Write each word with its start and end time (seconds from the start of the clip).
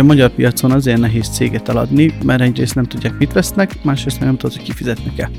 A 0.00 0.02
magyar 0.02 0.30
piacon 0.30 0.70
azért 0.70 1.00
nehéz 1.00 1.28
céget 1.28 1.68
eladni, 1.68 2.14
mert 2.24 2.40
egyrészt 2.40 2.74
nem 2.74 2.84
tudják, 2.84 3.18
mit 3.18 3.32
vesznek, 3.32 3.84
másrészt 3.84 4.18
meg 4.18 4.28
nem 4.28 4.36
tudod, 4.36 4.56
hogy 4.56 4.64
kifizetnek-e. 4.64 5.30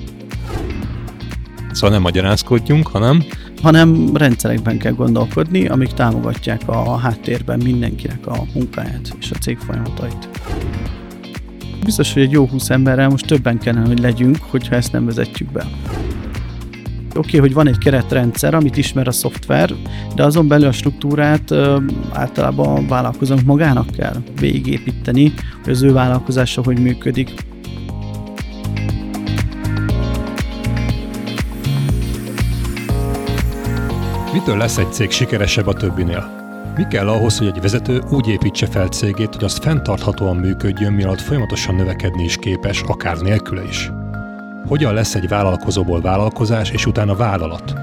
Szóval 1.72 1.90
nem 1.90 2.02
magyarázkodjunk, 2.02 2.88
hanem 2.88 3.24
hanem 3.62 4.16
rendszerekben 4.18 4.78
kell 4.78 4.92
gondolkodni, 4.92 5.68
amik 5.68 5.92
támogatják 5.92 6.62
a 6.66 6.98
háttérben 6.98 7.60
mindenkinek 7.64 8.28
a 8.28 8.44
munkáját 8.54 9.16
és 9.20 9.32
a 9.32 9.36
cég 9.36 9.58
folyamatait. 9.58 10.30
Biztos, 11.84 12.14
hogy 12.14 12.22
egy 12.22 12.32
jó 12.32 12.48
20 12.48 12.70
emberrel 12.70 13.10
most 13.10 13.28
többen 13.28 13.58
kellene, 13.60 13.88
hogy 13.88 14.00
legyünk, 14.00 14.38
hogyha 14.42 14.76
ezt 14.76 14.92
nem 14.92 15.06
vezetjük 15.06 15.52
be. 15.52 15.66
Oké, 17.16 17.28
okay, 17.28 17.40
hogy 17.40 17.54
van 17.54 17.68
egy 17.68 17.78
keretrendszer, 17.78 18.54
amit 18.54 18.78
ismer 18.78 19.08
a 19.08 19.12
szoftver, 19.12 19.74
de 20.16 20.24
azon 20.24 20.48
belül 20.48 20.68
a 20.68 20.72
struktúrát 20.72 21.52
ö, 21.52 21.78
általában 22.12 22.78
a 22.78 22.88
vállalkozónk 22.88 23.42
magának 23.42 23.90
kell 23.90 24.16
végigépíteni, 24.40 25.34
hogy 25.64 25.74
az 25.74 25.82
ő 25.82 25.94
vállalkozása 25.94 26.64
hogy 26.64 26.80
működik. 26.80 27.34
Mitől 34.34 34.58
lesz 34.58 34.78
egy 34.78 34.94
cég 34.94 35.10
sikeresebb 35.10 35.68
a 35.68 35.74
többinél? 35.74 36.40
Mi 36.78 36.88
kell 36.90 37.08
ahhoz, 37.08 37.38
hogy 37.38 37.48
egy 37.48 37.62
vezető 37.62 38.02
úgy 38.12 38.28
építse 38.28 38.66
fel 38.66 38.88
cégét, 38.88 39.36
hogy 39.36 39.44
az 39.44 39.58
fenntarthatóan 39.58 40.36
működjön, 40.36 40.94
mielőtt 40.94 41.22
folyamatosan 41.22 41.76
növekedni 41.76 42.24
is 42.24 42.38
képes, 42.38 42.82
akár 42.88 43.18
nélküle 43.18 43.64
is? 43.64 43.92
Hogyan 44.68 44.94
lesz 44.94 45.16
egy 45.16 45.28
vállalkozóból 45.28 46.02
vállalkozás 46.02 46.72
és 46.72 46.86
utána 46.86 47.16
vállalat? 47.16 47.74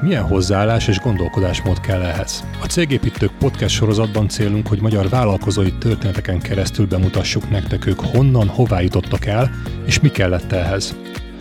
Milyen 0.00 0.22
hozzáállás 0.22 0.88
és 0.88 0.98
gondolkodásmód 0.98 1.80
kell 1.80 2.02
ehhez? 2.02 2.44
A 2.62 2.66
Cégépítők 2.66 3.32
podcast 3.38 3.74
sorozatban 3.74 4.28
célunk, 4.28 4.66
hogy 4.66 4.80
magyar 4.80 5.08
vállalkozói 5.08 5.72
történeteken 5.72 6.40
keresztül 6.40 6.86
bemutassuk 6.86 7.50
nektek 7.50 7.86
ők 7.86 8.00
honnan, 8.00 8.48
hová 8.48 8.80
jutottak 8.80 9.26
el, 9.26 9.50
és 9.86 10.00
mi 10.00 10.08
kellett 10.08 10.52
ehhez. 10.52 10.96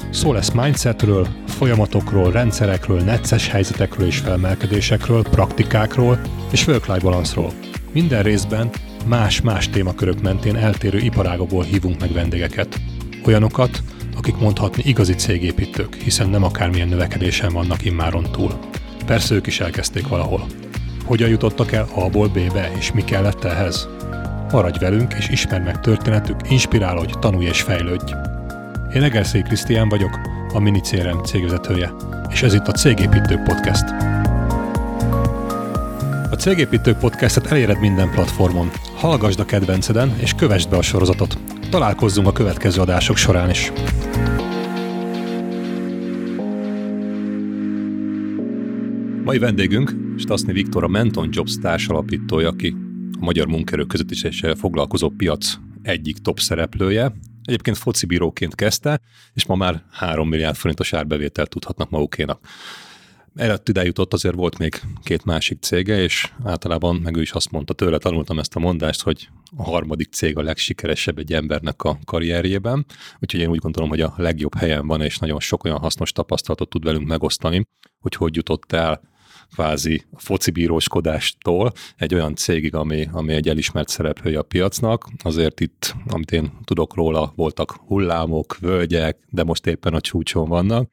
Szó 0.10 0.34
lesz 0.34 0.52
mindsetről, 0.52 1.28
folyamatokról, 1.48 2.32
rendszerekről, 2.32 3.02
necces 3.02 3.50
helyzetekről 3.50 4.08
és 4.08 4.18
felmelkedésekről, 4.18 5.24
praktikákról 5.24 6.20
és 6.52 6.68
work-life 6.68 7.00
balanszról. 7.00 7.52
Minden 7.92 8.24
részben 8.24 8.70
más-más 9.06 9.70
témakörök 9.70 10.22
mentén 10.22 10.56
eltérő 10.56 10.98
iparágokból 10.98 11.64
hívunk 11.64 12.00
meg 12.00 12.14
vendégeket. 12.14 12.80
Olyanokat, 13.26 13.82
akik 14.18 14.38
mondhatni 14.38 14.84
igazi 14.86 15.14
cégépítők, 15.14 15.96
hiszen 15.96 16.30
nem 16.30 16.44
akármilyen 16.44 16.88
növekedésen 16.88 17.54
vannak 17.54 17.86
immáron 17.86 18.32
túl. 18.32 18.60
Persze 19.06 19.36
ők 19.36 19.48
is 19.48 19.60
elkezdték 19.60 20.08
valahol. 20.08 20.46
Hogyan 21.06 21.30
jutottak 21.30 21.72
el 21.72 21.88
A-ból 21.94 22.28
B-be, 22.28 22.72
és 22.78 22.92
mi 22.92 23.04
kellett 23.04 23.44
ehhez? 23.44 23.88
Maradj 24.52 24.80
velünk, 24.80 25.14
és 25.14 25.30
ismerd 25.30 25.64
meg 25.64 25.80
történetük, 25.80 26.40
inspirálódj, 26.50 27.14
tanulj 27.20 27.46
és 27.46 27.62
fejlődj! 27.62 28.14
Én 28.94 29.04
Egerszék 29.04 29.44
Krisztián 29.44 29.90
vagyok, 29.90 30.20
a 30.54 30.60
Mini 30.60 30.80
CRM 30.80 31.24
cégvezetője, 31.24 31.92
és 32.30 32.42
ez 32.42 32.54
itt 32.54 32.68
a 32.68 32.72
Cégépítők 32.72 33.44
Podcast. 33.44 33.84
A 36.32 36.36
Cégépítők 36.36 36.98
Podcastet 36.98 37.46
eléred 37.46 37.80
minden 37.80 38.10
platformon. 38.10 38.72
Hallgasd 38.96 39.40
a 39.40 39.46
kedvenceden, 39.46 40.16
és 40.20 40.34
kövessd 40.34 40.70
be 40.70 40.78
a 40.78 40.82
sorozatot. 40.82 41.57
Találkozzunk 41.70 42.28
a 42.28 42.32
következő 42.32 42.82
adások 42.82 43.18
során 43.18 43.50
is. 43.50 43.72
Mai 49.24 49.38
vendégünk 49.38 49.96
Stasny 50.18 50.52
Viktor, 50.52 50.84
a 50.84 50.88
Menton 50.88 51.30
Jobs 51.32 51.58
társalapítója, 51.62 52.48
aki 52.48 52.76
a 53.20 53.24
magyar 53.26 53.48
munkerők 53.48 53.94
is 54.10 54.44
foglalkozó 54.56 55.10
piac 55.10 55.58
egyik 55.82 56.18
top 56.18 56.40
szereplője, 56.40 57.14
Egyébként 57.48 57.78
focibíróként 57.78 58.56
kezdte, 58.56 59.02
és 59.34 59.46
ma 59.46 59.56
már 59.56 59.84
3 59.92 60.30
milliárd 60.30 60.56
forintos 60.56 60.94
árbevételt 60.94 61.50
tudhatnak 61.50 61.90
magukénak. 61.90 62.40
Előtt 63.38 63.70
ide 63.70 63.84
jutott, 63.84 64.14
azért 64.14 64.36
volt 64.36 64.58
még 64.58 64.82
két 65.04 65.26
másik 65.26 65.62
cége, 65.62 66.02
és 66.02 66.32
általában 66.44 66.96
meg 66.96 67.16
ő 67.16 67.22
is 67.22 67.32
azt 67.32 67.52
mondta, 67.52 67.74
tőle 67.74 67.98
tanultam 67.98 68.40
ezt 68.40 68.56
a 68.56 68.60
mondást, 68.60 69.02
hogy 69.02 69.30
a 69.58 69.64
harmadik 69.64 70.14
cég 70.14 70.38
a 70.38 70.42
legsikeresebb 70.42 71.18
egy 71.18 71.34
embernek 71.34 71.84
a 71.84 72.00
karrierjében, 72.06 72.86
úgyhogy 73.20 73.40
én 73.40 73.50
úgy 73.50 73.60
gondolom, 73.60 73.90
hogy 73.90 74.02
a 74.02 74.14
legjobb 74.18 74.56
helyen 74.56 74.88
van, 74.88 75.02
és 75.02 75.18
nagyon 75.18 75.40
sok 75.40 75.64
olyan 75.64 75.78
hasznos 75.78 76.12
tapasztalatot 76.12 76.70
tud 76.70 76.84
velünk 76.84 77.08
megosztani, 77.08 77.68
hogy 78.00 78.16
hogy 78.16 78.36
jutott 78.36 78.72
el 78.72 79.02
kvázi 79.54 80.06
a 80.12 80.20
foci 80.20 80.52
bíróskodástól 80.52 81.72
egy 81.98 82.14
olyan 82.14 82.36
cégig, 82.36 82.76
ami, 82.76 83.08
ami 83.12 83.34
egy 83.34 83.50
elismert 83.50 83.88
szereplője 83.88 84.40
a 84.40 84.44
piacnak. 84.44 85.08
Azért 85.24 85.60
itt, 85.60 85.96
amit 86.08 86.32
én 86.32 86.52
tudok 86.64 86.96
róla, 86.96 87.34
voltak 87.36 87.72
hullámok, 87.72 88.58
völgyek, 88.60 89.18
de 89.30 89.44
most 89.44 89.68
éppen 89.68 89.94
a 89.94 90.02
csúcson 90.02 90.48
vannak, 90.48 90.90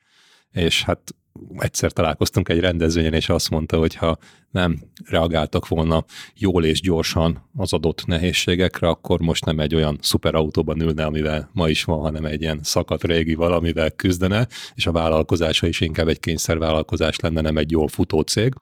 és 0.50 0.82
hát 0.82 1.15
egyszer 1.56 1.93
találkoztunk 1.93 2.49
egy 2.49 2.61
rendezvényen, 2.61 3.12
és 3.12 3.28
azt 3.28 3.50
mondta, 3.50 3.78
hogy 3.78 3.95
ha 3.95 4.19
nem 4.50 4.78
reagáltak 5.05 5.69
volna 5.69 6.05
jól 6.34 6.65
és 6.65 6.81
gyorsan 6.81 7.50
az 7.56 7.72
adott 7.72 8.06
nehézségekre, 8.06 8.89
akkor 8.89 9.21
most 9.21 9.44
nem 9.44 9.59
egy 9.59 9.75
olyan 9.75 9.99
szuperautóban 10.00 10.81
ülne, 10.81 11.05
amivel 11.05 11.50
ma 11.53 11.69
is 11.69 11.84
van, 11.84 12.00
hanem 12.00 12.25
egy 12.25 12.41
ilyen 12.41 12.61
szakadt 12.62 13.05
régi 13.05 13.34
valamivel 13.34 13.91
küzdene, 13.91 14.47
és 14.75 14.87
a 14.87 14.93
vállalkozása 14.93 15.67
is 15.67 15.81
inkább 15.81 16.09
egy 16.09 16.21
kényszervállalkozás 16.21 17.21
lenne, 17.21 17.41
nem 17.41 17.56
egy 17.56 17.71
jól 17.71 17.89
futó 17.89 18.21
cég. 18.21 18.55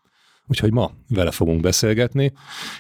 Úgyhogy 0.47 0.73
ma 0.73 0.91
vele 1.09 1.31
fogunk 1.31 1.61
beszélgetni. 1.61 2.33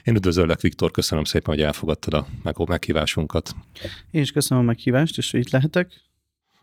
Én 0.05 0.15
üdvözöllek, 0.15 0.61
Viktor, 0.61 0.91
köszönöm 0.91 1.25
szépen, 1.25 1.55
hogy 1.55 1.63
elfogadtad 1.63 2.15
a 2.15 2.27
meghívásunkat. 2.67 3.55
Én 4.11 4.21
is 4.21 4.33
köszönöm 4.33 4.63
a 4.63 4.67
meghívást, 4.67 5.19
és 5.19 5.33
itt 5.33 5.51
lehetek. 5.51 6.12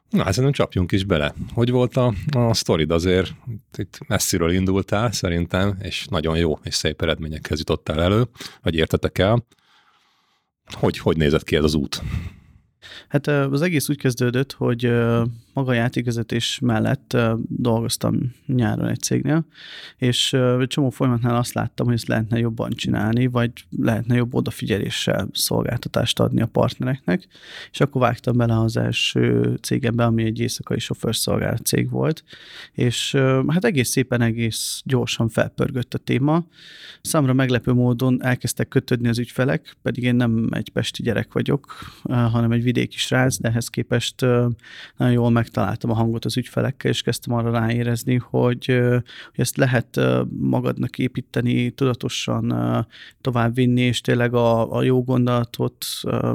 Na, 0.10 0.24
hát 0.24 0.34
szerintem 0.34 0.52
csapjunk 0.52 0.92
is 0.92 1.04
bele. 1.04 1.34
Hogy 1.54 1.72
volt 1.72 1.98
a, 1.98 2.14
a 2.32 2.54
sztorid 2.54 2.92
azért? 2.92 3.32
Itt 3.78 4.00
messziről 4.08 4.52
indultál 4.52 5.12
szerintem, 5.12 5.78
és 5.82 6.06
nagyon 6.10 6.38
jó 6.38 6.60
és 6.64 6.76
szép 6.76 7.02
eredményekhez 7.02 7.58
jutottál 7.58 8.02
elő, 8.02 8.28
vagy 8.62 8.76
értetek 8.76 9.18
el. 9.18 9.46
Hogy, 10.72 10.98
hogy 10.98 11.18
nézett 11.18 11.44
ki 11.44 11.56
ez 11.56 11.64
az 11.64 11.74
út? 11.74 12.02
Hát 13.08 13.28
az 13.28 13.62
egész 13.62 13.90
úgy 13.90 13.98
kezdődött, 13.98 14.52
hogy 14.52 14.92
maga 15.54 15.72
a 15.72 15.74
játékvezetés 15.74 16.60
mellett 16.62 17.18
dolgoztam 17.48 18.36
nyáron 18.46 18.88
egy 18.88 19.00
cégnél, 19.00 19.46
és 19.98 20.34
egy 20.34 20.68
csomó 20.68 20.90
folyamatnál 20.90 21.36
azt 21.36 21.54
láttam, 21.54 21.86
hogy 21.86 21.96
ezt 21.96 22.08
lehetne 22.08 22.40
jobban 22.40 22.72
csinálni, 22.72 23.28
vagy 23.28 23.52
lehetne 23.78 24.16
jobb 24.16 24.34
odafigyeléssel 24.34 25.30
szolgáltatást 25.32 26.20
adni 26.20 26.42
a 26.42 26.46
partnereknek, 26.46 27.28
és 27.72 27.80
akkor 27.80 28.02
vágtam 28.02 28.38
bele 28.38 28.60
az 28.60 28.78
első 28.78 29.56
cégembe, 29.62 30.04
ami 30.04 30.24
egy 30.24 30.40
éjszakai 30.40 30.80
sofőrszolgálat 30.80 31.66
cég 31.66 31.90
volt, 31.90 32.24
és 32.72 33.18
hát 33.48 33.66
egész 33.66 33.90
szépen, 33.90 34.22
egész 34.22 34.82
gyorsan 34.86 35.30
felpörgött 35.30 35.94
a 35.94 35.98
téma. 35.98 36.46
Számra 37.02 37.34
meglepő 37.34 37.74
módon 37.74 38.24
elkezdtek 38.24 38.68
kötődni 38.68 39.08
az 39.08 39.20
ügyfelek, 39.20 39.76
pedig 39.82 40.04
én 40.04 40.16
nem 40.16 40.48
egy 40.52 40.70
pesti 40.70 41.04
gyerek 41.04 41.34
vagyok, 41.34 41.76
hanem 42.04 42.52
egy 42.52 42.64
vidéki 42.72 42.98
srác, 42.98 43.38
de 43.38 43.50
ehhez 43.50 43.68
képest 43.68 44.22
nagyon 44.98 45.14
jól 45.14 45.30
megtaláltam 45.30 45.90
a 45.90 45.94
hangot 45.94 46.26
az 46.26 46.38
ügyfelekkel, 46.38 46.92
és 46.92 47.02
kezdtem 47.02 47.34
arra 47.34 47.52
ráérezni, 47.52 48.16
hogy, 48.16 48.66
hogy 48.66 49.40
ezt 49.40 49.58
lehet 49.58 50.00
magadnak 50.30 50.98
építeni, 50.98 51.70
tudatosan 51.70 52.54
továbbvinni, 53.22 53.82
és 53.82 54.02
tényleg 54.02 54.34
a, 54.34 54.76
a 54.76 54.84
jó 54.84 55.04
gondolatot 55.04 55.86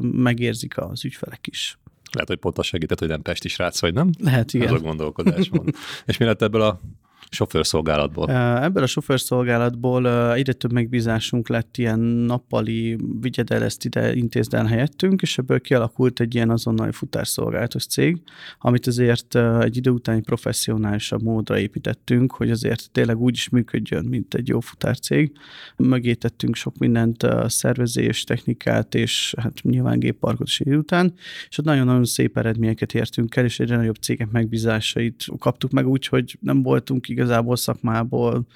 megérzik 0.00 0.78
az 0.78 1.04
ügyfelek 1.04 1.46
is. 1.46 1.78
Lehet, 2.12 2.28
hogy 2.28 2.38
pont 2.38 2.58
az 2.58 2.66
segített, 2.66 2.98
hogy 2.98 3.08
nem 3.08 3.22
pesti 3.22 3.48
srác 3.48 3.80
vagy, 3.80 3.94
nem? 3.94 4.10
Lehet, 4.18 4.52
igen. 4.54 4.66
Ez 4.66 4.72
a 4.72 4.78
gondolkodás 4.78 5.48
van. 5.48 5.66
és 6.06 6.16
mi 6.16 6.24
lett 6.24 6.42
ebből 6.42 6.60
a 6.60 6.80
sofőrszolgálatból? 7.30 8.30
Ebből 8.62 8.82
a 8.82 8.86
sofőrszolgálatból 8.86 10.32
egyre 10.34 10.52
több 10.52 10.72
megbízásunk 10.72 11.48
lett 11.48 11.76
ilyen 11.76 11.98
nappali, 12.00 12.98
vigyed 13.20 13.50
el 13.50 13.62
ezt 13.62 13.84
ide, 13.84 14.14
intézd 14.14 14.54
el 14.54 14.64
helyettünk, 14.64 15.22
és 15.22 15.38
ebből 15.38 15.60
kialakult 15.60 16.20
egy 16.20 16.34
ilyen 16.34 16.50
azonnali 16.50 16.92
futásszolgálatos 16.92 17.86
cég, 17.86 18.22
amit 18.58 18.86
azért 18.86 19.34
egy 19.60 19.76
idő 19.76 19.90
utáni 19.90 20.20
professzionálisabb 20.20 21.22
módra 21.22 21.58
építettünk, 21.58 22.32
hogy 22.32 22.50
azért 22.50 22.90
tényleg 22.92 23.18
úgy 23.18 23.34
is 23.34 23.48
működjön, 23.48 24.04
mint 24.04 24.34
egy 24.34 24.48
jó 24.48 24.60
futárcég. 24.60 25.32
Mögé 25.76 26.14
tettünk 26.14 26.54
sok 26.54 26.78
mindent, 26.78 27.26
szervezés, 27.46 28.24
technikát, 28.24 28.94
és 28.94 29.34
hát 29.38 29.62
nyilván 29.62 29.98
gépparkot 29.98 30.46
is 30.46 30.60
idő 30.60 30.76
után, 30.76 31.14
és 31.48 31.58
ott 31.58 31.64
nagyon-nagyon 31.64 32.04
szép 32.04 32.36
eredményeket 32.36 32.94
értünk 32.94 33.36
el, 33.36 33.44
és 33.44 33.60
egyre 33.60 33.76
nagyobb 33.76 33.94
cégek 33.94 34.30
megbízásait 34.30 35.24
kaptuk 35.38 35.70
meg 35.70 35.88
úgy, 35.88 36.06
hogy 36.06 36.38
nem 36.40 36.62
voltunk 36.62 37.08
igaz 37.08 37.23
igazából 37.24 37.56
szakmából 37.56 38.46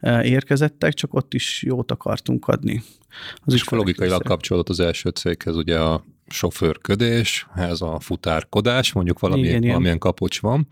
e, 0.00 0.24
érkezettek, 0.24 0.94
csak 0.94 1.14
ott 1.14 1.34
is 1.34 1.62
jót 1.62 1.90
akartunk 1.90 2.48
adni. 2.48 2.82
Az 3.44 3.52
és 3.52 3.68
logikailag 3.68 4.22
kapcsolódott 4.22 4.68
az 4.68 4.80
első 4.80 5.08
céghez 5.08 5.56
ugye 5.56 5.78
a 5.78 6.04
sofőrködés, 6.28 7.46
ez 7.54 7.80
a 7.80 8.00
futárkodás, 8.00 8.92
mondjuk 8.92 9.20
valami, 9.20 9.40
igen, 9.40 9.60
valamilyen 9.60 9.98
kapocs 9.98 10.40
van, 10.40 10.66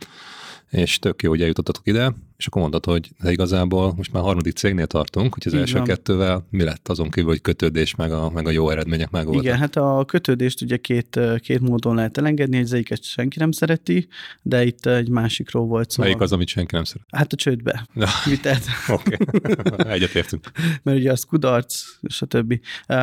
és 0.73 0.99
tök 0.99 1.23
jó, 1.23 1.31
hogy 1.31 1.41
eljutottatok 1.41 1.87
ide, 1.87 2.15
és 2.37 2.47
akkor 2.47 2.63
mondod, 2.63 2.85
hogy 2.85 3.11
de 3.23 3.31
igazából 3.31 3.93
most 3.97 4.13
már 4.13 4.23
harmadik 4.23 4.57
cégnél 4.57 4.87
tartunk, 4.87 5.35
hogy 5.35 5.43
az 5.47 5.53
Így 5.53 5.59
első 5.61 5.77
van. 5.77 5.85
kettővel 5.85 6.47
mi 6.51 6.63
lett 6.63 6.89
azon 6.89 7.11
kívül, 7.11 7.31
hogy 7.31 7.41
kötődés, 7.41 7.95
meg 7.95 8.13
a, 8.13 8.31
meg 8.31 8.47
a 8.47 8.51
jó 8.51 8.71
eredmények 8.71 9.11
meg 9.11 9.25
voltak. 9.25 9.45
Igen, 9.45 9.59
hát 9.59 9.77
a 9.77 10.05
kötődést 10.07 10.63
ugye 10.63 10.77
két, 10.77 11.21
két 11.41 11.61
módon 11.61 11.95
lehet 11.95 12.19
elengedni, 12.19 12.59
az 12.61 12.73
egyiket 12.73 13.03
senki 13.03 13.39
nem 13.39 13.51
szereti, 13.51 14.09
de 14.43 14.65
itt 14.65 14.87
egy 14.87 15.09
másikról 15.09 15.67
volt 15.67 15.91
szó. 15.91 16.03
Melyik 16.03 16.21
az, 16.21 16.33
amit 16.33 16.49
senki 16.49 16.75
nem 16.75 16.85
szeret? 16.85 17.07
Hát 17.11 17.33
a 17.33 17.37
csődbe. 17.37 17.87
Ja. 17.95 18.07
Vitelt. 18.31 18.65
Oké, 18.89 19.17
egyetértünk. 19.95 20.51
mert 20.83 20.99
ugye 20.99 21.13
az 21.13 21.25
kudarc, 21.25 21.83
stb. 22.09 22.61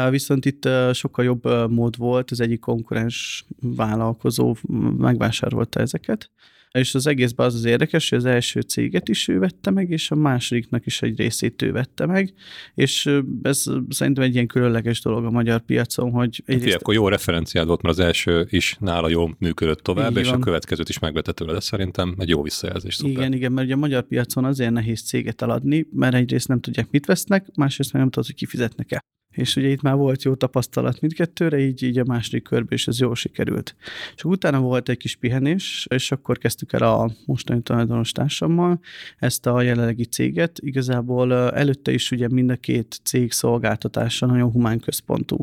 Viszont 0.10 0.46
itt 0.46 0.70
sokkal 0.94 1.26
jobb 1.26 1.72
mód 1.72 1.98
volt, 1.98 2.32
az 2.32 2.40
egyik 2.40 2.60
konkurens 2.60 3.46
vállalkozó 3.60 4.56
megvásárolta 4.98 5.80
ezeket, 5.80 6.30
és 6.72 6.96
az 6.96 7.08
egészben 7.08 7.46
az 7.46 7.56
az 7.56 7.66
érdekes, 7.66 8.10
hogy 8.10 8.18
az 8.18 8.26
első 8.26 8.62
céget 8.62 9.10
is 9.10 9.28
ő 9.28 9.40
vette 9.40 9.72
meg, 9.72 9.90
és 9.90 10.12
a 10.12 10.16
másodiknak 10.16 10.86
is 10.86 11.02
egy 11.02 11.18
részét 11.18 11.62
ő 11.62 11.72
vette 11.72 12.06
meg, 12.06 12.34
és 12.76 13.10
ez 13.42 13.66
szerintem 13.90 14.24
egy 14.24 14.34
ilyen 14.34 14.48
különleges 14.48 15.02
dolog 15.02 15.26
a 15.26 15.30
magyar 15.30 15.60
piacon, 15.60 16.12
hogy 16.12 16.42
Fia, 16.46 16.56
egyrészt 16.56 16.76
akkor 16.76 16.94
jó 16.94 17.08
referenciád 17.08 17.68
volt, 17.68 17.82
mert 17.82 17.98
az 17.98 18.06
első 18.06 18.48
is 18.50 18.78
nála 18.80 19.10
jól 19.10 19.36
működött 19.40 19.80
tovább, 19.80 20.12
Így 20.12 20.18
és 20.18 20.30
van. 20.30 20.42
a 20.42 20.44
következőt 20.44 20.90
is 20.90 21.00
megvette 21.00 21.32
tőle, 21.32 21.54
de 21.54 21.60
szerintem 21.60 22.16
egy 22.18 22.30
jó 22.30 22.42
visszajelzés. 22.42 22.96
Szuper. 22.96 23.12
Igen, 23.12 23.34
igen, 23.34 23.52
mert 23.52 23.66
ugye 23.66 23.76
a 23.76 23.80
magyar 23.80 24.08
piacon 24.08 24.46
azért 24.46 24.72
nehéz 24.72 25.02
céget 25.02 25.42
eladni, 25.42 25.88
mert 25.92 26.16
egyrészt 26.16 26.48
nem 26.48 26.60
tudják, 26.60 26.88
mit 26.92 27.06
vesznek, 27.06 27.46
másrészt 27.56 27.94
meg 27.94 28.02
nem 28.02 28.12
tudod, 28.12 28.26
hogy 28.26 28.36
kifizetnek-e. 28.36 29.04
És 29.32 29.56
ugye 29.56 29.68
itt 29.68 29.82
már 29.82 29.96
volt 29.96 30.24
jó 30.24 30.36
tapasztalat 30.36 31.02
mindkettőre, 31.02 31.60
így, 31.60 31.84
így 31.84 31.98
a 31.98 32.04
második 32.06 32.44
körben 32.44 32.74
is 32.74 32.88
ez 32.88 33.00
jól 33.00 33.16
sikerült. 33.16 33.76
És 34.16 34.24
utána 34.24 34.60
volt 34.60 34.90
egy 34.90 34.98
kis 34.98 35.16
pihenés, 35.16 35.88
és 35.90 36.12
akkor 36.12 36.38
kezdtük 36.38 36.74
el 36.74 36.84
a 36.84 37.12
mostani 37.26 37.62
tulajdonos 37.62 38.12
társammal 38.12 38.80
ezt 39.18 39.46
a 39.46 39.62
jelenlegi 39.62 40.06
céget. 40.06 40.60
Igazából 40.62 41.34
előtte 41.34 41.92
is 41.92 42.12
ugye 42.12 42.28
mind 42.28 42.50
a 42.50 42.56
két 42.56 43.00
cég 43.04 43.32
szolgáltatása 43.32 44.26
nagyon 44.26 44.52
humán 44.52 44.80
központú. 44.80 45.38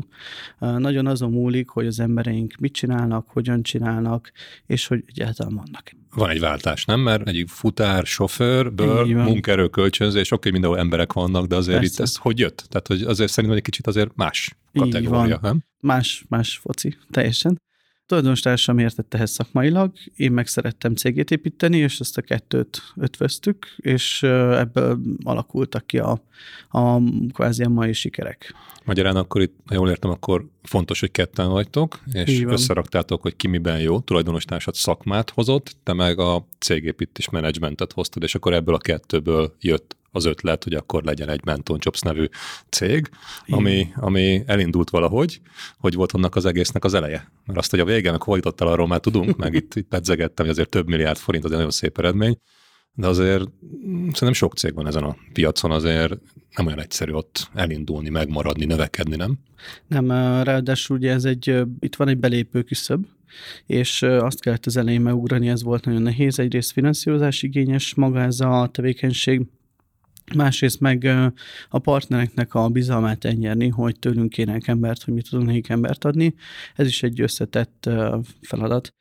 Nagyon 0.59 1.07
azon 1.07 1.31
múlik, 1.31 1.69
hogy 1.69 1.87
az 1.87 1.99
embereink 1.99 2.55
mit 2.59 2.73
csinálnak, 2.73 3.29
hogyan 3.29 3.63
csinálnak, 3.63 4.31
és 4.65 4.87
hogy 4.87 5.03
egyáltalán 5.07 5.55
vannak. 5.55 5.91
Van 6.15 6.29
egy 6.29 6.39
váltás, 6.39 6.85
nem? 6.85 6.99
Mert 6.99 7.27
egyik 7.27 7.47
futár, 7.47 8.05
sofőrből 8.05 9.05
munkaerő 9.05 9.67
kölcsönzés, 9.67 10.31
oké, 10.31 10.49
mindenhol 10.49 10.79
emberek 10.79 11.13
vannak, 11.13 11.45
de 11.45 11.55
azért 11.55 11.79
Persze. 11.79 11.93
itt 11.93 11.99
ez 11.99 12.15
hogy 12.15 12.39
jött? 12.39 12.65
Tehát, 12.69 12.87
hogy 12.87 13.01
azért 13.01 13.31
szerintem 13.31 13.57
egy 13.57 13.63
kicsit 13.63 13.76
azért 13.85 14.15
más 14.15 14.57
Így 14.71 14.81
kategória, 14.81 15.39
van. 15.39 15.39
nem? 15.41 15.63
más, 15.79 16.25
más 16.29 16.57
foci, 16.57 16.97
teljesen. 17.09 17.61
Tulajdonostársam 18.05 18.77
értett 18.77 19.13
ehhez 19.13 19.31
szakmailag, 19.31 19.93
én 20.15 20.31
meg 20.31 20.47
szerettem 20.47 20.95
cégét 20.95 21.31
építeni, 21.31 21.77
és 21.77 21.99
ezt 21.99 22.17
a 22.17 22.21
kettőt 22.21 22.81
ötvöztük, 22.95 23.75
és 23.77 24.23
ebből 24.23 24.99
alakultak 25.23 25.87
ki 25.87 25.97
a, 25.97 26.23
a 26.69 27.01
kvázi 27.33 27.63
a 27.63 27.69
mai 27.69 27.93
sikerek. 27.93 28.53
Magyarán 28.85 29.15
akkor 29.15 29.41
itt, 29.41 29.55
ha 29.65 29.73
jól 29.73 29.89
értem, 29.89 30.09
akkor 30.09 30.47
fontos, 30.63 30.99
hogy 30.99 31.11
ketten 31.11 31.49
vagytok, 31.49 31.99
és 32.11 32.29
Így 32.29 32.43
összeraktátok, 32.43 33.21
hogy 33.21 33.35
ki 33.35 33.47
miben 33.47 33.79
jó, 33.79 33.99
tulajdonostársad 33.99 34.73
szakmát 34.73 35.29
hozott, 35.29 35.75
te 35.83 35.93
meg 35.93 36.19
a 36.19 36.45
cégépítés 36.59 37.29
menedzsmentet 37.29 37.93
hoztad, 37.93 38.23
és 38.23 38.35
akkor 38.35 38.53
ebből 38.53 38.75
a 38.75 38.77
kettőből 38.77 39.55
jött 39.59 39.95
az 40.17 40.25
ötlet, 40.25 40.63
hogy 40.63 40.73
akkor 40.73 41.03
legyen 41.03 41.29
egy 41.29 41.45
Menton 41.45 41.77
Jobs 41.81 41.99
nevű 42.01 42.25
cég, 42.69 43.09
ami, 43.47 43.87
ami 43.95 44.43
elindult 44.45 44.89
valahogy, 44.89 45.41
hogy 45.77 45.93
volt 45.93 46.11
annak 46.11 46.35
az 46.35 46.45
egésznek 46.45 46.83
az 46.83 46.93
eleje. 46.93 47.31
Mert 47.45 47.59
azt, 47.59 47.69
hogy 47.69 47.79
a 47.79 47.85
vége, 47.85 48.11
meg 48.11 48.21
hol 48.21 48.35
jutott 48.35 48.61
el, 48.61 48.67
arról 48.67 48.87
már 48.87 48.99
tudunk, 48.99 49.37
meg 49.37 49.53
itt, 49.53 49.75
itt 49.75 49.87
pedzegettem, 49.87 50.45
hogy 50.45 50.53
azért 50.53 50.69
több 50.69 50.87
milliárd 50.87 51.17
forint, 51.17 51.43
az 51.43 51.51
egy 51.51 51.57
nagyon 51.57 51.71
szép 51.71 51.97
eredmény, 51.97 52.37
de 52.93 53.07
azért 53.07 53.43
szerintem 53.89 54.33
sok 54.33 54.53
cég 54.53 54.73
van 54.73 54.87
ezen 54.87 55.03
a 55.03 55.15
piacon, 55.33 55.71
azért 55.71 56.17
nem 56.55 56.65
olyan 56.65 56.79
egyszerű 56.79 57.11
ott 57.11 57.49
elindulni, 57.53 58.09
megmaradni, 58.09 58.65
növekedni, 58.65 59.15
nem? 59.15 59.37
Nem, 59.87 60.07
ráadásul 60.43 60.97
ugye 60.97 61.11
ez 61.11 61.25
egy, 61.25 61.55
itt 61.79 61.95
van 61.95 62.07
egy 62.07 62.17
belépő 62.17 62.61
küszöb, 62.61 63.05
és 63.65 64.01
azt 64.01 64.41
kellett 64.41 64.65
az 64.65 64.77
elején 64.77 65.01
megugrani, 65.01 65.49
ez 65.49 65.63
volt 65.63 65.85
nagyon 65.85 66.01
nehéz. 66.01 66.39
Egyrészt 66.39 66.71
finanszírozás 66.71 67.43
igényes 67.43 67.93
maga 67.93 68.21
ez 68.21 68.39
a 68.39 68.69
tevékenység, 68.71 69.41
másrészt 70.35 70.79
meg 70.79 71.07
a 71.69 71.79
partnereknek 71.79 72.53
a 72.53 72.69
bizalmát 72.69 73.25
elnyerni, 73.25 73.67
hogy 73.67 73.99
tőlünk 73.99 74.29
kérnek 74.29 74.67
embert, 74.67 75.03
hogy 75.03 75.13
mi 75.13 75.21
tudunk 75.21 75.47
nekik 75.47 75.69
embert 75.69 76.05
adni. 76.05 76.35
Ez 76.75 76.87
is 76.87 77.03
egy 77.03 77.21
összetett 77.21 77.89
feladat. 78.41 78.93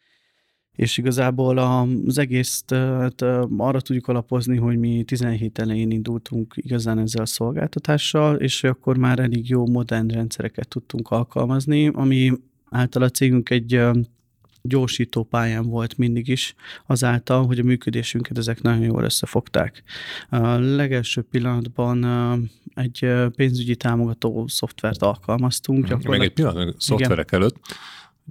És 0.72 0.96
igazából 0.98 1.58
az 1.58 2.18
egészt 2.18 2.70
hát, 2.70 3.22
arra 3.56 3.80
tudjuk 3.80 4.08
alapozni, 4.08 4.56
hogy 4.56 4.78
mi 4.78 5.04
17 5.04 5.58
elején 5.58 5.90
indultunk 5.90 6.54
igazán 6.56 6.98
ezzel 6.98 7.22
a 7.22 7.26
szolgáltatással, 7.26 8.36
és 8.36 8.64
akkor 8.64 8.96
már 8.96 9.18
elég 9.18 9.48
jó 9.48 9.66
modern 9.66 10.08
rendszereket 10.08 10.68
tudtunk 10.68 11.10
alkalmazni, 11.10 11.86
ami 11.86 12.32
által 12.70 13.02
a 13.02 13.08
cégünk 13.08 13.50
egy 13.50 13.80
gyorsító 14.68 15.22
pályán 15.22 15.66
volt 15.66 15.96
mindig 15.96 16.28
is, 16.28 16.54
azáltal, 16.86 17.46
hogy 17.46 17.58
a 17.58 17.62
működésünket 17.62 18.38
ezek 18.38 18.62
nagyon 18.62 18.82
jól 18.82 19.04
összefogták. 19.04 19.82
A 20.28 20.46
legelső 20.58 21.22
pillanatban 21.22 22.04
egy 22.74 23.08
pénzügyi 23.36 23.76
támogató 23.76 24.46
szoftvert 24.46 25.02
alkalmaztunk. 25.02 25.88
Mhm. 25.88 26.10
Még 26.10 26.20
egy 26.20 26.32
pillanat, 26.32 26.74
szoftverek 26.80 27.32
előtt 27.32 27.56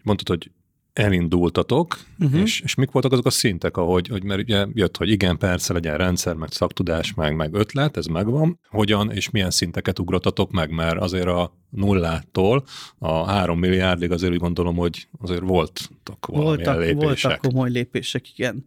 mondtad, 0.03 0.27
hogy 0.27 0.51
elindultatok, 0.95 1.99
uh-huh. 2.19 2.41
és, 2.41 2.61
és 2.61 2.75
mik 2.75 2.91
voltak 2.91 3.11
azok 3.11 3.25
a 3.25 3.29
szintek, 3.29 3.77
ahogy, 3.77 4.07
hogy 4.07 4.23
mert 4.23 4.41
ugye 4.41 4.65
jött, 4.73 4.97
hogy 4.97 5.09
igen, 5.09 5.37
persze 5.37 5.73
legyen 5.73 5.97
rendszer, 5.97 6.35
meg 6.35 6.51
szaktudás, 6.51 7.13
meg, 7.13 7.35
meg 7.35 7.53
ötlet, 7.53 7.97
ez 7.97 8.05
megvan. 8.05 8.59
Hogyan 8.69 9.11
és 9.11 9.29
milyen 9.29 9.51
szinteket 9.51 9.99
ugrottatok 9.99 10.51
meg, 10.51 10.71
mert 10.71 10.97
azért 10.99 11.27
a 11.27 11.53
nullától 11.69 12.63
a 12.97 13.25
három 13.25 13.59
milliárdig 13.59 14.11
azért 14.11 14.31
úgy 14.31 14.39
gondolom, 14.39 14.75
hogy 14.75 15.07
azért 15.21 15.41
voltak 15.41 16.25
voltak, 16.27 16.77
lépések. 16.77 17.01
voltak 17.01 17.39
komoly 17.41 17.69
lépések, 17.69 18.31
igen. 18.37 18.65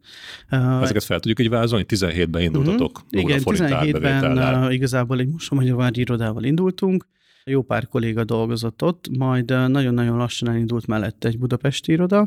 Ezeket 0.82 1.04
fel 1.04 1.20
tudjuk 1.20 1.40
így 1.40 1.48
vázolni? 1.48 1.84
17-ben 1.88 2.42
indultatok 2.42 3.02
uh-huh. 3.04 3.20
Igen, 3.20 3.40
forint 3.40 3.64
17-ben 3.64 3.74
árbevétellel. 3.74 4.66
uh, 4.66 4.74
igazából 4.74 5.18
egy 5.18 5.28
Mosomagyavári 5.28 6.00
irodával 6.00 6.44
indultunk, 6.44 7.06
jó 7.48 7.62
pár 7.62 7.88
kolléga 7.88 8.24
dolgozott 8.24 8.82
ott, 8.82 9.08
majd 9.18 9.48
nagyon-nagyon 9.48 10.16
lassan 10.16 10.48
elindult 10.48 10.86
mellette 10.86 11.28
egy 11.28 11.38
budapesti 11.38 11.92
iroda, 11.92 12.26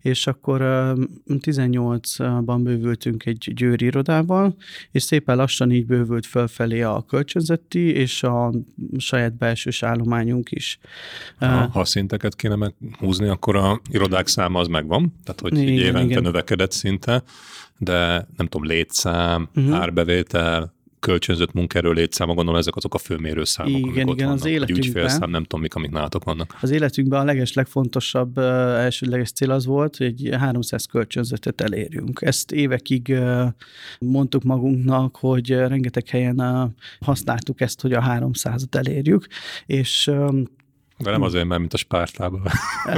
és 0.00 0.26
akkor 0.26 0.60
uh, 0.60 1.38
18-ban 1.40 2.60
bővültünk 2.62 3.26
egy 3.26 3.52
győri 3.54 3.84
irodával, 3.84 4.56
és 4.90 5.02
szépen 5.02 5.36
lassan 5.36 5.70
így 5.70 5.86
bővült 5.86 6.26
fölfelé 6.26 6.82
a 6.82 7.04
kölcsönzeti 7.08 7.94
és 7.94 8.22
a 8.22 8.52
saját 8.96 9.36
belsős 9.36 9.82
állományunk 9.82 10.50
is. 10.50 10.78
Ha, 11.38 11.46
ha 11.46 11.84
szinteket 11.84 12.36
kéne 12.36 12.56
meghúzni, 12.56 13.28
akkor 13.28 13.56
a 13.56 13.80
irodák 13.90 14.26
száma 14.26 14.60
az 14.60 14.68
megvan, 14.68 15.14
tehát 15.24 15.40
hogy 15.40 15.58
Igen, 15.58 15.74
évente 15.74 16.10
igen. 16.10 16.22
növekedett 16.22 16.72
szinte, 16.72 17.22
de 17.78 18.28
nem 18.36 18.46
tudom, 18.46 18.66
létszám, 18.66 19.48
uh-huh. 19.54 19.74
árbevétel, 19.74 20.75
kölcsönzött 21.00 21.52
munkaerő 21.52 21.90
létszáma, 21.90 22.34
gondolom 22.34 22.60
ezek 22.60 22.76
azok 22.76 22.94
a 22.94 22.98
főmérőszámok, 22.98 23.78
Igen, 23.78 23.90
amik 23.90 24.06
ott 24.06 24.14
igen, 24.14 24.28
az 24.28 24.40
vannak. 24.40 24.42
Vagy 24.42 24.52
életünkben- 24.52 24.86
ügyfélszám, 24.86 25.30
nem 25.30 25.42
tudom, 25.42 25.60
mik, 25.60 25.74
amik 25.74 25.90
nálatok 25.90 26.24
vannak. 26.24 26.56
Az 26.60 26.70
életünkben 26.70 27.20
a 27.20 27.24
leges 27.24 27.52
legfontosabb 27.52 28.38
elsődleges 28.38 29.32
cél 29.32 29.50
az 29.50 29.66
volt, 29.66 29.96
hogy 29.96 30.06
egy 30.06 30.28
300 30.38 30.86
kölcsönzötet 30.86 31.60
elérjünk. 31.60 32.22
Ezt 32.22 32.52
évekig 32.52 33.16
mondtuk 34.00 34.42
magunknak, 34.42 35.16
hogy 35.16 35.50
rengeteg 35.50 36.08
helyen 36.08 36.74
használtuk 37.00 37.60
ezt, 37.60 37.80
hogy 37.80 37.92
a 37.92 38.00
300-at 38.00 38.74
elérjük, 38.74 39.26
és 39.66 40.10
De 40.98 41.10
nem 41.10 41.22
azért, 41.22 41.46
mert 41.46 41.60
mint 41.60 41.72
a 41.72 41.76
spártában. 41.76 42.42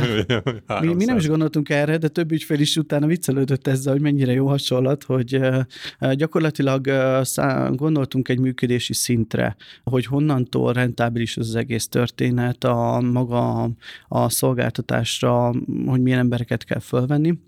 mi, 0.80 0.94
mi 0.94 1.04
nem 1.04 1.16
is 1.16 1.28
gondoltunk 1.28 1.68
erre, 1.68 1.96
de 1.96 2.08
több 2.08 2.32
ügyfél 2.32 2.60
is 2.60 2.76
utána 2.76 3.06
viccelődött 3.06 3.66
ezzel, 3.66 3.92
hogy 3.92 4.02
mennyire 4.02 4.32
jó 4.32 4.46
hasonlat, 4.46 5.04
hogy 5.04 5.36
uh, 5.36 5.58
uh, 6.00 6.12
gyakorlatilag 6.12 6.86
szá- 7.22 7.76
gondoltunk 7.76 8.28
egy 8.28 8.38
működési 8.38 8.94
szintre, 8.94 9.56
hogy 9.84 10.06
honnantól 10.06 10.72
rentábilis 10.72 11.36
az, 11.36 11.48
az 11.48 11.54
egész 11.54 11.88
történet, 11.88 12.64
a 12.64 13.00
maga 13.00 13.62
a, 13.62 13.70
a 14.08 14.28
szolgáltatásra, 14.28 15.54
hogy 15.86 16.00
milyen 16.02 16.18
embereket 16.18 16.64
kell 16.64 16.80
fölvenni 16.80 17.38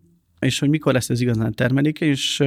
és 0.41 0.59
hogy 0.59 0.69
mikor 0.69 0.93
lesz 0.93 1.11
ez 1.11 1.21
igazán 1.21 1.55
termelékeny, 1.55 2.09
és 2.09 2.41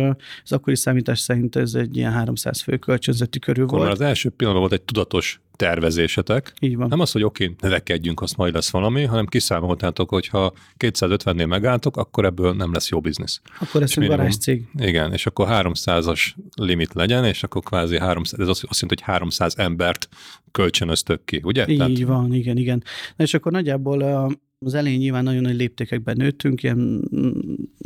az 0.43 0.51
akkori 0.51 0.75
számítás 0.75 1.19
szerint 1.19 1.55
ez 1.55 1.73
egy 1.73 1.97
ilyen 1.97 2.12
300 2.12 2.62
fő 2.62 2.77
kölcsönzeti 2.77 3.39
körül 3.39 3.65
Akkor 3.65 3.77
volt. 3.77 3.91
az 3.91 4.01
első 4.01 4.29
pillanatban 4.29 4.69
volt 4.69 4.81
egy 4.81 4.85
tudatos 4.85 5.41
tervezésetek. 5.55 6.53
Így 6.59 6.75
van. 6.75 6.88
Nem 6.88 7.00
az, 7.00 7.12
hogy 7.12 7.23
oké, 7.23 7.55
növekedjünk, 7.62 8.21
azt 8.21 8.38
majd 8.38 8.53
lesz 8.53 8.69
valami, 8.69 9.03
hanem 9.03 9.25
kiszámoltátok, 9.25 10.09
hogy 10.09 10.27
ha 10.27 10.53
250-nél 10.79 11.47
megálltok, 11.47 11.97
akkor 11.97 12.25
ebből 12.25 12.53
nem 12.53 12.73
lesz 12.73 12.89
jó 12.89 13.01
biznisz. 13.01 13.41
Akkor 13.59 13.81
ez 13.81 13.93
egy 13.95 14.07
garázscég. 14.07 14.67
Igen, 14.77 15.13
és 15.13 15.25
akkor 15.25 15.47
300-as 15.50 16.33
limit 16.55 16.93
legyen, 16.93 17.25
és 17.25 17.43
akkor 17.43 17.63
kvázi 17.63 18.00
300, 18.00 18.39
ez 18.39 18.47
azt 18.47 18.63
azt 18.63 18.81
jelenti, 18.81 19.03
hogy 19.03 19.13
300 19.13 19.57
embert 19.57 20.09
kölcsönöztök 20.51 21.25
ki, 21.25 21.41
ugye? 21.43 21.65
Így 21.67 22.05
van, 22.05 22.33
igen, 22.33 22.57
igen. 22.57 22.83
Na 23.15 23.23
és 23.23 23.33
akkor 23.33 23.51
nagyjából 23.51 24.31
Az 24.63 24.74
elején 24.74 25.00
nyilván 25.00 25.24
nagyon 25.24 25.41
nagy 25.41 25.55
léptékekben 25.55 26.15
nőttünk, 26.17 26.63
ilyen, 26.63 26.77
mm, 27.15 27.29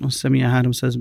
azt 0.02 0.14
hiszem 0.14 0.34
ilyen 0.34 0.50
300 0.50 0.98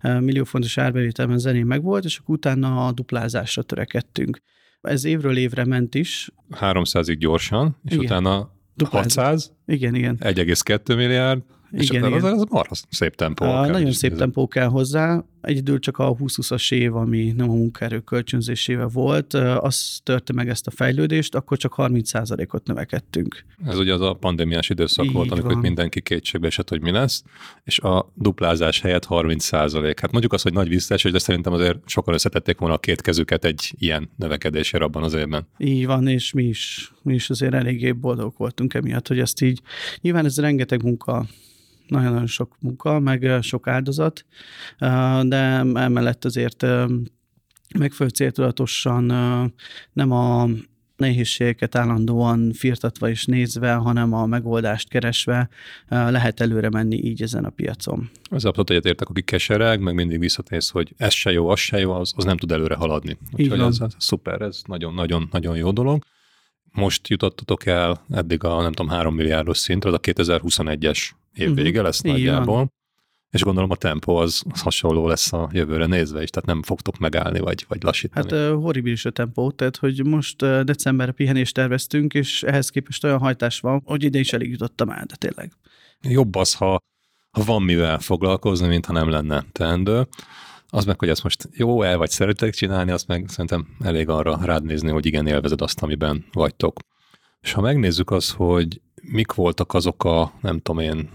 millió 0.00 0.44
fontos 0.44 0.78
árbevételben 0.78 1.36
az 1.36 1.46
elején 1.46 1.66
megvolt, 1.66 2.04
és 2.04 2.18
akkor 2.18 2.34
utána 2.34 2.86
a 2.86 2.92
duplázásra 2.92 3.62
törekedtünk. 3.62 4.40
Ez 4.80 5.04
évről 5.04 5.36
évre 5.36 5.64
ment 5.64 5.94
is. 5.94 6.30
300-ig 6.50 7.16
gyorsan, 7.18 7.76
és 7.84 7.92
igen. 7.92 8.04
utána 8.04 8.50
Dupláz. 8.74 9.14
600, 9.14 9.52
igen, 9.66 9.94
igen. 9.94 10.16
1,2 10.20 10.96
milliárd, 10.96 11.42
és 11.70 11.90
igen, 11.90 12.06
igen. 12.06 12.24
az, 12.24 12.32
az 12.32 12.44
marha 12.50 12.74
szép 12.90 13.14
tempó. 13.14 13.44
A, 13.44 13.62
kell, 13.62 13.70
nagyon 13.70 13.92
szép 13.92 14.16
tempó 14.16 14.48
kell 14.48 14.66
hozzá. 14.66 15.24
Egyedül 15.48 15.78
csak 15.78 15.98
a 15.98 16.14
20-20-as 16.14 16.72
év, 16.72 16.96
ami 16.96 17.32
nem 17.36 17.50
a 17.50 17.54
munkaerő 17.54 18.00
kölcsönzésével 18.00 18.86
volt, 18.86 19.34
az 19.34 20.00
törte 20.02 20.32
meg 20.32 20.48
ezt 20.48 20.66
a 20.66 20.70
fejlődést, 20.70 21.34
akkor 21.34 21.56
csak 21.58 21.74
30%-ot 21.76 22.66
növekedtünk. 22.66 23.44
Ez 23.66 23.78
ugye 23.78 23.92
az 23.92 24.00
a 24.00 24.12
pandémiás 24.12 24.68
időszak 24.68 25.04
Így 25.04 25.12
volt, 25.12 25.30
amikor 25.30 25.52
van. 25.52 25.60
mindenki 25.60 26.00
kétségbe 26.00 26.46
esett, 26.46 26.68
hogy 26.68 26.80
mi 26.80 26.90
lesz, 26.90 27.22
és 27.64 27.78
a 27.78 28.12
duplázás 28.14 28.80
helyett 28.80 29.06
30%. 29.08 29.96
Hát 30.00 30.10
mondjuk 30.12 30.32
azt, 30.32 30.42
hogy 30.42 30.52
nagy 30.52 30.68
visszaesés, 30.68 31.12
de 31.12 31.18
szerintem 31.18 31.52
azért 31.52 31.78
sokan 31.86 32.14
összetették 32.14 32.58
volna 32.58 32.74
a 32.74 32.78
két 32.78 33.00
kezüket 33.00 33.44
egy 33.44 33.74
ilyen 33.78 34.10
növekedésére 34.16 34.84
abban 34.84 35.02
az 35.02 35.14
évben. 35.14 35.46
Így 35.58 35.86
van, 35.86 36.06
és 36.06 36.32
mi 36.32 36.44
is, 36.44 36.92
mi 37.02 37.14
is 37.14 37.30
azért 37.30 37.54
eléggé 37.54 37.92
boldog 37.92 38.34
voltunk 38.36 38.74
emiatt, 38.74 39.08
hogy 39.08 39.18
ezt 39.18 39.40
így, 39.40 39.60
nyilván 40.00 40.24
ez 40.24 40.38
rengeteg 40.38 40.82
munka 40.82 41.26
nagyon-nagyon 41.88 42.26
sok 42.26 42.56
munka, 42.60 42.98
meg 42.98 43.38
sok 43.40 43.66
áldozat, 43.66 44.24
de 45.22 45.64
emellett 45.74 46.24
azért 46.24 46.62
megfelelő 47.78 48.14
céltudatosan 48.14 49.04
nem 49.92 50.10
a 50.10 50.48
nehézségeket 50.96 51.74
állandóan 51.74 52.52
firtatva 52.52 53.08
és 53.08 53.24
nézve, 53.24 53.72
hanem 53.72 54.12
a 54.12 54.26
megoldást 54.26 54.88
keresve 54.88 55.48
lehet 55.88 56.40
előre 56.40 56.70
menni 56.70 56.96
így 57.04 57.22
ezen 57.22 57.44
a 57.44 57.50
piacon. 57.50 58.10
Az 58.30 58.44
abszolút 58.44 58.70
egyetértek, 58.70 59.08
aki 59.08 59.22
kesereg, 59.22 59.80
meg 59.80 59.94
mindig 59.94 60.18
visszatész, 60.18 60.70
hogy 60.70 60.94
ez 60.96 61.12
se 61.12 61.32
jó, 61.32 61.48
az 61.48 61.58
se 61.58 61.78
jó, 61.78 61.92
az, 61.92 62.12
az 62.16 62.24
nem 62.24 62.36
tud 62.36 62.52
előre 62.52 62.74
haladni. 62.74 63.18
Úgyhogy 63.32 63.60
ez, 63.60 63.80
ez 63.80 63.94
szuper, 63.98 64.40
ez 64.40 64.62
nagyon-nagyon-nagyon 64.66 65.56
jó 65.56 65.70
dolog. 65.70 66.04
Most 66.72 67.08
jutottatok 67.08 67.66
el 67.66 68.04
eddig 68.10 68.44
a 68.44 68.62
nem 68.62 68.72
tudom, 68.72 68.92
3 68.92 69.14
milliárdos 69.14 69.58
szintre, 69.58 69.88
az 69.88 69.94
a 69.94 70.00
2021-es 70.00 71.08
év 71.38 71.50
mhm. 71.50 71.82
lesz 71.82 72.00
nagyjából. 72.00 72.76
És 73.30 73.42
gondolom 73.42 73.70
a 73.70 73.76
tempó 73.76 74.16
az, 74.16 74.42
az 74.50 74.60
hasonló 74.60 75.06
lesz 75.06 75.32
a 75.32 75.48
jövőre 75.52 75.86
nézve 75.86 76.22
is, 76.22 76.30
tehát 76.30 76.48
nem 76.48 76.62
fogtok 76.62 76.98
megállni 76.98 77.38
vagy, 77.38 77.64
vagy 77.68 77.82
lassítani. 77.82 78.30
Hát 78.30 78.50
uh, 78.50 78.62
horribilis 78.62 79.04
a 79.04 79.10
tempó, 79.10 79.50
tehát 79.50 79.76
hogy 79.76 80.06
most 80.06 80.42
uh, 80.42 80.60
decemberre 80.60 81.12
pihenést 81.12 81.54
terveztünk, 81.54 82.14
és 82.14 82.42
ehhez 82.42 82.68
képest 82.70 83.04
olyan 83.04 83.18
hajtás 83.18 83.60
van, 83.60 83.82
hogy 83.84 84.04
ide 84.04 84.18
is 84.18 84.32
elég 84.32 84.50
jutottam 84.50 84.90
el, 84.90 85.04
de 85.06 85.14
tényleg. 85.14 85.52
Jobb 86.00 86.34
az, 86.34 86.54
ha, 86.54 86.78
ha 87.30 87.44
van 87.44 87.62
mivel 87.62 87.98
foglalkozni, 87.98 88.66
mint 88.66 88.86
ha 88.86 88.92
nem 88.92 89.08
lenne 89.08 89.44
teendő. 89.52 90.06
Az 90.68 90.84
meg, 90.84 90.98
hogy 90.98 91.08
ezt 91.08 91.22
most 91.22 91.48
jó 91.52 91.82
el 91.82 91.96
vagy 91.96 92.10
szeretek 92.10 92.54
csinálni, 92.54 92.90
azt 92.90 93.06
meg 93.06 93.24
szerintem 93.28 93.66
elég 93.80 94.08
arra 94.08 94.38
rád 94.42 94.64
nézni, 94.64 94.90
hogy 94.90 95.06
igen, 95.06 95.26
élvezed 95.26 95.60
azt, 95.60 95.82
amiben 95.82 96.24
vagytok. 96.32 96.78
És 97.40 97.52
ha 97.52 97.60
megnézzük 97.60 98.10
az, 98.10 98.30
hogy 98.30 98.80
mik 99.02 99.32
voltak 99.32 99.74
azok 99.74 100.04
a, 100.04 100.32
nem 100.40 100.58
tudom 100.60 100.82
én, 100.82 101.10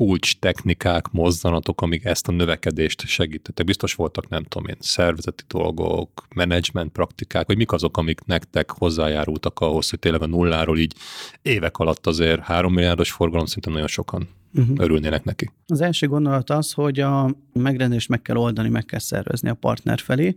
kulcs 0.00 0.38
technikák, 0.38 1.10
mozzanatok, 1.10 1.80
amik 1.80 2.04
ezt 2.04 2.28
a 2.28 2.32
növekedést 2.32 3.06
segítettek. 3.06 3.66
Biztos 3.66 3.94
voltak, 3.94 4.28
nem 4.28 4.44
tudom 4.44 4.68
én, 4.68 4.76
szervezeti 4.78 5.44
dolgok, 5.48 6.26
menedzsment 6.34 6.92
praktikák, 6.92 7.46
vagy 7.46 7.56
mik 7.56 7.72
azok, 7.72 7.96
amik 7.96 8.24
nektek 8.24 8.70
hozzájárultak 8.70 9.60
ahhoz, 9.60 9.90
hogy 9.90 9.98
tényleg 9.98 10.22
a 10.22 10.26
nulláról 10.26 10.78
így 10.78 10.94
évek 11.42 11.78
alatt 11.78 12.06
azért 12.06 12.40
három 12.40 12.72
milliárdos 12.72 13.10
forgalom 13.12 13.46
szinte 13.46 13.70
nagyon 13.70 13.86
sokan 13.86 14.28
uh-huh. 14.54 14.76
örülnének 14.78 15.24
neki. 15.24 15.50
Az 15.66 15.80
első 15.80 16.06
gondolat 16.06 16.50
az, 16.50 16.72
hogy 16.72 17.00
a 17.00 17.36
megrendelést 17.52 18.08
meg 18.08 18.22
kell 18.22 18.36
oldani, 18.36 18.68
meg 18.68 18.84
kell 18.84 18.98
szervezni 18.98 19.48
a 19.48 19.54
partner 19.54 19.98
felé. 19.98 20.36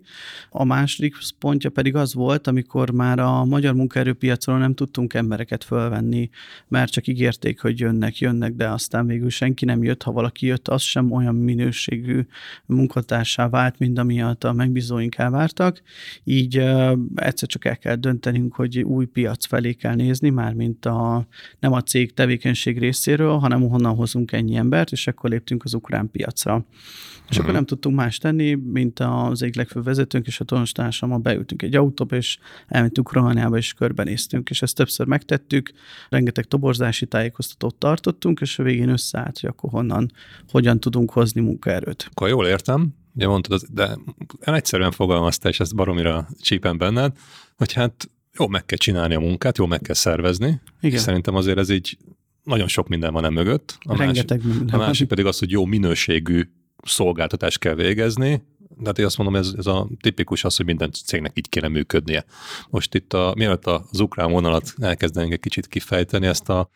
A 0.50 0.63
második 0.63 1.15
pontja 1.39 1.70
pedig 1.70 1.96
az 1.96 2.13
volt, 2.13 2.48
amikor 2.48 2.89
már 2.89 3.20
a 3.20 3.46
magyar 3.46 3.74
munkaerőpiacon 3.74 4.60
nem 4.60 4.74
tudtunk 4.74 5.13
embereket 5.13 5.63
fölvenni, 5.63 6.29
mert 6.67 6.91
csak 6.91 7.08
ígérték, 7.08 7.62
hogy 7.62 7.79
jönnek, 7.79 8.17
jönnek, 8.17 8.53
de 8.53 8.70
aztán 8.70 9.08
végül 9.08 9.29
senki 9.29 9.65
nem 9.65 9.84
jött. 9.84 10.03
Ha 10.03 10.12
valaki 10.12 10.46
jött, 10.46 10.67
az 10.67 10.82
sem 10.82 11.12
olyan 11.12 11.36
minőségű 11.36 12.25
munkatársá 12.65 13.50
vált, 13.50 13.79
mint 13.79 14.00
amiatt 14.00 14.43
a 14.43 14.53
megbízóink 14.53 15.17
elvártak. 15.17 15.82
Így 16.24 16.58
egyszer 17.15 17.48
csak 17.48 17.65
el 17.65 17.77
kell 17.77 17.96
döntenünk, 17.96 18.55
hogy 18.55 18.82
új 18.82 19.05
piac 19.05 19.46
felé 19.46 19.74
kell 19.74 19.96
nézni, 19.96 20.29
már 20.29 20.53
mint 20.53 20.86
a, 20.86 21.27
nem 21.60 21.72
a 21.72 21.82
cég 21.82 22.13
tevékenység 22.13 22.79
részéről, 22.79 23.38
hanem 23.38 23.70
honnan 23.70 23.96
hozunk 24.04 24.32
ennyi 24.32 24.56
embert, 24.56 24.92
és 24.92 25.08
akkor 25.08 25.30
léptünk 25.30 25.64
az 25.64 25.74
ukrán 25.74 26.12
piacra. 26.12 26.66
És 26.70 26.80
uh-huh. 27.24 27.38
akkor 27.38 27.46
mhm. 27.46 27.54
nem 27.54 27.66
tudtunk 27.66 27.96
más 27.96 28.18
tenni, 28.18 28.54
mint 28.54 29.00
az 29.00 29.42
egyik 29.42 29.56
legfőbb 29.56 29.84
vezetőnk 29.84 30.28
és 30.28 30.40
a 30.40 30.64
társammal 30.72 31.18
beültünk 31.18 31.62
egy 31.62 31.76
autóba, 31.76 32.16
és 32.16 32.38
elmentünk 32.68 33.12
Romániába, 33.12 33.58
és 33.58 33.74
körbenéztünk, 33.74 34.50
és 34.50 34.62
ezt 34.62 34.76
többször 34.76 35.08
megtettük, 35.08 35.72
rengeteg 36.10 36.46
toborzási 36.46 37.06
tájékoztatót 37.06 37.76
tartottunk, 37.76 38.40
és 38.42 38.60
a 38.60 38.64
végén 38.64 38.90
összeállt, 38.90 39.40
hogy 39.40 39.50
akkor 39.50 39.70
honnan, 39.70 40.12
hogyan 40.48 40.80
tudunk 40.80 41.12
hozni 41.12 41.42
munkaerőt. 41.42 42.08
Akkor 42.10 42.30
jól 42.30 42.48
értem, 42.48 42.94
ugye 43.16 43.28
mondtad, 43.28 43.62
de 43.72 43.98
egyszerűen 44.40 44.92
fogalmazta, 44.92 45.50
és 45.50 45.60
ezt 45.60 45.76
baromira 45.76 46.28
csípem 46.42 46.78
benned, 46.78 47.18
hogy 47.56 47.74
hát 47.74 48.10
jó 48.38 48.48
meg 48.48 48.66
kell 48.66 48.78
csinálni 48.78 49.16
a 49.16 49.20
munkát, 49.20 49.58
jó 49.58 49.66
meg 49.66 49.82
kell 49.82 49.96
szervezni. 49.96 50.62
Igen. 50.80 50.96
És 50.96 51.02
szerintem 51.02 51.36
azért 51.36 51.58
ez 51.58 51.70
így 51.70 51.98
nagyon 52.44 52.68
sok 52.68 52.88
minden 52.88 53.14
van 53.14 53.26
e 53.26 53.30
mögött. 53.30 53.78
A 53.80 53.98
Rengeteg 53.98 54.38
másik, 54.38 54.58
minden. 54.58 54.80
A 54.80 54.84
másik 54.84 55.08
pedig 55.08 55.26
az, 55.26 55.40
hogy 55.40 55.52
jó 55.52 55.66
minőségű 55.66 56.50
szolgáltatást 56.84 57.60
kell 57.60 57.76
végezni, 57.76 58.44
de 58.78 58.86
hát 58.86 59.00
én 59.00 59.06
azt 59.06 59.18
mondom, 59.18 59.36
ez, 59.36 59.54
ez 59.58 59.66
a 59.66 59.88
tipikus 60.02 60.44
az, 60.44 60.56
hogy 60.56 60.66
minden 60.66 60.92
cégnek 60.92 61.32
így 61.38 61.50
kéne 61.50 61.68
működnie. 61.68 62.26
Most 62.70 62.96
itt, 62.96 63.14
a, 63.14 63.34
mielőtt 63.38 63.66
az 63.66 64.00
ukrán 64.00 64.32
vonalat 64.32 64.74
elkezdenénk 64.78 65.34
egy 65.34 65.40
kicsit 65.40 65.68
kifejteni, 65.68 66.28
ezt 66.28 66.50
a 66.50 66.70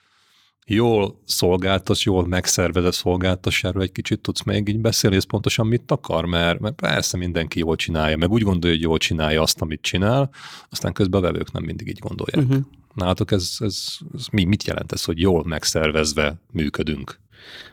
jól 0.66 1.22
szolgáltatsz, 1.26 2.04
jól 2.04 2.28
megszervezett 2.28 2.94
szolgáltatásáról 2.94 3.82
egy 3.82 3.92
kicsit 3.92 4.20
tudsz 4.20 4.44
még 4.44 4.68
így 4.68 4.80
beszélni, 4.80 5.16
ez 5.16 5.24
pontosan 5.24 5.68
mit 5.68 5.92
akar, 5.92 6.26
mert, 6.26 6.60
mert 6.60 6.76
persze 6.76 7.18
mindenki 7.18 7.60
jól 7.60 7.76
csinálja, 7.76 8.18
meg 8.18 8.32
úgy 8.32 8.42
gondolja, 8.42 8.76
hogy 8.76 8.86
jól 8.86 8.98
csinálja 8.98 9.42
azt, 9.42 9.62
amit 9.62 9.82
csinál, 9.82 10.30
aztán 10.70 10.94
közben 10.94 11.24
a 11.24 11.24
vevők 11.24 11.52
nem 11.52 11.64
mindig 11.64 11.88
így 11.88 12.00
gondolják. 12.00 12.46
Uh-huh. 12.46 12.66
Nálatok 12.98 13.32
ez, 13.32 13.56
ez, 13.60 13.98
ez 14.13 14.25
mi, 14.32 14.44
mit 14.44 14.63
jelent 14.63 14.92
ez, 14.92 15.04
hogy 15.04 15.20
jól 15.20 15.44
megszervezve 15.46 16.36
működünk? 16.51 17.20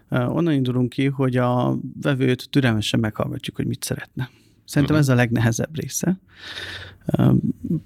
Onnan 0.09 0.53
indulunk 0.53 0.89
ki, 0.89 1.07
hogy 1.07 1.37
a 1.37 1.79
vevőt 2.03 2.51
türelmesen 2.51 3.01
meghallgatjuk, 3.01 3.57
hogy 3.57 3.67
mit 3.67 3.83
szeretne. 3.83 4.31
Szerintem 4.65 4.97
uh-huh. 4.97 5.11
ez 5.11 5.17
a 5.19 5.23
legnehezebb 5.23 5.81
része. 5.81 6.21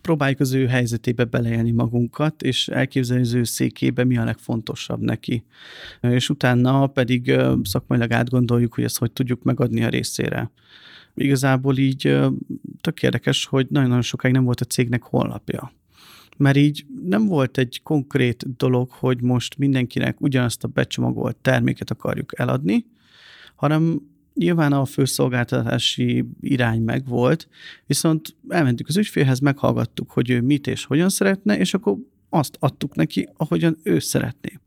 Próbáljuk 0.00 0.40
az 0.40 0.52
ő 0.52 0.66
helyzetébe 0.66 1.24
beleélni 1.24 1.70
magunkat, 1.70 2.42
és 2.42 2.68
elképzelni 2.68 3.22
az 3.22 3.32
ő 3.32 3.44
székébe, 3.44 4.04
mi 4.04 4.16
a 4.16 4.24
legfontosabb 4.24 5.00
neki. 5.00 5.44
És 6.00 6.28
utána 6.30 6.86
pedig 6.86 7.40
szakmailag 7.62 8.12
átgondoljuk, 8.12 8.74
hogy 8.74 8.84
ezt 8.84 8.98
hogy 8.98 9.12
tudjuk 9.12 9.42
megadni 9.42 9.84
a 9.84 9.88
részére. 9.88 10.50
Igazából 11.14 11.76
így 11.76 12.18
tök 12.80 13.02
érdekes, 13.02 13.44
hogy 13.44 13.66
nagyon-nagyon 13.70 14.02
sokáig 14.02 14.34
nem 14.34 14.44
volt 14.44 14.60
a 14.60 14.64
cégnek 14.64 15.02
honlapja 15.02 15.72
mert 16.38 16.56
így 16.56 16.86
nem 17.04 17.26
volt 17.26 17.58
egy 17.58 17.80
konkrét 17.82 18.56
dolog, 18.56 18.90
hogy 18.90 19.22
most 19.22 19.58
mindenkinek 19.58 20.20
ugyanazt 20.20 20.64
a 20.64 20.68
becsomagolt 20.68 21.36
terméket 21.36 21.90
akarjuk 21.90 22.38
eladni, 22.38 22.86
hanem 23.56 24.00
nyilván 24.34 24.72
a 24.72 24.84
főszolgáltatási 24.84 26.24
irány 26.40 26.82
meg 26.82 27.06
volt, 27.06 27.48
viszont 27.86 28.36
elmentük 28.48 28.88
az 28.88 28.96
ügyfélhez, 28.96 29.38
meghallgattuk, 29.38 30.10
hogy 30.10 30.30
ő 30.30 30.40
mit 30.40 30.66
és 30.66 30.84
hogyan 30.84 31.08
szeretne, 31.08 31.58
és 31.58 31.74
akkor 31.74 31.96
azt 32.28 32.56
adtuk 32.60 32.94
neki, 32.94 33.28
ahogyan 33.36 33.78
ő 33.82 33.98
szeretné. 33.98 34.58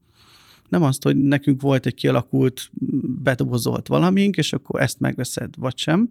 Nem 0.70 0.84
azt, 0.84 1.04
hogy 1.04 1.18
nekünk 1.18 1.62
volt 1.62 1.86
egy 1.86 1.94
kialakult, 1.94 2.72
bedobozolt 3.24 3.88
valamink, 3.88 4.38
és 4.38 4.54
akkor 4.54 4.82
ezt 4.82 5.00
megveszed, 5.00 5.54
vagy 5.58 5.78
sem, 5.78 6.10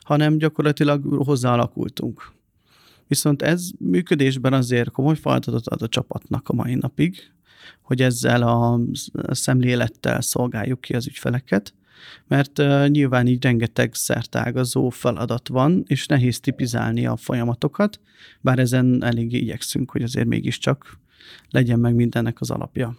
hanem 0.00 0.38
gyakorlatilag 0.38 1.24
hozzáalakultunk. 1.24 2.32
Viszont 3.10 3.42
ez 3.42 3.70
működésben 3.78 4.52
azért 4.52 4.90
komoly 4.90 5.16
feladatot 5.16 5.66
ad 5.66 5.82
a 5.82 5.88
csapatnak 5.88 6.48
a 6.48 6.52
mai 6.52 6.74
napig, 6.74 7.32
hogy 7.82 8.02
ezzel 8.02 8.42
a 8.42 8.80
szemlélettel 9.30 10.20
szolgáljuk 10.20 10.80
ki 10.80 10.94
az 10.94 11.06
ügyfeleket, 11.06 11.74
mert 12.26 12.62
nyilván 12.88 13.26
így 13.26 13.42
rengeteg 13.42 13.94
szertágazó 13.94 14.88
feladat 14.88 15.48
van, 15.48 15.84
és 15.86 16.06
nehéz 16.06 16.40
tipizálni 16.40 17.06
a 17.06 17.16
folyamatokat, 17.16 18.00
bár 18.40 18.58
ezen 18.58 19.04
eléggé 19.04 19.38
igyekszünk, 19.38 19.90
hogy 19.90 20.02
azért 20.02 20.26
mégiscsak 20.26 20.98
legyen 21.48 21.78
meg 21.78 21.94
mindennek 21.94 22.40
az 22.40 22.50
alapja. 22.50 22.96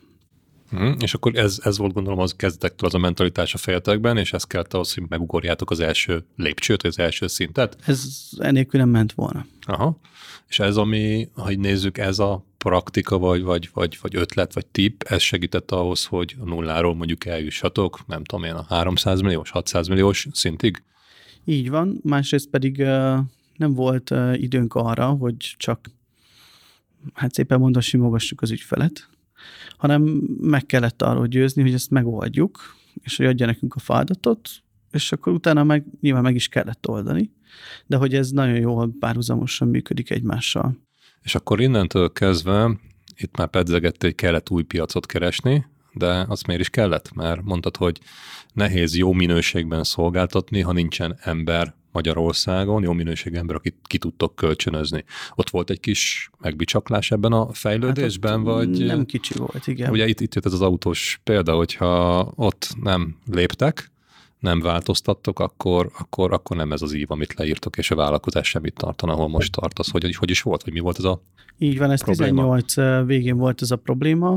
Hmm, 0.71 0.95
és 0.99 1.13
akkor 1.13 1.35
ez, 1.35 1.59
ez 1.63 1.77
volt 1.77 1.93
gondolom 1.93 2.19
az 2.19 2.35
kezdetektől 2.35 2.89
az 2.89 2.95
a 2.95 2.97
mentalitás 2.97 3.53
a 3.53 3.57
fejetekben, 3.57 4.17
és 4.17 4.33
ez 4.33 4.43
kellett 4.43 4.73
ahhoz, 4.73 4.93
hogy 4.93 5.03
megugorjátok 5.09 5.71
az 5.71 5.79
első 5.79 6.25
lépcsőt, 6.35 6.83
az 6.83 6.99
első 6.99 7.27
szintet? 7.27 7.77
Ez 7.85 8.29
enélkül 8.37 8.79
nem 8.79 8.89
ment 8.89 9.13
volna. 9.13 9.45
Aha. 9.61 9.99
És 10.47 10.59
ez, 10.59 10.77
ami, 10.77 11.29
ha 11.33 11.49
nézzük, 11.49 11.97
ez 11.97 12.19
a 12.19 12.45
praktika, 12.57 13.17
vagy, 13.17 13.41
vagy, 13.43 13.69
vagy, 13.73 13.97
vagy 14.01 14.15
ötlet, 14.15 14.53
vagy 14.53 14.65
tip, 14.65 15.03
ez 15.03 15.21
segített 15.21 15.71
ahhoz, 15.71 16.05
hogy 16.05 16.35
a 16.39 16.45
nulláról 16.45 16.95
mondjuk 16.95 17.25
eljussatok, 17.25 18.07
nem 18.07 18.23
tudom 18.23 18.45
én, 18.45 18.53
a 18.53 18.65
300 18.69 19.21
milliós, 19.21 19.49
600 19.49 19.87
milliós 19.87 20.27
szintig? 20.31 20.83
Így 21.45 21.69
van, 21.69 21.99
másrészt 22.03 22.49
pedig 22.49 22.77
nem 23.57 23.73
volt 23.73 24.13
időnk 24.33 24.73
arra, 24.73 25.05
hogy 25.05 25.35
csak 25.57 25.91
hát 27.13 27.33
szépen 27.33 27.59
mondva 27.59 27.81
simogassuk 27.81 28.41
az 28.41 28.51
ügyfelet, 28.51 29.09
hanem 29.77 30.01
meg 30.41 30.65
kellett 30.65 31.01
arról 31.01 31.27
győzni, 31.27 31.61
hogy 31.61 31.73
ezt 31.73 31.89
megoldjuk, 31.89 32.75
és 32.93 33.17
hogy 33.17 33.25
adja 33.25 33.45
nekünk 33.45 33.75
a 33.75 33.79
feladatot, 33.79 34.49
és 34.91 35.11
akkor 35.11 35.33
utána 35.33 35.63
meg 35.63 35.85
nyilván 36.01 36.23
meg 36.23 36.35
is 36.35 36.47
kellett 36.47 36.87
oldani, 36.87 37.31
de 37.85 37.97
hogy 37.97 38.15
ez 38.15 38.29
nagyon 38.29 38.55
jól 38.55 38.95
párhuzamosan 38.99 39.67
működik 39.67 40.09
egymással. 40.09 40.77
És 41.21 41.35
akkor 41.35 41.61
innentől 41.61 42.11
kezdve 42.11 42.79
itt 43.15 43.37
már 43.37 43.47
pedzegett, 43.47 44.01
hogy 44.01 44.15
kellett 44.15 44.49
új 44.49 44.63
piacot 44.63 45.05
keresni, 45.05 45.65
de 45.93 46.25
azt 46.27 46.47
miért 46.47 46.61
is 46.61 46.69
kellett? 46.69 47.13
Mert 47.13 47.43
mondtad, 47.43 47.77
hogy 47.77 47.99
nehéz 48.53 48.95
jó 48.95 49.13
minőségben 49.13 49.83
szolgáltatni, 49.83 50.61
ha 50.61 50.71
nincsen 50.71 51.17
ember 51.19 51.75
Magyarországon, 51.91 52.83
jó 52.83 52.91
minőségű 52.91 53.37
ember, 53.37 53.55
akit 53.55 53.75
ki 53.83 53.97
tudtok 53.97 54.35
kölcsönözni. 54.35 55.03
Ott 55.35 55.49
volt 55.49 55.69
egy 55.69 55.79
kis 55.79 56.29
megbicsaklás 56.39 57.11
ebben 57.11 57.31
a 57.31 57.53
fejlődésben, 57.53 58.37
hát 58.37 58.43
vagy? 58.43 58.85
Nem 58.85 59.05
kicsi 59.05 59.33
volt, 59.37 59.67
igen. 59.67 59.91
Ugye 59.91 60.07
itt, 60.07 60.19
itt 60.19 60.35
jött 60.35 60.45
ez 60.45 60.53
az 60.53 60.61
autós 60.61 61.19
példa, 61.23 61.55
hogyha 61.55 62.31
ott 62.35 62.75
nem 62.81 63.15
léptek, 63.31 63.90
nem 64.41 64.59
változtattok, 64.59 65.39
akkor, 65.39 65.91
akkor, 65.99 66.33
akkor 66.33 66.57
nem 66.57 66.71
ez 66.71 66.81
az 66.81 66.93
ív, 66.93 67.11
amit 67.11 67.33
leírtok, 67.33 67.77
és 67.77 67.91
a 67.91 67.95
vállalkozás 67.95 68.47
semmit 68.47 68.73
tartan, 68.73 69.09
ahol 69.09 69.27
most 69.27 69.51
tartasz. 69.51 69.91
Hogy, 69.91 70.15
hogy 70.15 70.29
is 70.29 70.41
volt, 70.41 70.63
vagy 70.63 70.73
mi 70.73 70.79
volt 70.79 70.97
ez 70.97 71.03
a 71.03 71.21
Így 71.57 71.77
van, 71.77 71.91
ez 71.91 72.03
probléma? 72.03 72.57
18 72.57 73.05
végén 73.05 73.37
volt 73.37 73.61
ez 73.61 73.71
a 73.71 73.75
probléma. 73.75 74.31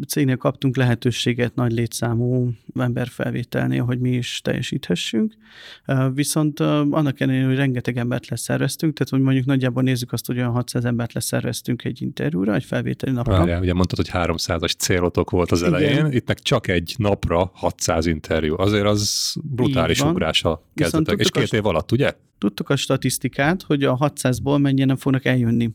A 0.00 0.04
cégnél 0.08 0.36
kaptunk 0.36 0.76
lehetőséget 0.76 1.54
nagy 1.54 1.72
létszámú 1.72 2.50
emberfelvételnél, 2.74 3.84
hogy 3.84 3.98
mi 3.98 4.10
is 4.10 4.40
teljesíthessünk. 4.40 5.34
Viszont 6.14 6.60
annak 6.60 7.20
ellenére, 7.20 7.46
hogy 7.46 7.56
rengeteg 7.56 7.96
embert 7.96 8.28
leszerveztünk, 8.28 8.92
tehát 8.92 9.12
hogy 9.12 9.20
mondjuk 9.20 9.46
nagyjából 9.46 9.82
nézzük 9.82 10.12
azt, 10.12 10.26
hogy 10.26 10.36
olyan 10.36 10.52
600 10.52 10.84
embert 10.84 11.12
leszerveztünk 11.12 11.84
egy 11.84 12.02
interjúra, 12.02 12.54
egy 12.54 12.64
felvételi 12.64 13.12
napra. 13.12 13.36
Várjál, 13.36 13.60
ugye 13.60 13.74
mondtad, 13.74 13.98
hogy 13.98 14.10
300-as 14.12 14.76
célotok 14.76 15.30
volt 15.30 15.50
az 15.50 15.62
elején, 15.62 15.90
Igen. 15.90 16.12
itt 16.12 16.26
meg 16.26 16.38
csak 16.38 16.68
egy 16.68 16.94
napra 16.98 17.50
600 17.54 18.06
interjú. 18.06 18.54
Azért 18.58 18.86
az 18.86 19.38
brutális 19.42 20.00
ugrás 20.00 20.44
a 20.44 20.62
kezdetek. 20.74 21.18
És 21.18 21.30
két 21.30 21.52
év 21.52 21.66
alatt, 21.66 21.92
ugye? 21.92 22.14
Tudtuk 22.38 22.68
a 22.68 22.76
statisztikát, 22.76 23.62
hogy 23.62 23.84
a 23.84 23.96
600-ból 23.96 24.60
mennyien 24.60 24.86
nem 24.86 24.96
fognak 24.96 25.24
eljönni. 25.24 25.70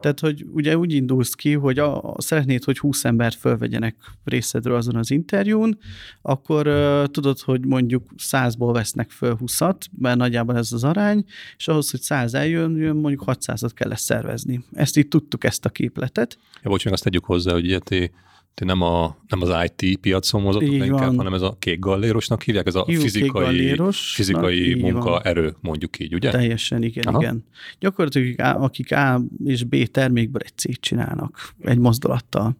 Tehát, 0.00 0.20
hogy 0.20 0.44
ugye 0.52 0.76
úgy 0.76 0.92
indulsz 0.92 1.34
ki, 1.34 1.52
hogy 1.52 1.78
a, 1.78 2.02
a, 2.02 2.20
szeretnéd, 2.20 2.64
hogy 2.64 2.78
20 2.78 3.04
embert 3.04 3.34
fölvegyenek 3.34 3.96
részedről 4.24 4.76
azon 4.76 4.96
az 4.96 5.10
interjún, 5.10 5.78
akkor 6.22 6.66
uh, 6.66 7.04
tudod, 7.04 7.40
hogy 7.40 7.66
mondjuk 7.66 8.04
100-ból 8.18 8.70
vesznek 8.72 9.10
föl 9.10 9.36
20-at, 9.40 9.76
mert 9.98 10.16
nagyjából 10.16 10.56
ez 10.56 10.72
az 10.72 10.84
arány, 10.84 11.24
és 11.56 11.68
ahhoz, 11.68 11.90
hogy 11.90 12.00
100 12.00 12.34
eljön, 12.34 12.70
mondjuk 12.70 13.22
600-at 13.26 13.70
kell 13.74 13.94
szervezni. 13.94 14.64
Ezt 14.72 14.96
így 14.96 15.08
tudtuk, 15.08 15.44
ezt 15.44 15.64
a 15.64 15.68
képletet. 15.68 16.38
Ja, 16.62 16.70
bocs, 16.70 16.84
még 16.84 16.92
azt 16.92 17.02
tegyük 17.02 17.24
hozzá, 17.24 17.52
hogy 17.52 17.64
ugye 17.64 17.78
ti 17.78 18.10
ti 18.54 18.64
nem, 18.64 18.82
a, 18.82 19.16
nem 19.28 19.40
az 19.42 19.50
IT 19.64 19.98
piacon 19.98 20.42
mozottak 20.42 20.72
inkább, 20.72 21.16
hanem 21.16 21.34
ez 21.34 21.42
a 21.42 21.56
kék 21.58 21.78
gallérosnak 21.78 22.42
hívják, 22.42 22.66
ez 22.66 22.74
a 22.74 22.84
Hívjuk 22.84 23.02
fizikai, 23.02 23.76
fizikai 23.92 24.74
munkaerő, 24.74 25.56
mondjuk 25.60 25.98
így, 25.98 26.14
ugye? 26.14 26.30
Teljesen, 26.30 26.82
igen, 26.82 27.04
Aha. 27.04 27.20
igen. 27.20 27.44
Gyakorlatilag 27.78 28.38
akik 28.38 28.92
A 28.92 29.22
és 29.44 29.64
B 29.64 29.90
termékből 29.90 30.42
egy 30.44 30.56
cég 30.56 30.80
csinálnak, 30.80 31.54
egy 31.60 31.78
mozdulattal 31.78 32.56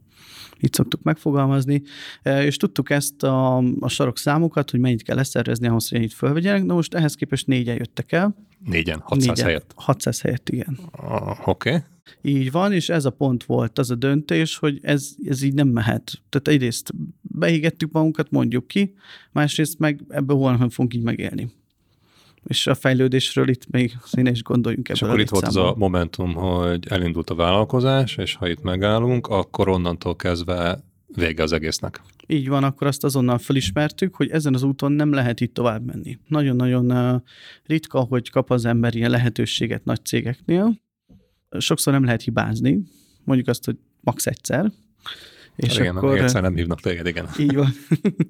így 0.61 0.73
szoktuk 0.73 1.03
megfogalmazni, 1.03 1.83
e, 2.23 2.45
és 2.45 2.57
tudtuk 2.57 2.91
ezt 2.91 3.23
a, 3.23 3.57
a 3.57 3.89
sarok 3.89 4.19
számokat, 4.19 4.71
hogy 4.71 4.81
mennyit 4.81 5.03
kell 5.03 5.17
leszervezni 5.17 5.69
ahhoz, 5.69 5.89
hogy 5.89 5.99
ennyit 5.99 6.13
fölvegyenek, 6.13 6.65
de 6.65 6.73
most 6.73 6.95
ehhez 6.95 7.15
képest 7.15 7.47
négyen 7.47 7.77
jöttek 7.77 8.13
el. 8.13 8.35
Négyen, 8.65 8.99
600 8.99 9.27
négyen, 9.27 9.45
helyett? 9.45 9.73
600 9.75 10.21
helyett, 10.21 10.49
igen. 10.49 10.79
Uh, 11.03 11.49
Oké. 11.49 11.69
Okay. 11.69 11.81
Így 12.23 12.51
van, 12.51 12.73
és 12.73 12.89
ez 12.89 13.05
a 13.05 13.11
pont 13.11 13.45
volt 13.45 13.79
az 13.79 13.91
a 13.91 13.95
döntés, 13.95 14.57
hogy 14.57 14.79
ez, 14.83 15.15
ez 15.25 15.43
így 15.43 15.55
nem 15.55 15.69
mehet. 15.69 16.23
Tehát 16.29 16.49
egyrészt 16.49 16.93
beégettük 17.21 17.93
magunkat, 17.93 18.31
mondjuk 18.31 18.67
ki, 18.67 18.95
másrészt 19.33 19.79
meg 19.79 20.01
ebből 20.09 20.37
holnap 20.37 20.71
fogunk 20.71 20.95
így 20.95 21.03
megélni. 21.03 21.51
És 22.45 22.67
a 22.67 22.75
fejlődésről 22.75 23.49
itt 23.49 23.71
még 23.71 23.97
színe 24.05 24.31
is 24.31 24.43
gondoljunk 24.43 24.89
ebből 24.89 25.03
És 25.03 25.09
akkor 25.09 25.21
itt 25.21 25.29
volt 25.29 25.47
az 25.47 25.57
a 25.57 25.75
momentum, 25.77 26.35
hogy 26.35 26.87
elindult 26.89 27.31
a 27.31 27.35
vállalkozás, 27.35 28.17
és 28.17 28.35
ha 28.35 28.49
itt 28.49 28.63
megállunk, 28.63 29.27
akkor 29.27 29.69
onnantól 29.69 30.17
kezdve 30.17 30.85
vége 31.15 31.43
az 31.43 31.53
egésznek. 31.53 32.03
Így 32.27 32.49
van, 32.49 32.65
akkor 32.65 32.87
azt 32.87 33.05
azonnal 33.05 33.39
felismertük, 33.39 34.15
hogy 34.15 34.31
ezen 34.31 34.55
az 34.55 34.63
úton 34.63 34.93
nem 34.93 35.13
lehet 35.13 35.41
itt 35.41 35.55
tovább 35.55 35.85
menni. 35.85 36.19
Nagyon-nagyon 36.27 37.23
ritka, 37.67 38.01
hogy 38.01 38.31
kap 38.31 38.51
az 38.51 38.65
ember 38.65 38.95
ilyen 38.95 39.11
lehetőséget 39.11 39.85
nagy 39.85 40.05
cégeknél, 40.05 40.79
sokszor 41.59 41.93
nem 41.93 42.05
lehet 42.05 42.23
hibázni, 42.23 42.81
mondjuk 43.25 43.49
azt, 43.49 43.65
hogy 43.65 43.77
max 44.01 44.27
egyszer. 44.27 44.73
És 45.57 45.79
igen, 45.79 45.97
akkor, 45.97 46.19
egyszer 46.19 46.43
nem 46.43 46.55
hívnak 46.55 46.81
téged, 46.81 47.07
igen. 47.07 47.29
Így 47.39 47.55
van. 47.55 47.73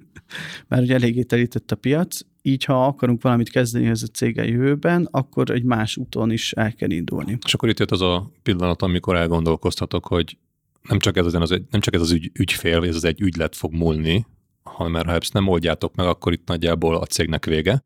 Mert 0.68 0.82
ugye 0.82 0.94
eléggé 0.94 1.22
telített 1.22 1.70
a 1.70 1.76
piac, 1.76 2.20
így 2.42 2.64
ha 2.64 2.86
akarunk 2.86 3.22
valamit 3.22 3.50
kezdeni 3.50 3.86
ez 3.86 4.02
a 4.02 4.06
céggel 4.06 4.46
jövőben, 4.46 5.08
akkor 5.10 5.50
egy 5.50 5.62
más 5.62 5.96
úton 5.96 6.30
is 6.30 6.52
el 6.52 6.72
kell 6.72 6.90
indulni. 6.90 7.38
És 7.44 7.54
akkor 7.54 7.68
itt 7.68 7.78
jött 7.78 7.90
az 7.90 8.00
a 8.00 8.30
pillanat, 8.42 8.82
amikor 8.82 9.16
elgondolkoztatok, 9.16 10.06
hogy 10.06 10.36
nem 10.82 10.98
csak 10.98 11.16
ez 11.16 11.26
az, 11.26 11.34
az, 11.34 11.60
nem 11.70 11.80
csak 11.80 11.94
ez 11.94 12.00
az 12.00 12.10
ügy, 12.10 12.30
ügyfél, 12.38 12.78
vagy 12.78 12.88
ez 12.88 12.94
az 12.94 13.04
egy 13.04 13.20
ügylet 13.20 13.56
fog 13.56 13.72
múlni, 13.72 14.26
hanem 14.62 14.92
mert 14.92 15.06
ha 15.06 15.12
ezt 15.12 15.32
nem 15.32 15.48
oldjátok 15.48 15.94
meg, 15.94 16.06
akkor 16.06 16.32
itt 16.32 16.48
nagyjából 16.48 16.96
a 16.96 17.06
cégnek 17.06 17.44
vége, 17.44 17.82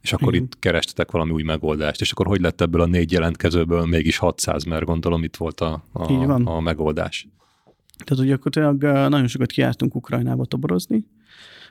és 0.00 0.12
akkor 0.12 0.34
Igen. 0.34 0.44
itt 0.44 0.58
kerestetek 0.58 1.10
valami 1.10 1.32
új 1.32 1.42
megoldást, 1.42 2.00
és 2.00 2.12
akkor 2.12 2.26
hogy 2.26 2.40
lett 2.40 2.60
ebből 2.60 2.80
a 2.80 2.86
négy 2.86 3.12
jelentkezőből 3.12 3.86
mégis 3.86 4.16
600, 4.16 4.64
mert 4.64 4.84
gondolom 4.84 5.24
itt 5.24 5.36
volt 5.36 5.60
a, 5.60 5.84
a, 5.92 6.40
a 6.44 6.60
megoldás. 6.60 7.28
Tehát 8.04 8.24
ugye 8.24 8.34
akkor 8.34 8.52
nagyon 8.80 9.26
sokat 9.26 9.50
kiártunk 9.50 9.94
Ukrajnába 9.94 10.44
toborozni, 10.44 11.06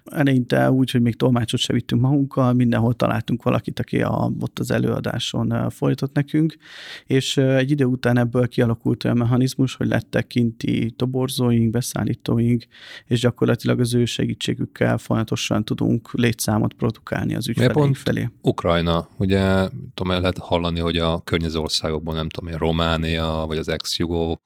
eleinte 0.10 0.72
úgy, 0.72 0.92
hogy 0.92 1.02
még 1.02 1.16
tolmácsot 1.16 1.60
se 1.60 1.74
vittünk 1.74 2.02
magunkkal, 2.02 2.54
mindenhol 2.54 2.94
találtunk 2.94 3.44
valakit, 3.44 3.80
aki 3.80 4.02
a, 4.02 4.32
ott 4.40 4.60
az 4.60 4.72
előadáson 4.72 5.70
folytott 5.70 6.14
nekünk, 6.14 6.58
és 7.06 7.38
egy 7.38 7.72
idő 7.72 7.86
után 7.86 8.18
ebből 8.18 8.48
kialakult 8.48 9.04
olyan 9.04 9.18
mechanizmus, 9.18 9.76
hogy 9.76 9.88
lettek 9.88 10.28
kinti 10.28 10.94
toborzóink, 10.96 11.70
beszállítóink, 11.70 12.66
és 13.06 13.20
gyakorlatilag 13.20 13.80
az 13.80 13.94
ő 13.94 14.06
segítségükkel 14.06 14.98
folyamatosan 14.98 15.64
tudunk 15.64 16.14
létszámot 16.14 16.74
produkálni 16.74 17.36
az 17.36 17.48
ügyfeleink 17.48 17.96
felé. 17.96 18.30
Ukrajna, 18.42 19.08
ugye 19.18 19.70
tudom, 19.94 20.12
el 20.12 20.20
lehet 20.20 20.38
hallani, 20.38 20.80
hogy 20.80 20.98
a 20.98 21.22
környező 21.22 21.60
országokból, 21.60 22.14
nem 22.14 22.30
tudom 22.30 22.52
én, 22.52 22.58
Románia, 22.58 23.44
vagy 23.48 23.58
az 23.58 23.68
ex-jugó 23.70 24.42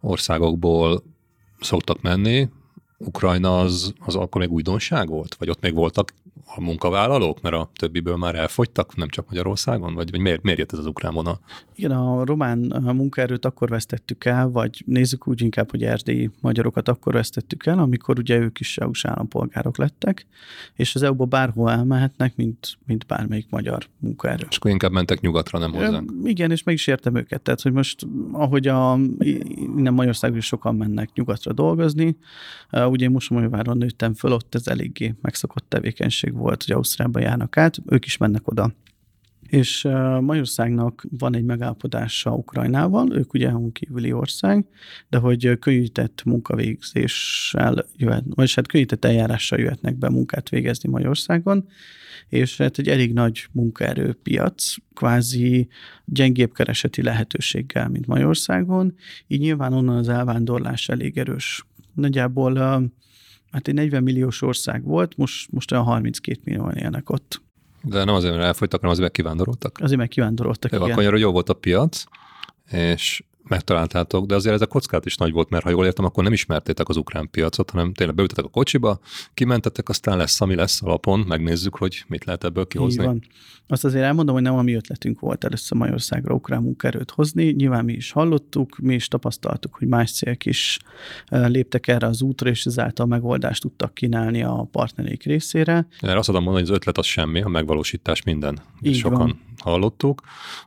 országokból 0.00 1.02
szoktak 1.60 2.02
menni, 2.02 2.48
Ukrajna 3.06 3.60
az, 3.60 3.92
az 3.98 4.14
akkor 4.14 4.40
még 4.40 4.50
újdonság 4.50 5.08
volt? 5.08 5.34
Vagy 5.34 5.50
ott 5.50 5.60
még 5.60 5.74
voltak 5.74 6.12
a 6.44 6.60
munkavállalók, 6.60 7.40
mert 7.40 7.54
a 7.54 7.70
többiből 7.74 8.16
már 8.16 8.34
elfogytak, 8.34 8.96
nem 8.96 9.08
csak 9.08 9.26
Magyarországon? 9.28 9.94
Vagy, 9.94 10.10
vagy 10.10 10.20
miért, 10.20 10.42
miért 10.42 10.58
jött 10.58 10.72
ez 10.72 10.78
az 10.78 10.86
ukrán 10.86 11.14
vonal? 11.14 11.40
Igen, 11.74 11.90
a 11.90 12.24
román 12.24 12.58
munkaerőt 12.82 13.44
akkor 13.44 13.68
vesztettük 13.68 14.24
el, 14.24 14.48
vagy 14.48 14.82
nézzük 14.86 15.28
úgy 15.28 15.40
inkább, 15.40 15.70
hogy 15.70 15.84
erdélyi 15.84 16.30
magyarokat 16.40 16.88
akkor 16.88 17.12
vesztettük 17.12 17.66
el, 17.66 17.78
amikor 17.78 18.18
ugye 18.18 18.38
ők 18.38 18.60
is 18.60 18.78
EU-s 18.78 19.04
állampolgárok 19.04 19.76
lettek, 19.76 20.26
és 20.74 20.94
az 20.94 21.02
EU-ba 21.02 21.24
bárhol 21.24 21.70
elmehetnek, 21.70 22.36
mint, 22.36 22.78
mint 22.86 23.06
bármelyik 23.06 23.46
magyar 23.50 23.88
munkaerő. 23.98 24.46
És 24.50 24.56
akkor 24.56 24.70
inkább 24.70 24.92
mentek 24.92 25.20
nyugatra, 25.20 25.58
nem 25.58 25.72
hozzánk. 25.72 26.12
Igen, 26.24 26.50
és 26.50 26.62
meg 26.62 26.74
is 26.74 26.86
értem 26.86 27.16
őket. 27.16 27.42
Tehát, 27.42 27.60
hogy 27.60 27.72
most, 27.72 28.06
ahogy 28.32 28.66
a, 28.66 28.98
innen 29.76 29.94
Magyarországon 29.94 30.36
is 30.36 30.46
sokan 30.46 30.74
mennek 30.74 31.10
nyugatra 31.14 31.52
dolgozni, 31.52 32.16
ugye 32.70 33.04
én 33.04 33.10
Mosomajváron 33.10 33.76
nőttem 33.76 34.14
föl, 34.14 34.32
ott 34.32 34.54
ez 34.54 34.66
eléggé 34.66 35.14
megszokott 35.20 35.64
tevékenység 35.68 36.31
volt, 36.32 36.64
hogy 36.64 36.74
Ausztriában 36.74 37.22
járnak 37.22 37.56
át, 37.56 37.76
ők 37.86 38.04
is 38.04 38.16
mennek 38.16 38.48
oda. 38.48 38.72
És 39.48 39.82
Magyarországnak 40.20 41.06
van 41.18 41.34
egy 41.36 41.44
megállapodása 41.44 42.34
Ukrajnával, 42.34 43.12
ők 43.12 43.34
ugye 43.34 43.48
EU 43.48 43.72
kívüli 43.72 44.12
ország, 44.12 44.66
de 45.08 45.18
hogy 45.18 45.58
könnyített 45.58 46.22
munkavégzéssel 46.24 47.84
jöhet, 47.96 48.24
vagy 48.28 48.54
hát 48.54 48.66
könnyített 48.66 49.04
eljárással 49.04 49.58
jöhetnek 49.58 49.96
be 49.96 50.08
munkát 50.08 50.48
végezni 50.48 50.88
Magyarországon, 50.88 51.68
és 52.28 52.56
hát 52.56 52.78
egy 52.78 52.88
elég 52.88 53.12
nagy 53.12 53.46
munkaerőpiac, 53.52 54.74
kvázi 54.94 55.68
gyengébb 56.04 56.52
kereseti 56.52 57.02
lehetőséggel, 57.02 57.88
mint 57.88 58.06
Magyarországon, 58.06 58.94
így 59.26 59.40
nyilván 59.40 59.72
onnan 59.72 59.96
az 59.96 60.08
elvándorlás 60.08 60.88
elég 60.88 61.18
erős. 61.18 61.66
Nagyjából 61.94 62.52
hát 63.52 63.68
egy 63.68 63.74
40 63.74 64.02
milliós 64.02 64.42
ország 64.42 64.84
volt, 64.84 65.16
most, 65.16 65.52
most 65.52 65.72
olyan 65.72 65.84
32 65.84 66.40
millióan 66.44 66.74
élnek 66.74 67.10
ott. 67.10 67.42
De 67.82 68.04
nem 68.04 68.14
azért, 68.14 68.34
mert 68.34 68.44
elfogytak, 68.44 68.80
hanem 68.80 68.90
azért, 68.92 69.06
mert 69.08 69.22
kivándoroltak. 69.22 69.78
Azért, 69.80 69.98
mert 69.98 70.10
kivándoroltak, 70.10 70.72
igen. 70.72 70.90
Akkor 70.90 71.18
jó 71.18 71.32
volt 71.32 71.48
a 71.48 71.54
piac, 71.54 72.04
és 72.70 73.24
megtaláltátok, 73.48 74.26
de 74.26 74.34
azért 74.34 74.54
ez 74.54 74.60
a 74.60 74.66
kockát 74.66 75.06
is 75.06 75.16
nagy 75.16 75.32
volt, 75.32 75.50
mert 75.50 75.64
ha 75.64 75.70
jól 75.70 75.84
értem, 75.84 76.04
akkor 76.04 76.24
nem 76.24 76.32
ismertétek 76.32 76.88
az 76.88 76.96
ukrán 76.96 77.30
piacot, 77.30 77.70
hanem 77.70 77.92
tényleg 77.92 78.14
beültetek 78.14 78.44
a 78.44 78.48
kocsiba, 78.48 79.00
kimentetek, 79.34 79.88
aztán 79.88 80.16
lesz, 80.16 80.40
ami 80.40 80.54
lesz 80.54 80.82
alapon, 80.82 81.20
megnézzük, 81.20 81.76
hogy 81.76 82.04
mit 82.06 82.24
lehet 82.24 82.44
ebből 82.44 82.66
kihozni. 82.66 83.02
Így 83.02 83.08
van. 83.08 83.22
Azt 83.66 83.84
azért 83.84 84.04
elmondom, 84.04 84.34
hogy 84.34 84.44
nem 84.44 84.54
a 84.54 84.62
mi 84.62 84.74
ötletünk 84.74 85.20
volt 85.20 85.44
először 85.44 85.78
Magyarországra 85.78 86.34
ukrán 86.34 86.62
munkerőt 86.62 87.10
hozni. 87.10 87.44
Nyilván 87.44 87.84
mi 87.84 87.92
is 87.92 88.10
hallottuk, 88.10 88.78
mi 88.78 88.94
is 88.94 89.08
tapasztaltuk, 89.08 89.74
hogy 89.74 89.88
más 89.88 90.12
cégek 90.12 90.46
is 90.46 90.78
léptek 91.28 91.86
erre 91.86 92.06
az 92.06 92.22
útra, 92.22 92.48
és 92.48 92.64
ezáltal 92.64 93.06
megoldást 93.06 93.62
tudtak 93.62 93.94
kínálni 93.94 94.42
a 94.42 94.68
partnereik 94.70 95.24
részére. 95.24 95.86
Erre 96.00 96.18
azt 96.18 96.28
adom 96.28 96.42
mondani, 96.42 96.64
hogy 96.64 96.74
az 96.74 96.80
ötlet 96.80 96.98
az 96.98 97.06
semmi, 97.06 97.42
a 97.42 97.48
megvalósítás 97.48 98.22
minden. 98.22 98.60
Így 98.80 98.96
Sokan 98.96 99.18
van. 99.18 99.40
hallottuk, 99.58 100.22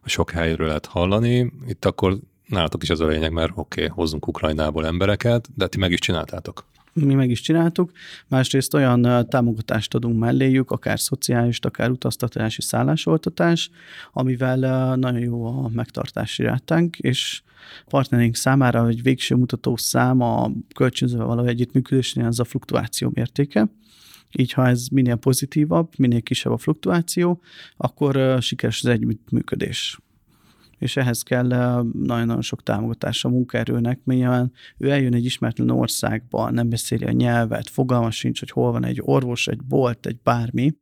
sok 0.05 0.31
helyről 0.31 0.67
lehet 0.67 0.85
hallani. 0.85 1.51
Itt 1.67 1.85
akkor 1.85 2.17
nálatok 2.47 2.83
is 2.83 2.89
az 2.89 2.99
a 2.99 3.07
lényeg, 3.07 3.31
mert 3.31 3.51
oké, 3.55 3.83
okay, 3.83 3.95
hozzunk 3.95 4.27
Ukrajnából 4.27 4.85
embereket, 4.85 5.49
de 5.55 5.67
ti 5.67 5.77
meg 5.77 5.91
is 5.91 5.99
csináltátok. 5.99 6.65
Mi 6.93 7.13
meg 7.13 7.29
is 7.29 7.41
csináltuk. 7.41 7.91
Másrészt 8.27 8.73
olyan 8.73 9.27
támogatást 9.29 9.95
adunk 9.95 10.19
melléjük, 10.19 10.71
akár 10.71 10.99
szociális, 10.99 11.59
akár 11.59 11.89
utaztatási 11.89 12.61
szállásoltatás, 12.61 13.69
amivel 14.11 14.95
nagyon 14.95 15.19
jó 15.19 15.45
a 15.45 15.69
megtartási 15.73 16.43
rátánk, 16.43 16.97
és 16.97 17.41
partnereink 17.87 18.35
számára 18.35 18.87
egy 18.87 19.01
végső 19.01 19.35
mutató 19.35 19.75
szám 19.75 20.21
a 20.21 20.51
kölcsönzővel 20.75 21.25
való 21.25 21.45
együttműködésnél 21.45 22.25
az 22.25 22.39
a 22.39 22.43
fluktuáció 22.43 23.11
mértéke. 23.13 23.67
Így, 24.37 24.51
ha 24.51 24.67
ez 24.67 24.87
minél 24.87 25.15
pozitívabb, 25.15 25.91
minél 25.97 26.21
kisebb 26.21 26.51
a 26.51 26.57
fluktuáció, 26.57 27.41
akkor 27.77 28.37
sikeres 28.41 28.83
az 28.83 28.89
együttműködés 28.89 29.99
és 30.77 30.97
ehhez 30.97 31.21
kell 31.21 31.47
nagyon-nagyon 31.93 32.41
sok 32.41 32.63
támogatás 32.63 33.25
a 33.25 33.29
munkaerőnek, 33.29 33.99
mert 34.03 34.51
ő 34.77 34.89
eljön 34.89 35.13
egy 35.13 35.25
ismeretlen 35.25 35.69
országba, 35.69 36.49
nem 36.49 36.69
beszéli 36.69 37.05
a 37.05 37.11
nyelvet, 37.11 37.69
fogalma 37.69 38.11
sincs, 38.11 38.39
hogy 38.39 38.49
hol 38.49 38.71
van 38.71 38.85
egy 38.85 39.01
orvos, 39.03 39.47
egy 39.47 39.63
bolt, 39.63 40.05
egy 40.05 40.17
bármi, 40.23 40.75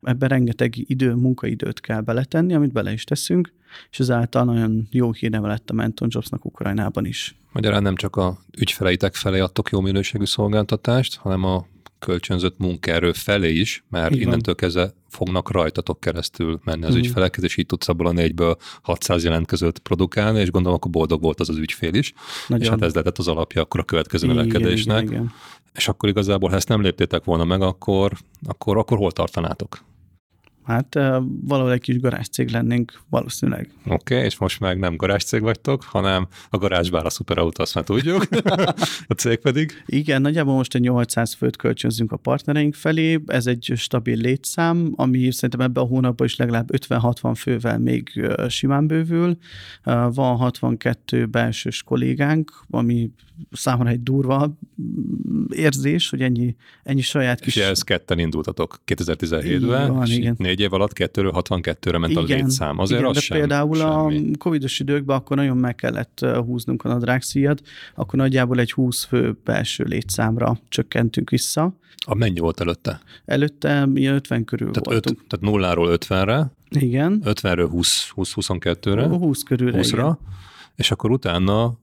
ebben 0.00 0.28
rengeteg 0.28 0.72
idő, 0.76 1.14
munkaidőt 1.14 1.80
kell 1.80 2.00
beletenni, 2.00 2.54
amit 2.54 2.72
bele 2.72 2.92
is 2.92 3.04
teszünk, 3.04 3.52
és 3.90 3.98
ezáltal 4.00 4.44
nagyon 4.44 4.88
jó 4.90 5.12
hírneve 5.12 5.48
lett 5.48 5.70
a 5.70 5.74
Menton 5.74 6.08
Jobsnak 6.10 6.44
Ukrajnában 6.44 7.04
is. 7.04 7.36
Magyarán 7.52 7.82
nem 7.82 7.96
csak 7.96 8.16
a 8.16 8.38
ügyfeleitek 8.58 9.14
felé 9.14 9.38
adtok 9.38 9.70
jó 9.70 9.80
minőségű 9.80 10.24
szolgáltatást, 10.24 11.16
hanem 11.16 11.44
a 11.44 11.66
kölcsönzött 12.04 12.58
munkaerő 12.58 13.12
felé 13.12 13.52
is, 13.52 13.84
mert 13.90 14.14
Igen. 14.14 14.26
innentől 14.26 14.54
kezdve 14.54 14.94
fognak 15.08 15.50
rajtatok 15.50 16.00
keresztül 16.00 16.60
menni 16.64 16.84
az 16.84 16.94
mm. 16.94 16.98
ügyfelekhez, 16.98 17.44
és 17.44 17.56
így 17.56 17.66
tudsz 17.66 17.88
abból 17.88 18.06
a 18.06 18.12
négyből 18.12 18.56
600 18.82 19.24
jelentkezőt 19.24 19.78
produkálni, 19.78 20.40
és 20.40 20.50
gondolom, 20.50 20.76
akkor 20.76 20.90
boldog 20.90 21.22
volt 21.22 21.40
az 21.40 21.48
az 21.48 21.56
ügyfél 21.56 21.94
is. 21.94 22.12
Nagyon. 22.46 22.64
És 22.64 22.70
hát 22.70 22.82
ez 22.82 22.92
lehetett 22.92 23.18
az 23.18 23.28
alapja 23.28 23.62
akkor 23.62 23.80
a 23.80 23.84
következő 23.84 24.26
igen, 24.26 24.36
növekedésnek. 24.36 25.02
Igen, 25.02 25.12
igen. 25.12 25.32
És 25.74 25.88
akkor 25.88 26.08
igazából, 26.08 26.50
ha 26.50 26.56
ezt 26.56 26.68
nem 26.68 26.82
léptétek 26.82 27.24
volna 27.24 27.44
meg, 27.44 27.62
akkor, 27.62 28.12
akkor, 28.46 28.76
akkor 28.76 28.98
hol 28.98 29.12
tartanátok? 29.12 29.84
Hát 30.64 30.94
valahol 31.40 31.72
egy 31.72 31.80
kis 31.80 32.00
garázscég 32.00 32.50
lennénk 32.50 33.00
valószínűleg. 33.10 33.70
Oké, 33.86 34.14
okay, 34.14 34.26
és 34.26 34.38
most 34.38 34.60
meg 34.60 34.78
nem 34.78 34.96
garázscég 34.96 35.40
vagytok, 35.40 35.82
hanem 35.82 36.28
a 36.50 36.58
garázsbár 36.58 37.06
a 37.06 37.10
szuperautó, 37.10 37.62
azt 37.62 37.74
már 37.74 37.84
tudjuk, 37.84 38.26
a 39.06 39.12
cég 39.16 39.38
pedig. 39.38 39.82
Igen, 39.86 40.20
nagyjából 40.20 40.54
most 40.54 40.74
egy 40.74 40.80
800 40.80 41.32
főt 41.32 41.56
kölcsönzünk 41.56 42.12
a 42.12 42.16
partnereink 42.16 42.74
felé, 42.74 43.22
ez 43.26 43.46
egy 43.46 43.72
stabil 43.76 44.16
létszám, 44.16 44.92
ami 44.96 45.32
szerintem 45.32 45.60
ebben 45.60 45.82
a 45.82 45.86
hónapban 45.86 46.26
is 46.26 46.36
legalább 46.36 46.68
50-60 46.72 47.34
fővel 47.36 47.78
még 47.78 48.30
simán 48.48 48.86
bővül. 48.86 49.36
Van 49.84 50.36
62 50.36 51.26
belsős 51.26 51.82
kollégánk, 51.82 52.64
ami 52.70 53.10
számomra 53.52 53.90
egy 53.90 54.02
durva 54.02 54.58
érzés, 55.48 56.10
hogy 56.10 56.20
ennyi, 56.20 56.56
ennyi 56.82 57.00
saját 57.00 57.40
kis... 57.40 57.56
És 57.56 57.62
ezt 57.62 57.84
ketten 57.84 58.18
indultatok 58.18 58.80
2017-ben, 58.86 60.02
és 60.02 60.16
igen. 60.16 60.36
Négy 60.54 60.66
év 60.66 60.72
alatt 60.72 60.92
kettőről 60.92 61.32
62-re 61.34 61.98
ment 61.98 62.12
igen, 62.12 62.24
a 62.24 62.26
létszám. 62.26 62.78
Azért 62.78 63.00
igen, 63.00 63.10
az 63.10 63.16
de 63.16 63.22
sem, 63.22 63.38
például 63.38 63.76
semmi. 63.76 64.30
a 64.32 64.36
covidos 64.38 64.80
időkben 64.80 65.16
akkor 65.16 65.36
nagyon 65.36 65.56
meg 65.56 65.74
kellett 65.74 66.26
húznunk 66.46 66.84
a 66.84 66.88
nadrágszíjat, 66.88 67.62
akkor 67.94 68.18
nagyjából 68.18 68.58
egy 68.58 68.72
20 68.72 69.04
fő 69.04 69.36
belső 69.44 69.84
létszámra 69.84 70.58
csökkentünk 70.68 71.30
vissza. 71.30 71.72
A 72.06 72.14
mennyi 72.14 72.38
volt 72.38 72.60
előtte? 72.60 73.00
Előtte 73.24 73.86
mi 73.86 74.06
50 74.06 74.44
körül 74.44 74.70
tehát 74.70 74.86
voltunk. 74.86 75.20
Öt, 75.20 75.28
tehát 75.28 75.54
nulláról 75.54 75.96
50-re? 76.00 76.52
Igen. 76.68 77.22
50-ről 77.24 77.68
20-22-re? 78.16 79.06
20 79.06 79.42
körülre, 79.42 79.78
20-ra, 79.82 79.92
igen. 79.92 80.18
és 80.74 80.90
akkor 80.90 81.10
utána 81.10 81.74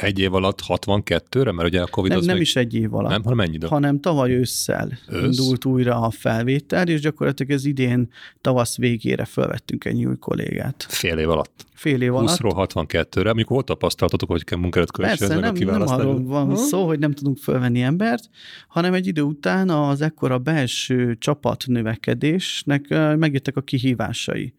egy 0.00 0.18
év 0.18 0.34
alatt 0.34 0.60
62-re, 0.68 1.52
mert 1.52 1.68
ugye 1.68 1.82
a 1.82 1.86
Covid 1.86 2.10
nem, 2.10 2.20
az 2.20 2.26
Nem 2.26 2.34
még... 2.34 2.44
is 2.44 2.56
egy 2.56 2.74
év 2.74 2.94
alatt. 2.94 3.10
Nem, 3.10 3.22
hanem 3.22 3.36
mennyi 3.36 3.54
idő? 3.54 3.66
Hanem 3.66 4.00
tavaly 4.00 4.32
ősszel 4.32 4.98
Ősz? 5.08 5.22
indult 5.24 5.64
újra 5.64 6.00
a 6.00 6.10
felvétel, 6.10 6.88
és 6.88 7.00
gyakorlatilag 7.00 7.52
az 7.52 7.64
idén 7.64 8.10
tavasz 8.40 8.76
végére 8.76 9.24
felvettünk 9.24 9.84
egy 9.84 10.04
új 10.04 10.16
kollégát. 10.16 10.86
Fél 10.88 11.18
év 11.18 11.30
alatt? 11.30 11.65
Fél 11.76 12.02
év 12.02 12.14
alatt. 12.14 12.38
20-ról 12.38 12.66
62-re, 12.72 13.30
amikor 13.30 13.54
volt 13.54 13.66
tapasztalatotok, 13.66 14.30
hogy 14.30 14.44
kell 14.44 14.58
munkárat 14.58 14.96
Persze, 14.96 15.38
nem, 15.38 15.54
nem 15.54 15.88
arról 15.88 16.24
van 16.24 16.48
ha? 16.48 16.56
szó, 16.56 16.86
hogy 16.86 16.98
nem 16.98 17.12
tudunk 17.12 17.38
fölvenni 17.38 17.82
embert, 17.82 18.30
hanem 18.68 18.94
egy 18.94 19.06
idő 19.06 19.22
után 19.22 19.68
az 19.68 20.00
ekkora 20.00 20.38
belső 20.38 21.16
csapat 21.18 21.64
növekedésnek 21.66 22.88
megjöttek 23.16 23.56
a 23.56 23.60
kihívásai. 23.60 24.54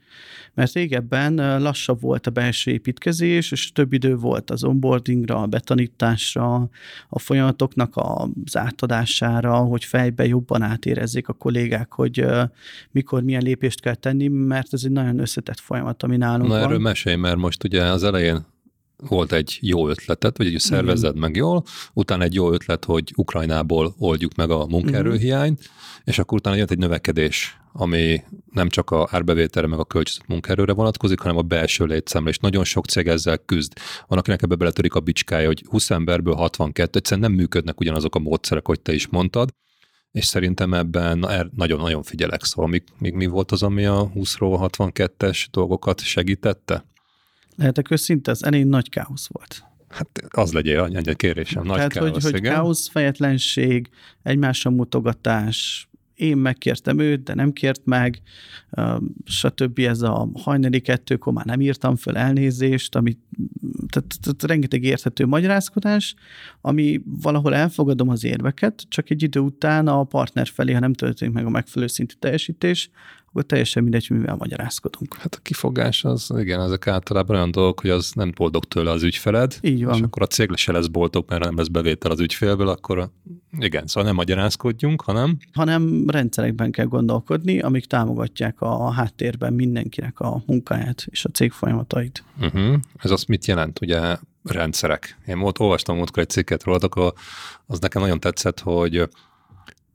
Mert 0.53 0.73
régebben 0.73 1.61
lassabb 1.61 2.01
volt 2.01 2.27
a 2.27 2.31
belső 2.31 2.71
építkezés, 2.71 3.51
és 3.51 3.71
több 3.71 3.93
idő 3.93 4.15
volt 4.15 4.49
az 4.49 4.63
onboardingra, 4.63 5.41
a 5.41 5.45
betanításra, 5.45 6.69
a 7.09 7.19
folyamatoknak 7.19 7.93
az 7.95 8.57
átadására, 8.57 9.55
hogy 9.55 9.83
fejbe 9.83 10.25
jobban 10.25 10.61
átérezzék 10.61 11.27
a 11.27 11.33
kollégák, 11.33 11.93
hogy 11.93 12.25
mikor 12.91 13.23
milyen 13.23 13.41
lépést 13.41 13.81
kell 13.81 13.95
tenni, 13.95 14.27
mert 14.27 14.73
ez 14.73 14.83
egy 14.83 14.91
nagyon 14.91 15.19
összetett 15.19 15.59
folyamat, 15.59 16.03
ami 16.03 16.17
nálunk 16.17 16.49
Na, 16.49 16.55
van. 16.55 16.63
erről 16.63 16.79
mesélj, 16.79 17.06
mert 17.15 17.37
most 17.37 17.63
ugye 17.63 17.83
az 17.83 18.03
elején 18.03 18.45
volt 18.97 19.31
egy 19.31 19.57
jó 19.61 19.89
ötletet, 19.89 20.37
vagy 20.37 20.47
egy 20.47 20.59
szervezed 20.59 21.17
meg 21.17 21.35
jól, 21.35 21.63
utána 21.93 22.23
egy 22.23 22.33
jó 22.33 22.51
ötlet, 22.51 22.85
hogy 22.85 23.13
Ukrajnából 23.15 23.95
oldjuk 23.97 24.35
meg 24.35 24.49
a 24.49 24.65
munkaerőhiányt, 24.65 25.59
uh-huh. 25.59 26.01
és 26.03 26.19
akkor 26.19 26.37
utána 26.37 26.55
jött 26.55 26.71
egy 26.71 26.77
növekedés, 26.77 27.57
ami 27.73 28.23
nem 28.51 28.69
csak 28.69 28.89
a 28.89 29.07
árbevételre, 29.11 29.67
meg 29.67 29.79
a 29.79 29.85
kölcsönzött 29.85 30.27
munkaerőre 30.27 30.73
vonatkozik, 30.73 31.19
hanem 31.19 31.37
a 31.37 31.41
belső 31.41 31.85
létszámra, 31.85 32.29
és 32.29 32.37
nagyon 32.37 32.63
sok 32.63 32.85
cég 32.85 33.07
ezzel 33.07 33.37
küzd. 33.37 33.73
Van, 34.07 34.19
akinek 34.19 34.41
ebbe 34.41 34.55
beletörik 34.55 34.93
a 34.93 34.99
bicskája, 34.99 35.47
hogy 35.47 35.63
20 35.69 35.89
emberből 35.89 36.33
62, 36.33 36.97
egyszerűen 36.97 37.29
nem 37.29 37.37
működnek 37.37 37.79
ugyanazok 37.79 38.15
a 38.15 38.19
módszerek, 38.19 38.67
hogy 38.67 38.81
te 38.81 38.93
is 38.93 39.07
mondtad, 39.07 39.49
és 40.11 40.25
szerintem 40.25 40.73
ebben 40.73 41.29
er, 41.29 41.49
nagyon-nagyon 41.55 42.03
figyelek. 42.03 42.43
Szóval 42.43 42.69
még, 42.69 42.83
még 42.97 43.13
mi 43.13 43.25
volt 43.25 43.51
az, 43.51 43.63
ami 43.63 43.85
a 43.85 44.11
20-ról 44.15 44.69
62-es 44.73 45.45
dolgokat 45.51 46.01
segítette? 46.01 46.85
Lehetek 47.57 47.91
őszinte, 47.91 48.31
az 48.31 48.43
elég 48.43 48.65
nagy 48.65 48.89
káosz 48.89 49.27
volt. 49.31 49.63
Hát 49.89 50.09
az 50.29 50.51
legyél, 50.51 50.79
annyi 50.79 51.15
kérésem, 51.15 51.63
nagy 51.63 51.75
Tehát, 51.75 51.91
káosz, 51.91 52.11
hogy, 52.11 52.23
hogy 52.23 52.35
igen. 52.35 52.53
káosz, 52.53 52.89
fejetlenség, 52.89 53.89
egymásra 54.23 54.69
mutogatás, 54.69 55.89
én 56.17 56.37
megkértem 56.37 56.99
őt, 56.99 57.23
de 57.23 57.33
nem 57.33 57.51
kért 57.51 57.81
meg, 57.85 58.21
stb. 59.25 59.79
Ez 59.79 60.01
a 60.01 60.29
hajnali 60.33 60.79
kettőkor 60.79 61.33
már 61.33 61.45
nem 61.45 61.61
írtam 61.61 61.95
föl 61.95 62.17
elnézést, 62.17 62.95
amit, 62.95 63.19
tehát, 63.87 64.15
tehát 64.21 64.43
rengeteg 64.43 64.83
érthető 64.83 65.25
magyarázkodás, 65.25 66.15
ami 66.61 67.01
valahol 67.05 67.55
elfogadom 67.55 68.09
az 68.09 68.23
érveket, 68.23 68.85
csak 68.87 69.09
egy 69.09 69.23
idő 69.23 69.39
után 69.39 69.87
a 69.87 70.03
partner 70.03 70.47
felé, 70.47 70.73
ha 70.73 70.79
nem 70.79 70.93
történik 70.93 71.33
meg 71.33 71.45
a 71.45 71.49
megfelelő 71.49 71.91
szintű 71.91 72.13
teljesítés, 72.19 72.89
akkor 73.37 73.49
teljesen 73.49 73.83
mindegy, 73.83 74.09
mivel 74.09 74.35
magyarázkodunk. 74.35 75.15
Hát 75.15 75.35
a 75.35 75.39
kifogás 75.41 76.03
az, 76.03 76.33
igen, 76.37 76.61
ezek 76.61 76.87
általában 76.87 77.35
olyan 77.35 77.51
dolgok, 77.51 77.79
hogy 77.79 77.89
az 77.89 78.11
nem 78.15 78.31
boldog 78.35 78.65
tőle 78.65 78.91
az 78.91 79.03
ügyfeled. 79.03 79.57
Így 79.61 79.85
van. 79.85 79.95
És 79.95 80.01
akkor 80.01 80.21
a 80.21 80.25
cég 80.25 80.55
se 80.55 80.71
lesz 80.71 80.87
boldog, 80.87 81.25
mert 81.27 81.43
nem 81.43 81.57
lesz 81.57 81.67
bevétel 81.67 82.11
az 82.11 82.19
ügyfélből, 82.19 82.67
akkor 82.67 83.09
igen, 83.59 83.87
szóval 83.87 84.03
nem 84.03 84.15
magyarázkodjunk, 84.15 85.01
hanem... 85.01 85.37
Hanem 85.53 86.09
rendszerekben 86.09 86.71
kell 86.71 86.85
gondolkodni, 86.85 87.59
amik 87.59 87.85
támogatják 87.85 88.61
a 88.61 88.91
háttérben 88.91 89.53
mindenkinek 89.53 90.19
a 90.19 90.43
munkáját 90.45 91.07
és 91.09 91.25
a 91.25 91.29
cég 91.29 91.51
folyamatait. 91.51 92.23
Uh-huh. 92.39 92.75
Ez 92.97 93.11
azt 93.11 93.27
mit 93.27 93.45
jelent? 93.45 93.81
Ugye 93.81 94.17
rendszerek. 94.43 95.17
Én 95.27 95.39
volt, 95.39 95.59
olvastam 95.59 95.95
múltkor 95.95 96.23
egy 96.23 96.29
cikket 96.29 96.63
rólatok, 96.63 97.13
az 97.65 97.79
nekem 97.79 98.01
nagyon 98.01 98.19
tetszett, 98.19 98.59
hogy 98.59 99.09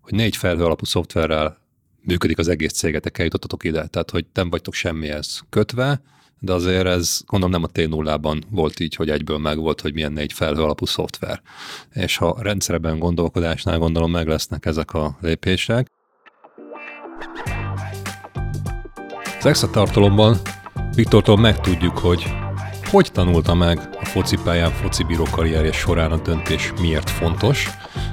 hogy 0.01 0.15
négy 0.15 0.37
felhő 0.37 0.65
alapú 0.65 0.85
szoftverrel 0.85 1.62
működik 2.05 2.39
az 2.39 2.49
egész 2.49 2.73
cégetek, 2.73 3.19
eljutottatok 3.19 3.65
ide. 3.65 3.87
Tehát, 3.87 4.11
hogy 4.11 4.27
nem 4.35 4.51
vagytok 4.51 4.75
semmihez 4.75 5.43
kötve, 5.51 6.03
de 6.39 6.53
azért 6.53 6.87
ez 6.87 7.21
gondolom 7.27 7.51
nem 7.51 7.63
a 7.63 7.79
T0-ban 7.79 8.43
volt 8.51 8.81
így, 8.81 8.95
hogy 8.95 9.11
egyből 9.11 9.39
meg 9.39 9.59
volt, 9.59 9.81
hogy 9.81 9.93
milyen 9.93 10.13
négy 10.13 10.33
felhő 10.33 10.63
alapú 10.63 10.87
szoftver. 10.87 11.43
És 11.95 12.17
ha 12.17 12.37
rendszerben 12.41 12.99
gondolkodásnál 12.99 13.79
gondolom 13.79 14.11
meg 14.11 14.27
lesznek 14.27 14.67
ezek 14.67 14.93
a 14.93 15.19
lépések. 15.21 15.87
Az 19.39 19.47
extra 19.47 19.71
tartalomban 19.71 20.37
Viktortól 20.95 21.37
megtudjuk, 21.37 21.99
hogy 21.99 22.25
hogy 22.91 23.13
tanulta 23.13 23.55
meg 23.55 23.79
a 24.01 24.05
focipályán, 24.05 24.71
focibíró 24.71 25.27
karrierje 25.31 25.73
során 25.73 26.13
a 26.13 26.17
döntés 26.17 26.73
miért 26.81 27.11
fontos, 27.11 27.71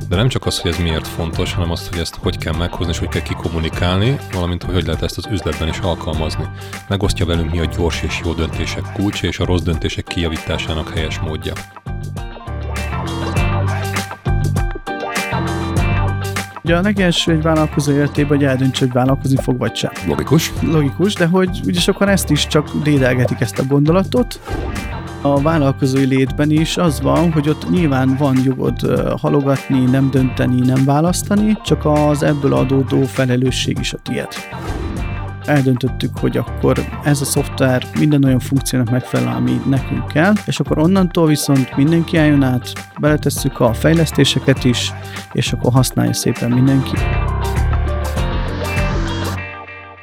de 0.09 0.15
nem 0.15 0.27
csak 0.27 0.45
az, 0.45 0.59
hogy 0.59 0.71
ez 0.71 0.77
miért 0.77 1.07
fontos, 1.07 1.53
hanem 1.53 1.71
azt, 1.71 1.87
hogy 1.89 1.99
ezt 1.99 2.15
hogy 2.15 2.37
kell 2.37 2.55
meghozni, 2.57 2.91
és 2.91 2.99
hogy 2.99 3.07
kell 3.07 3.21
kikommunikálni, 3.21 4.17
valamint 4.31 4.63
hogy 4.63 4.73
hogy 4.73 4.85
lehet 4.85 5.01
ezt 5.01 5.17
az 5.17 5.27
üzletben 5.31 5.67
is 5.67 5.79
alkalmazni. 5.79 6.43
Megosztja 6.87 7.25
velünk, 7.25 7.51
mi 7.51 7.59
a 7.59 7.65
gyors 7.65 8.01
és 8.01 8.21
jó 8.23 8.33
döntések 8.33 8.91
kulcsa, 8.93 9.27
és 9.27 9.39
a 9.39 9.45
rossz 9.45 9.61
döntések 9.61 10.03
kijavításának 10.03 10.89
helyes 10.89 11.19
módja. 11.19 11.53
Ugye 16.63 16.77
a 16.77 16.81
legelső 16.81 17.31
egy 17.31 17.41
vállalkozó 17.41 17.91
életében, 17.91 18.37
hogy 18.37 18.45
eldöntse, 18.45 18.85
hogy 18.85 18.93
vállalkozni 18.93 19.37
fog, 19.41 19.57
vagy 19.57 19.75
sem. 19.75 19.91
Logikus. 20.07 20.51
Logikus, 20.61 21.13
de 21.13 21.25
hogy 21.25 21.59
ugye 21.65 21.79
sokan 21.79 22.07
ezt 22.07 22.29
is 22.29 22.47
csak 22.47 22.69
dédelgetik 22.83 23.39
ezt 23.39 23.59
a 23.59 23.63
gondolatot. 23.63 24.39
A 25.21 25.41
vállalkozói 25.41 26.05
létben 26.05 26.51
is 26.51 26.77
az 26.77 27.01
van, 27.01 27.31
hogy 27.31 27.49
ott 27.49 27.69
nyilván 27.69 28.15
van 28.15 28.37
jogod 28.43 28.79
halogatni, 29.19 29.79
nem 29.79 30.09
dönteni, 30.11 30.59
nem 30.59 30.85
választani, 30.85 31.57
csak 31.63 31.85
az 31.85 32.23
ebből 32.23 32.53
adódó 32.53 33.01
felelősség 33.01 33.77
is 33.79 33.93
a 33.93 33.97
tied. 33.97 34.27
Eldöntöttük, 35.45 36.17
hogy 36.17 36.37
akkor 36.37 36.85
ez 37.03 37.21
a 37.21 37.25
szoftver 37.25 37.87
minden 37.99 38.23
olyan 38.23 38.39
funkciónak 38.39 38.89
megfelel, 38.89 39.35
ami 39.35 39.61
nekünk 39.65 40.07
kell, 40.07 40.33
és 40.45 40.59
akkor 40.59 40.77
onnantól 40.77 41.27
viszont 41.27 41.75
mindenki 41.75 42.17
eljön 42.17 42.43
át, 42.43 42.93
beletesszük 42.99 43.59
a 43.59 43.73
fejlesztéseket 43.73 44.63
is, 44.63 44.93
és 45.31 45.53
akkor 45.53 45.71
használja 45.71 46.13
szépen 46.13 46.51
mindenki. 46.51 46.97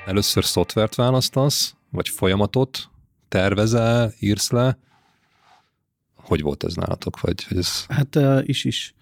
Először 0.07 0.45
szoftvert 0.45 0.95
választasz, 0.95 1.75
vagy 1.91 2.09
folyamatot, 2.09 2.91
tervezel, 3.29 4.13
írsz 4.21 4.51
le. 4.51 4.79
Hogy 6.27 6.43
volt 6.43 6.65
ez 6.65 6.75
nálatok? 6.75 7.21
Vagy, 7.21 7.45
hogy 7.45 7.57
ez... 7.57 7.87
Hát 7.89 8.17
uh, 8.17 8.41
is 8.43 8.65
is. 8.65 8.95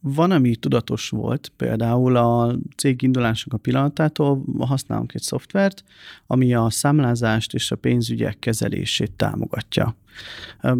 Van, 0.00 0.30
ami 0.30 0.56
tudatos 0.56 1.08
volt, 1.08 1.52
például 1.56 2.16
a 2.16 2.58
cég 2.76 3.02
indulásnak 3.02 3.54
a 3.54 3.58
pillanatától 3.58 4.44
használunk 4.58 5.14
egy 5.14 5.22
szoftvert, 5.22 5.84
ami 6.26 6.54
a 6.54 6.70
számlázást 6.70 7.54
és 7.54 7.70
a 7.70 7.76
pénzügyek 7.76 8.38
kezelését 8.38 9.12
támogatja. 9.12 9.96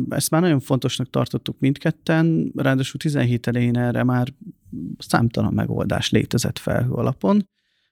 Ezt 0.09 0.31
már 0.31 0.41
nagyon 0.41 0.61
fontosnak 0.61 1.11
tartottuk 1.11 1.57
mindketten, 1.59 2.53
ráadásul 2.57 3.01
17 3.01 3.47
elején 3.47 3.77
erre 3.77 4.03
már 4.05 4.33
számtalan 4.99 5.53
megoldás 5.53 6.11
létezett 6.11 6.59
felhő 6.59 6.91
alapon, 6.91 7.49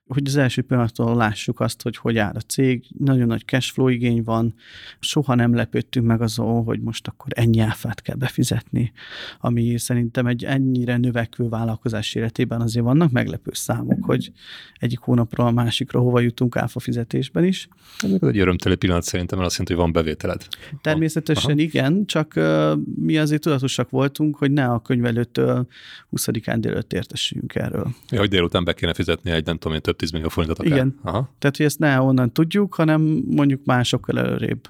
hogy 0.07 0.23
az 0.25 0.35
első 0.35 0.61
pillanattól 0.61 1.15
lássuk 1.15 1.59
azt, 1.59 1.81
hogy 1.81 1.97
hogy 1.97 2.17
áll 2.17 2.33
a 2.35 2.39
cég, 2.39 2.83
nagyon 2.97 3.27
nagy 3.27 3.45
cashflow 3.45 3.87
igény 3.87 4.23
van, 4.23 4.53
soha 4.99 5.35
nem 5.35 5.55
lepődtünk 5.55 6.05
meg 6.05 6.21
azon, 6.21 6.63
hogy 6.63 6.79
most 6.79 7.07
akkor 7.07 7.27
ennyi 7.35 7.59
áfát 7.59 8.01
kell 8.01 8.15
befizetni, 8.15 8.91
ami 9.39 9.77
szerintem 9.77 10.25
egy 10.27 10.43
ennyire 10.43 10.97
növekvő 10.97 11.49
vállalkozás 11.49 12.15
életében 12.15 12.61
azért 12.61 12.85
vannak 12.85 13.11
meglepő 13.11 13.51
számok, 13.53 14.05
hogy 14.05 14.31
egyik 14.73 14.99
hónapról 14.99 15.47
a 15.47 15.51
másikra 15.51 15.99
hova 15.99 16.19
jutunk 16.19 16.55
áfa 16.55 16.79
fizetésben 16.79 17.43
is. 17.43 17.67
Ez 17.99 18.11
egy 18.21 18.39
örömteli 18.39 18.75
pillanat 18.75 19.03
szerintem, 19.03 19.37
mert 19.37 19.49
azt 19.49 19.59
jelenti, 19.59 19.81
hogy 19.81 19.91
van 19.93 20.03
bevételed. 20.03 20.47
Természetesen 20.81 21.51
Aha. 21.51 21.61
igen, 21.61 22.05
csak 22.05 22.33
uh, 22.35 22.71
mi 22.95 23.17
azért 23.17 23.41
tudatosak 23.41 23.89
voltunk, 23.89 24.35
hogy 24.35 24.51
ne 24.51 24.65
a 24.65 24.79
könyvelőtől 24.79 25.67
20-án 26.11 26.57
délőtt 26.59 26.93
értesüljünk 26.93 27.55
erről. 27.55 27.95
Ja, 28.09 28.19
hogy 28.19 28.29
délután 28.29 28.63
be 28.63 28.73
kéne 28.73 28.93
fizetni 28.93 29.31
egy, 29.31 29.45
nem 29.45 29.57
tudom 29.57 29.75
én, 29.75 29.81
több 29.81 29.96
10 29.97 30.11
millió 30.11 30.27
forintot 30.27 30.59
akár. 30.59 30.71
Igen. 30.71 30.99
Aha. 31.03 31.33
Tehát, 31.39 31.57
hogy 31.57 31.65
ezt 31.65 31.79
ne 31.79 32.01
onnan 32.01 32.31
tudjuk, 32.33 32.73
hanem 32.75 33.01
mondjuk 33.29 33.61
másokkal 33.65 34.19
előrébb 34.19 34.67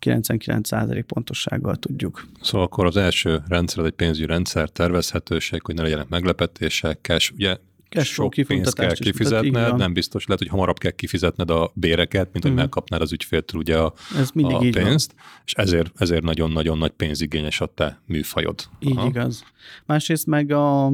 99% 0.00 1.04
pontossággal 1.06 1.76
tudjuk. 1.76 2.26
Szóval 2.40 2.66
akkor 2.66 2.86
az 2.86 2.96
első 2.96 3.42
rendszer, 3.48 3.84
egy 3.84 3.92
pénzügyi 3.92 4.26
rendszer, 4.26 4.68
tervezhetőség, 4.68 5.62
hogy 5.64 5.74
ne 5.74 5.82
legyenek 5.82 6.08
meglepetések, 6.08 6.98
cash, 7.02 7.32
ugye 7.34 7.56
Cash 7.88 8.12
sok 8.12 8.30
pénzt 8.46 8.74
kell 8.74 8.86
mutat, 8.86 8.98
kifizetned, 8.98 9.68
van. 9.68 9.76
nem 9.76 9.92
biztos, 9.92 10.24
lehet, 10.26 10.38
hogy 10.42 10.50
hamarabb 10.50 10.78
kell 10.78 10.90
kifizetned 10.90 11.50
a 11.50 11.70
béreket, 11.74 12.28
mint 12.32 12.44
hogy 12.44 12.52
Mhm. 12.52 12.60
megkapnád 12.60 13.00
az 13.00 13.12
ügyféltől 13.12 13.60
ugye 13.60 13.78
a, 13.78 13.92
Ez 14.18 14.30
mindig 14.30 14.56
a 14.56 14.62
így 14.64 14.74
van. 14.74 14.84
pénzt, 14.84 15.14
és 15.44 15.52
ezért, 15.52 15.92
ezért 16.00 16.22
nagyon-nagyon 16.22 16.78
nagy 16.78 16.90
pénzigényes 16.90 17.60
a 17.60 17.66
te 17.66 18.00
műfajod. 18.06 18.60
Így 18.78 18.96
Aha. 18.96 19.06
igaz. 19.06 19.44
Másrészt 19.86 20.26
meg 20.26 20.50
a, 20.50 20.92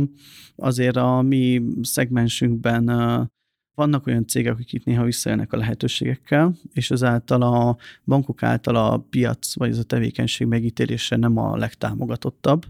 azért 0.56 0.96
a 0.96 1.20
mi 1.22 1.62
szegmensünkben 1.82 2.88
vannak 3.74 4.06
olyan 4.06 4.26
cégek, 4.26 4.52
akik 4.52 4.72
itt 4.72 4.84
néha 4.84 5.04
visszajönnek 5.04 5.52
a 5.52 5.56
lehetőségekkel, 5.56 6.54
és 6.72 6.90
ezáltal 6.90 7.42
a 7.42 7.76
bankok 8.04 8.42
által 8.42 8.76
a 8.76 8.98
piac 9.10 9.54
vagy 9.54 9.70
ez 9.70 9.78
a 9.78 9.82
tevékenység 9.82 10.46
megítélése 10.46 11.16
nem 11.16 11.36
a 11.36 11.56
legtámogatottabb. 11.56 12.66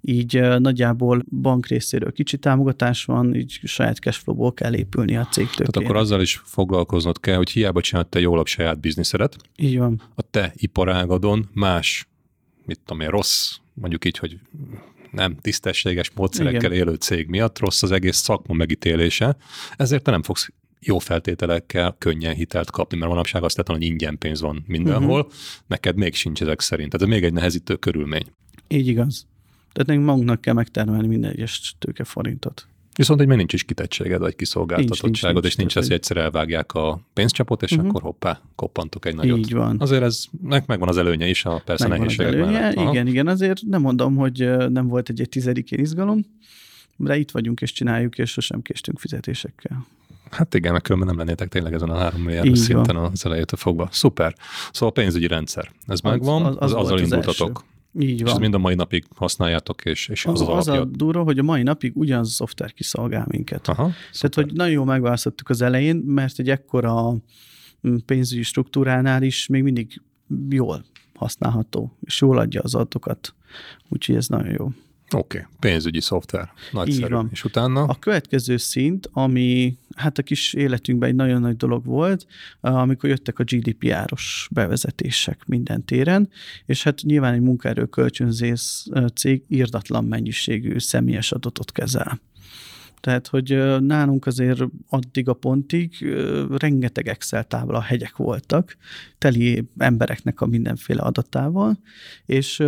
Így 0.00 0.40
nagyjából 0.58 1.24
bank 1.40 1.66
részéről 1.66 2.12
kicsi 2.12 2.38
támogatás 2.38 3.04
van, 3.04 3.34
így 3.34 3.60
saját 3.62 3.96
cashflow-ból 3.96 4.54
kell 4.54 4.74
épülni 4.74 5.16
a 5.16 5.24
cég 5.26 5.46
Tehát 5.46 5.76
akkor 5.76 5.96
azzal 5.96 6.20
is 6.20 6.42
foglalkoznod 6.44 7.20
kell, 7.20 7.36
hogy 7.36 7.50
hiába 7.50 7.80
csinálod 7.80 8.08
te 8.08 8.20
jól 8.20 8.38
a 8.38 8.46
saját 8.46 8.80
bizniszedet, 8.80 9.36
Így 9.56 9.78
van. 9.78 10.02
a 10.14 10.22
te 10.22 10.52
iparágadon 10.56 11.48
más, 11.52 12.08
mit 12.64 12.80
tudom 12.84 13.02
én, 13.02 13.08
rossz, 13.08 13.56
mondjuk 13.74 14.04
így, 14.04 14.18
hogy 14.18 14.38
nem 15.16 15.36
tisztességes 15.36 16.10
módszerekkel 16.14 16.72
Igen. 16.72 16.86
élő 16.86 16.94
cég 16.94 17.28
miatt 17.28 17.58
rossz 17.58 17.82
az 17.82 17.90
egész 17.90 18.16
szakma 18.16 18.54
megítélése, 18.54 19.36
ezért 19.76 20.02
te 20.02 20.10
nem 20.10 20.22
fogsz 20.22 20.48
jó 20.80 20.98
feltételekkel 20.98 21.96
könnyen 21.98 22.34
hitelt 22.34 22.70
kapni, 22.70 22.98
mert 22.98 23.10
manapság 23.10 23.42
azt 23.42 23.56
lehet, 23.56 23.72
hogy 23.72 23.88
ingyen 23.88 24.18
pénz 24.18 24.40
van 24.40 24.64
mindenhol, 24.66 25.20
uh-huh. 25.20 25.34
neked 25.66 25.96
még 25.96 26.14
sincs 26.14 26.42
ezek 26.42 26.60
szerint. 26.60 26.90
Tehát 26.90 27.06
ez 27.06 27.12
még 27.14 27.24
egy 27.24 27.32
nehezítő 27.32 27.76
körülmény. 27.76 28.26
Így 28.68 28.86
igaz. 28.86 29.26
Tehát 29.72 29.88
nekünk 29.88 30.06
magunknak 30.06 30.40
kell 30.40 30.54
megtermelni 30.54 31.06
minden 31.06 31.30
egyes 31.30 31.74
tőkeforintot. 31.78 32.68
Viszont, 32.96 33.18
hogy 33.18 33.28
még 33.28 33.36
nincs 33.36 33.52
is 33.52 33.62
kitettséged, 33.64 34.20
vagy 34.20 34.36
kiszolgáltatottságod, 34.36 35.42
nincs, 35.42 35.46
és 35.52 35.56
nincs 35.58 35.76
az, 35.76 35.86
tehát, 35.86 35.88
hogy 35.88 35.96
egyszer 35.96 36.16
elvágják 36.16 36.72
a 36.72 37.00
pénzcsapot, 37.12 37.62
és 37.62 37.76
Mhm. 37.76 37.88
akkor 37.88 38.02
hoppá, 38.02 38.40
koppantok 38.54 39.06
egy 39.06 39.14
nagyot. 39.14 39.38
Így 39.38 39.52
van. 39.52 39.76
Azért 39.80 40.02
ez, 40.02 40.24
megvan 40.42 40.88
az 40.88 40.96
előnye 40.96 41.26
is, 41.28 41.44
a 41.44 41.62
persze 41.64 41.88
Megvan 41.88 42.06
az 42.06 42.16
nehézségek 42.16 42.40
előnye. 42.42 42.58
mellett. 42.60 42.76
Aha. 42.76 42.90
Igen, 42.90 43.06
igen, 43.06 43.26
azért 43.26 43.62
nem 43.62 43.80
mondom, 43.80 44.16
hogy 44.16 44.48
nem 44.70 44.86
volt 44.88 45.08
egy, 45.08 45.20
egy 45.20 45.28
tizedikén 45.28 45.78
izgalom, 45.78 46.20
de 46.96 47.16
itt 47.16 47.30
vagyunk 47.30 47.60
és 47.60 47.72
csináljuk, 47.72 48.18
és 48.18 48.30
sosem 48.30 48.62
késtünk 48.62 48.98
fizetésekkel. 48.98 49.86
Hát 50.30 50.54
igen, 50.54 50.72
mert 50.72 50.84
különben 50.84 51.08
nem 51.08 51.18
lennétek 51.18 51.48
tényleg 51.48 51.72
ezen 51.72 51.90
a 51.90 51.96
3 51.98 52.20
milliárd 52.22 52.46
Így 52.46 52.56
szinten 52.56 52.96
az 52.96 53.24
elejétől 53.26 53.58
fogva. 53.58 53.88
Szuper. 53.92 54.34
Szóval 54.72 54.88
a 54.88 54.92
pénzügyi 55.00 55.26
rendszer. 55.26 55.64
Ez 55.64 55.72
Az- 55.86 56.00
megvan, 56.00 56.44
az- 56.44 56.56
az, 56.58 56.62
az 56.62 56.72
az, 56.72 56.80
azzal 56.80 56.94
az 56.94 57.00
indultatok. 57.00 57.64
Így 57.98 58.20
És 58.20 58.30
van. 58.30 58.40
mind 58.40 58.54
a 58.54 58.58
mai 58.58 58.74
napig 58.74 59.04
használjátok, 59.14 59.84
és, 59.84 60.08
és 60.08 60.26
az 60.26 60.40
az, 60.40 60.48
az 60.48 60.68
a 60.68 60.84
durva, 60.84 61.22
hogy 61.22 61.38
a 61.38 61.42
mai 61.42 61.62
napig 61.62 61.96
ugyanaz 61.96 62.28
a 62.28 62.30
szoftver 62.30 62.72
kiszolgál 62.72 63.26
minket. 63.28 63.68
Aha, 63.68 63.82
Tehát, 63.82 63.96
szuper. 64.12 64.44
hogy 64.44 64.52
nagyon 64.52 64.72
jól 64.72 64.84
megválasztottuk 64.84 65.48
az 65.48 65.62
elején, 65.62 65.96
mert 65.96 66.38
egy 66.38 66.50
ekkora 66.50 67.12
mm, 67.88 67.96
pénzügyi 68.06 68.42
struktúránál 68.42 69.22
is 69.22 69.46
még 69.46 69.62
mindig 69.62 70.02
jól 70.48 70.84
használható, 71.14 71.96
és 72.00 72.20
jól 72.20 72.38
adja 72.38 72.60
az 72.60 72.74
adatokat. 72.74 73.34
Úgyhogy 73.88 74.16
ez 74.16 74.26
nagyon 74.26 74.54
jó. 74.58 74.70
Oké, 75.14 75.38
okay. 75.38 75.50
pénzügyi 75.60 76.00
szoftver. 76.00 76.52
Nagyszerű. 76.72 77.14
van. 77.14 77.28
És 77.32 77.44
utána? 77.44 77.82
A 77.82 77.94
következő 77.98 78.56
szint, 78.56 79.08
ami 79.12 79.76
hát 79.96 80.18
a 80.18 80.22
kis 80.22 80.54
életünkben 80.54 81.08
egy 81.08 81.14
nagyon 81.14 81.40
nagy 81.40 81.56
dolog 81.56 81.84
volt, 81.84 82.26
amikor 82.60 83.08
jöttek 83.08 83.38
a 83.38 83.44
GDPR-os 83.44 84.48
bevezetések 84.50 85.46
minden 85.46 85.84
téren, 85.84 86.28
és 86.66 86.82
hát 86.82 87.00
nyilván 87.02 87.34
egy 87.34 87.40
munkaerő 87.40 87.86
kölcsönzés 87.86 88.86
cég 89.14 89.44
írdatlan 89.48 90.04
mennyiségű 90.04 90.78
személyes 90.78 91.32
adatot 91.32 91.72
kezel. 91.72 92.20
Tehát, 93.00 93.26
hogy 93.26 93.80
nálunk 93.80 94.26
azért 94.26 94.62
addig 94.88 95.28
a 95.28 95.32
pontig 95.32 96.16
rengeteg 96.56 97.08
Excel 97.08 97.44
tábla 97.44 97.80
hegyek 97.80 98.16
voltak, 98.16 98.76
teli 99.18 99.68
embereknek 99.78 100.40
a 100.40 100.46
mindenféle 100.46 101.02
adatával, 101.02 101.78
és 102.26 102.62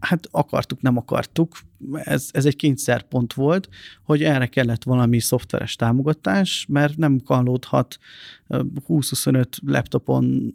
hát 0.00 0.28
akartuk, 0.30 0.80
nem 0.82 0.96
akartuk, 0.96 1.56
ez, 1.92 2.28
ez 2.32 2.44
egy 2.44 2.56
kényszerpont 2.56 3.32
volt, 3.32 3.68
hogy 4.02 4.22
erre 4.22 4.46
kellett 4.46 4.82
valami 4.82 5.20
szoftveres 5.20 5.76
támogatás, 5.76 6.66
mert 6.68 6.96
nem 6.96 7.20
kallódhat 7.24 7.98
ö, 8.46 8.62
20-25 8.88 9.44
laptopon 9.66 10.54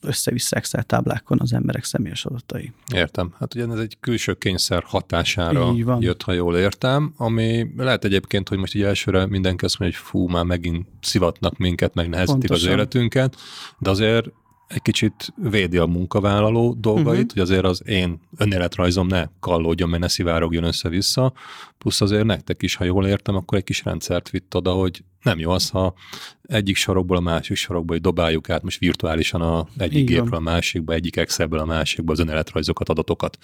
össze-vissza 0.00 0.56
Excel 0.56 0.82
táblákon 0.82 1.40
az 1.40 1.52
emberek 1.52 1.84
személyes 1.84 2.24
adatai. 2.24 2.72
Értem. 2.94 3.34
Hát 3.38 3.54
ugye 3.54 3.66
ez 3.66 3.78
egy 3.78 3.96
külső 4.00 4.34
kényszer 4.34 4.82
hatására 4.82 5.74
jött, 6.00 6.22
ha 6.22 6.32
jól 6.32 6.56
értem, 6.56 7.12
ami 7.16 7.72
lehet 7.76 8.04
egyébként, 8.04 8.48
hogy 8.48 8.58
most 8.60 8.74
így 8.74 8.82
elsőre 8.82 9.26
mindenki 9.26 9.64
azt 9.64 9.78
mondja, 9.78 9.98
hogy 9.98 10.08
fú, 10.08 10.28
már 10.28 10.44
megint 10.44 10.86
szivatnak 11.00 11.58
minket, 11.58 11.94
meg 11.94 12.08
nehezítik 12.08 12.50
az 12.50 12.66
életünket, 12.66 13.36
de 13.78 13.90
azért 13.90 14.30
egy 14.70 14.82
kicsit 14.82 15.34
védi 15.36 15.76
a 15.76 15.86
munkavállaló 15.86 16.74
dolgait, 16.78 17.06
uh-huh. 17.06 17.30
hogy 17.32 17.42
azért 17.42 17.64
az 17.64 17.82
én 17.86 18.20
önéletrajzom 18.36 19.06
ne 19.06 19.26
kallódjon, 19.40 19.88
mert 19.88 20.02
ne 20.02 20.08
szivárogjon 20.08 20.64
össze-vissza, 20.64 21.32
plusz 21.78 22.00
azért 22.00 22.24
nektek 22.24 22.62
is, 22.62 22.74
ha 22.74 22.84
jól 22.84 23.06
értem, 23.06 23.34
akkor 23.34 23.58
egy 23.58 23.64
kis 23.64 23.84
rendszert 23.84 24.30
vitt 24.30 24.56
oda, 24.56 24.72
hogy 24.72 25.04
nem 25.22 25.38
jó 25.38 25.50
az, 25.50 25.68
ha 25.68 25.94
egyik 26.42 26.76
sarokból 26.76 27.16
a 27.16 27.20
másik 27.20 27.56
sarokba, 27.56 27.92
hogy 27.92 28.02
dobáljuk 28.02 28.50
át 28.50 28.62
most 28.62 28.78
virtuálisan 28.78 29.40
a 29.40 29.66
egyik 29.76 30.08
van. 30.08 30.16
gépről 30.16 30.38
a 30.38 30.42
másikba, 30.42 30.92
egyik 30.92 31.16
Excelből 31.16 31.58
a 31.58 31.64
másikba 31.64 32.12
az 32.12 32.18
önéletrajzokat, 32.18 32.88
adatokat. 32.88 33.38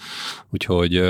Úgyhogy 0.49 1.03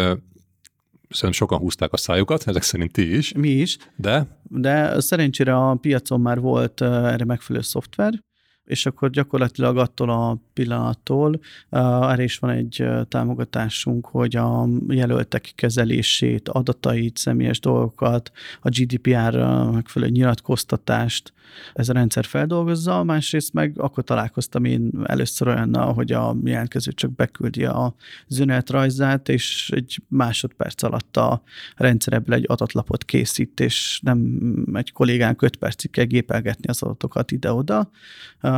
szerintem 1.10 1.32
sokan 1.32 1.60
húzták 1.60 1.94
a 1.94 1.98
szájukat, 1.98 2.48
ezek 2.48 2.62
szerint 2.62 2.92
ti 2.92 3.16
is, 3.16 3.34
Mi 3.34 3.50
is, 3.50 3.78
de? 3.96 4.40
De 4.44 5.00
szerencsére 5.00 5.56
a 5.56 5.76
piacon 5.76 6.22
már 6.22 6.40
volt 6.40 6.82
uh, 6.82 6.88
erre 6.88 7.26
megfelelő 7.26 7.64
szoftver, 7.64 8.24
és 8.68 8.86
akkor 8.86 9.10
gyakorlatilag 9.10 9.78
attól 9.78 10.10
a 10.10 10.38
pillanattól 10.54 11.40
erre 11.70 12.24
is 12.24 12.38
van 12.38 12.50
egy 12.50 12.86
támogatásunk, 13.08 14.06
hogy 14.06 14.36
a 14.36 14.68
jelöltek 14.88 15.52
kezelését, 15.56 16.50
adatait, 16.50 17.18
személyes 17.18 17.60
dolgokat, 17.60 18.32
a 18.62 18.70
GDPR 18.70 19.36
megfelelő 19.72 20.12
nyilatkoztatást 20.12 21.34
ez 21.74 21.90
a 21.90 21.94
rendszer 21.94 22.26
feldolgozza, 22.26 23.04
másrészt 23.04 23.54
meg 23.54 23.74
akkor 23.80 24.04
találkoztam 24.04 24.66
én 24.66 24.92
először 25.04 25.48
olyannal, 25.48 25.94
hogy 25.94 26.12
a 26.12 26.36
jelentkező 26.44 26.92
csak 26.92 27.16
beküldi 27.16 27.66
a 27.66 27.96
zönetrajzát, 28.28 29.30
és 29.30 29.72
egy 29.76 30.02
másodperc 30.08 30.84
alatt 30.84 31.18
a 31.18 31.42
rendszer 31.76 32.14
ebből 32.14 32.36
egy 32.36 32.46
adatlapot 32.48 33.06
készít, 33.06 33.60
és 33.60 34.00
nem 34.04 34.40
egy 34.74 34.92
kollégánk 34.92 35.42
öt 35.42 35.56
percig 35.56 35.92
kell 35.92 36.06
gépelgetni 36.06 36.70
az 36.70 36.82
adatokat 36.82 37.32
ide-oda, 37.32 37.90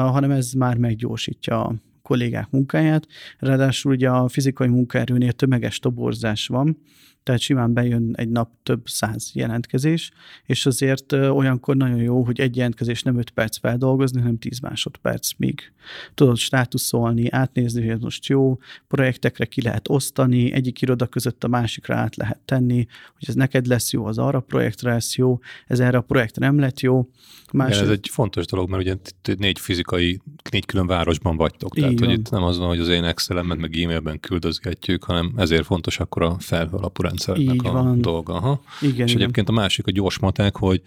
hanem 0.07 0.31
ez 0.31 0.51
már 0.53 0.77
meggyorsítja 0.77 1.63
a 1.63 1.75
kollégák 2.01 2.49
munkáját. 2.49 3.07
Ráadásul 3.37 3.91
ugye 3.91 4.09
a 4.09 4.27
fizikai 4.27 4.67
munkaerőnél 4.67 5.31
tömeges 5.31 5.79
toborzás 5.79 6.47
van, 6.47 6.77
tehát 7.23 7.41
simán 7.41 7.73
bejön 7.73 8.13
egy 8.15 8.29
nap 8.29 8.49
több 8.63 8.87
száz 8.87 9.31
jelentkezés, 9.33 10.11
és 10.45 10.65
azért 10.65 11.11
olyankor 11.11 11.75
nagyon 11.75 12.01
jó, 12.01 12.23
hogy 12.23 12.39
egy 12.39 12.55
jelentkezés 12.55 13.03
nem 13.03 13.17
5 13.17 13.29
perc 13.29 13.57
feldolgozni, 13.57 14.19
hanem 14.19 14.37
10 14.37 14.59
másodperc, 14.59 15.31
míg 15.37 15.71
tudod 16.13 16.37
státuszolni, 16.37 17.29
átnézni, 17.29 17.81
hogy 17.81 17.89
ez 17.89 17.99
most 17.99 18.25
jó, 18.25 18.57
projektekre 18.87 19.45
ki 19.45 19.61
lehet 19.61 19.89
osztani, 19.89 20.51
egyik 20.51 20.81
iroda 20.81 21.07
között 21.07 21.43
a 21.43 21.47
másikra 21.47 21.95
át 21.95 22.15
lehet 22.15 22.39
tenni, 22.45 22.87
hogy 23.17 23.27
ez 23.27 23.35
neked 23.35 23.65
lesz 23.65 23.91
jó, 23.91 24.05
az 24.05 24.17
arra 24.17 24.39
projektre 24.39 24.91
lesz 24.91 25.15
jó, 25.15 25.39
ez 25.67 25.79
erre 25.79 25.97
a 25.97 26.01
projektre 26.01 26.45
nem 26.45 26.59
lett 26.59 26.79
jó. 26.79 27.09
Más 27.51 27.81
ez 27.81 27.89
egy 27.89 28.07
fontos 28.11 28.45
dolog, 28.45 28.69
mert 28.69 28.81
ugye 28.81 28.95
négy 29.37 29.59
fizikai, 29.59 30.21
négy 30.51 30.65
külön 30.65 30.87
városban 30.87 31.37
vagytok. 31.37 31.75
Tehát, 31.75 31.91
Így 31.91 31.99
hogy 31.99 32.11
itt 32.11 32.29
nem 32.29 32.43
az 32.43 32.57
van, 32.57 32.67
hogy 32.67 32.79
az 32.79 32.87
én 32.87 33.03
Excel-emet 33.03 33.57
meg 33.57 33.75
e-mailben 33.75 34.19
küldözgetjük, 34.19 35.03
hanem 35.03 35.33
ezért 35.37 35.65
fontos 35.65 35.99
akkor 35.99 36.23
a 36.23 36.35
felhő 36.39 36.77
alapú 37.09 37.31
rendszernek 37.33 37.55
Így 37.55 37.67
a 37.67 37.71
van. 37.71 38.01
dolga. 38.01 38.33
Aha. 38.33 38.61
igen, 38.81 39.05
És 39.05 39.11
igen. 39.11 39.21
egyébként 39.21 39.49
a 39.49 39.51
másik 39.51 39.87
a 39.87 39.91
gyors 39.91 40.19
matek, 40.19 40.55
hogy 40.57 40.81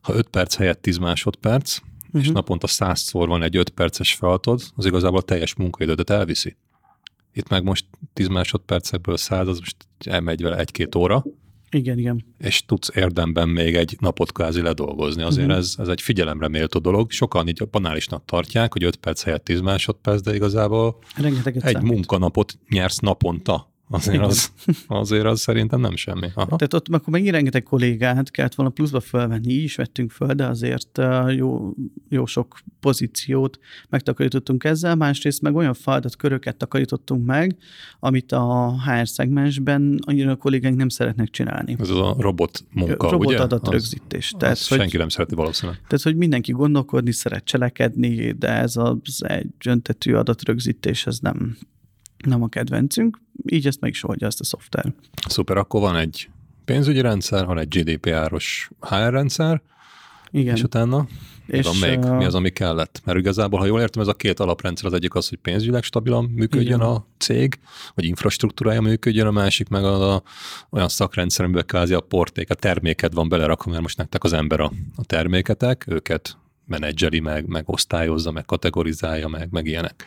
ha 0.00 0.14
5 0.14 0.28
perc 0.28 0.56
helyett 0.56 0.82
10 0.82 0.96
másodperc, 0.98 1.78
és 2.12 2.24
Mhm. 2.26 2.32
naponta 2.34 2.66
százszor 2.66 3.28
van 3.28 3.42
egy 3.42 3.56
5 3.56 3.68
perces 3.68 4.14
feladatod, 4.14 4.62
az 4.76 4.86
igazából 4.86 5.18
a 5.18 5.22
teljes 5.22 5.54
munkaidődet 5.54 6.10
elviszi. 6.10 6.56
Itt 7.32 7.48
meg 7.48 7.62
most 7.62 7.84
10 8.12 8.28
másodpercekből 8.28 9.16
100, 9.16 9.48
az 9.48 9.58
most 9.58 9.76
elmegy 10.04 10.42
vele 10.42 10.56
egy-két 10.58 10.94
óra, 10.94 11.24
igen, 11.70 11.98
igen. 11.98 12.24
és 12.38 12.64
tudsz 12.64 12.90
érdemben 12.94 13.48
még 13.48 13.74
egy 13.74 13.96
napot 14.00 14.32
kvázi 14.32 14.60
ledolgozni. 14.60 15.22
Azért 15.22 15.46
Mhm. 15.46 15.56
ez, 15.56 15.74
ez 15.78 15.88
egy 15.88 16.00
figyelemre 16.00 16.48
méltó 16.48 16.78
dolog. 16.78 17.10
Sokan 17.10 17.48
így 17.48 17.68
banálisnak 17.70 18.24
tartják, 18.24 18.72
hogy 18.72 18.84
5 18.84 18.96
perc 18.96 19.22
helyett 19.22 19.44
10 19.44 19.60
másodperc, 19.60 20.20
de 20.22 20.34
igazából 20.34 20.98
Rengeteget 21.16 21.64
egy 21.64 21.72
számít. 21.74 21.92
munkanapot 21.92 22.58
nyersz 22.68 22.98
naponta. 22.98 23.72
Azért 23.90 24.22
az, 24.22 24.52
azért 24.86 25.24
az 25.24 25.40
szerintem 25.40 25.80
nem 25.80 25.96
semmi. 25.96 26.26
Aha. 26.34 26.56
Tehát 26.56 26.74
ott 26.74 26.88
akkor 26.88 27.12
megint 27.12 27.30
rengeteg 27.34 27.62
kollégát 27.62 28.30
kellett 28.30 28.54
volna 28.54 28.72
pluszba 28.72 29.00
fölvenni, 29.00 29.52
így 29.52 29.62
is 29.62 29.74
vettünk 29.76 30.10
föl, 30.10 30.34
de 30.34 30.46
azért 30.46 31.00
jó, 31.28 31.72
jó 32.08 32.26
sok 32.26 32.58
pozíciót 32.80 33.58
megtakarítottunk 33.88 34.64
ezzel, 34.64 34.94
másrészt 34.94 35.42
meg 35.42 35.54
olyan 35.54 35.74
feladatköröket 35.74 36.56
takarítottunk 36.56 37.26
meg, 37.26 37.56
amit 38.00 38.32
a 38.32 38.74
HR 38.84 39.08
szegmensben 39.08 39.98
annyira 40.06 40.30
a 40.30 40.36
kollégáink 40.36 40.76
nem 40.76 40.88
szeretnek 40.88 41.30
csinálni. 41.30 41.76
Ez 41.78 41.90
az 41.90 41.98
a 41.98 42.16
robot 42.18 42.64
munka, 42.72 43.10
Robot 43.10 43.26
ugye? 43.26 43.40
adatrögzítés. 43.40 44.32
Az, 44.32 44.38
Tehát, 44.38 44.56
az 44.56 44.68
hogy, 44.68 44.78
senki 44.78 44.96
nem 44.96 45.08
szereti 45.08 45.34
valószínűleg. 45.34 45.80
tehát, 45.86 46.04
hogy 46.04 46.16
mindenki 46.16 46.52
gondolkodni 46.52 47.12
szeret 47.12 47.44
cselekedni, 47.44 48.32
de 48.32 48.48
ez 48.48 48.76
az 48.76 49.24
egy 49.24 49.48
öntetű 49.66 50.14
adatrögzítés, 50.14 51.06
ez 51.06 51.18
nem, 51.18 51.56
nem 52.26 52.42
a 52.42 52.48
kedvencünk, 52.48 53.18
így 53.46 53.66
ezt 53.66 53.80
meg 53.80 53.90
is 53.90 54.04
oldja 54.04 54.26
ezt 54.26 54.40
a 54.40 54.44
szoftver. 54.44 54.92
Szuper, 55.28 55.56
akkor 55.56 55.80
van 55.80 55.96
egy 55.96 56.28
pénzügyi 56.64 57.00
rendszer, 57.00 57.46
van 57.46 57.58
egy 57.58 57.68
GDPR-os 57.68 58.70
HR 58.80 59.10
rendszer, 59.10 59.62
Igen. 60.30 60.54
és 60.54 60.62
utána 60.62 61.06
És, 61.46 61.66
van 61.66 61.76
még? 61.90 61.98
Mi 61.98 62.24
az, 62.24 62.34
ami 62.34 62.50
kellett? 62.50 63.02
Mert 63.04 63.18
igazából, 63.18 63.58
ha 63.58 63.66
jól 63.66 63.80
értem, 63.80 64.02
ez 64.02 64.08
a 64.08 64.14
két 64.14 64.40
alaprendszer, 64.40 64.86
az 64.86 64.92
egyik 64.92 65.14
az, 65.14 65.28
hogy 65.28 65.38
pénzügyileg 65.38 65.82
stabilan 65.82 66.24
működjön 66.24 66.78
Igen. 66.78 66.88
a 66.88 67.06
cég, 67.18 67.58
vagy 67.94 68.04
infrastruktúrája 68.04 68.80
működjön, 68.80 69.26
a 69.26 69.30
másik 69.30 69.68
meg 69.68 69.84
az 69.84 70.00
a, 70.00 70.22
olyan 70.70 70.88
szakrendszer, 70.88 71.44
amiben 71.44 71.66
kvázi 71.66 71.94
a 71.94 72.00
porték, 72.00 72.50
a 72.50 72.54
terméket 72.54 73.12
van 73.12 73.28
belerakva, 73.28 73.70
mert 73.70 73.82
most 73.82 73.96
nektek 73.96 74.24
az 74.24 74.32
ember 74.32 74.60
a, 74.60 74.72
a 74.96 75.04
terméketek, 75.04 75.84
őket 75.88 76.36
menedzseli 76.66 77.20
meg, 77.20 77.46
meg 77.46 77.68
osztályozza, 77.68 78.30
meg 78.30 78.44
kategorizálja, 78.44 79.28
meg, 79.28 79.48
meg 79.50 79.66
ilyenek. 79.66 80.04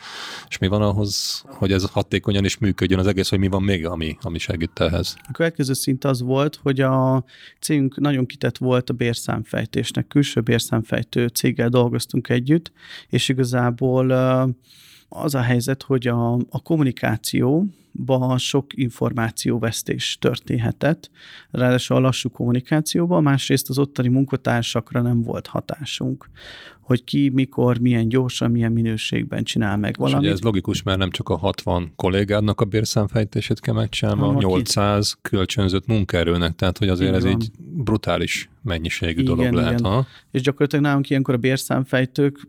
És 0.49 0.57
mi 0.57 0.67
van 0.67 0.81
ahhoz, 0.81 1.43
hogy 1.45 1.71
ez 1.71 1.89
hatékonyan 1.89 2.45
is 2.45 2.57
működjön 2.57 2.99
az 2.99 3.07
egész, 3.07 3.29
hogy 3.29 3.39
mi 3.39 3.47
van 3.47 3.63
még, 3.63 3.85
ami, 3.85 4.17
ami 4.21 4.37
segít 4.37 4.79
ehhez? 4.79 5.15
A 5.27 5.31
következő 5.31 5.73
szint 5.73 6.03
az 6.03 6.21
volt, 6.21 6.59
hogy 6.61 6.81
a 6.81 7.23
cégünk 7.59 7.99
nagyon 7.99 8.25
kitett 8.25 8.57
volt 8.57 8.89
a 8.89 8.93
bérszámfejtésnek. 8.93 10.07
Külső 10.07 10.41
bérszámfejtő 10.41 11.27
céggel 11.27 11.69
dolgoztunk 11.69 12.29
együtt, 12.29 12.71
és 13.09 13.29
igazából 13.29 14.11
az 15.09 15.35
a 15.35 15.41
helyzet, 15.41 15.83
hogy 15.83 16.07
a, 16.07 16.33
a 16.33 16.61
kommunikációban 17.91 18.37
sok 18.37 18.65
információvesztés 18.77 20.17
történhetett, 20.21 21.09
ráadásul 21.51 21.95
a 21.95 21.99
lassú 21.99 22.29
kommunikációban, 22.29 23.23
másrészt 23.23 23.69
az 23.69 23.77
ottani 23.77 24.07
munkatársakra 24.07 25.01
nem 25.01 25.21
volt 25.21 25.47
hatásunk, 25.47 26.29
hogy 26.89 27.03
ki, 27.03 27.29
mikor, 27.29 27.77
milyen 27.77 28.07
gyorsan, 28.07 28.51
milyen 28.51 28.71
minőségben 28.71 29.43
csinál 29.43 29.77
meg 29.77 29.89
És 29.91 29.97
valamit. 29.97 30.21
ugye 30.21 30.31
ez 30.31 30.41
logikus, 30.41 30.83
mert 30.83 30.97
nem 30.97 31.09
csak 31.09 31.29
a 31.29 31.37
60 31.37 31.91
kollégádnak 31.95 32.61
a 32.61 32.65
bérszámfejtését 32.65 33.59
kell 33.59 33.73
megcsinálni, 33.73 34.21
a 34.21 34.27
a 34.27 34.33
800 34.33 35.17
kölcsönzött 35.21 35.87
munkaerőnek, 35.87 36.55
tehát 36.55 36.77
hogy 36.77 36.89
azért 36.89 37.09
Így 37.09 37.15
ez 37.17 37.25
így 37.25 37.51
brutális 37.57 38.49
mennyiségű 38.61 39.21
Igen, 39.21 39.35
dolog 39.35 39.53
lehet. 39.53 39.79
igen. 39.79 39.91
Ha? 39.91 40.05
és 40.31 40.41
gyakorlatilag 40.41 40.85
nálunk 40.85 41.09
ilyenkor 41.09 41.33
a 41.33 41.37
bérszámfejtők 41.37 42.47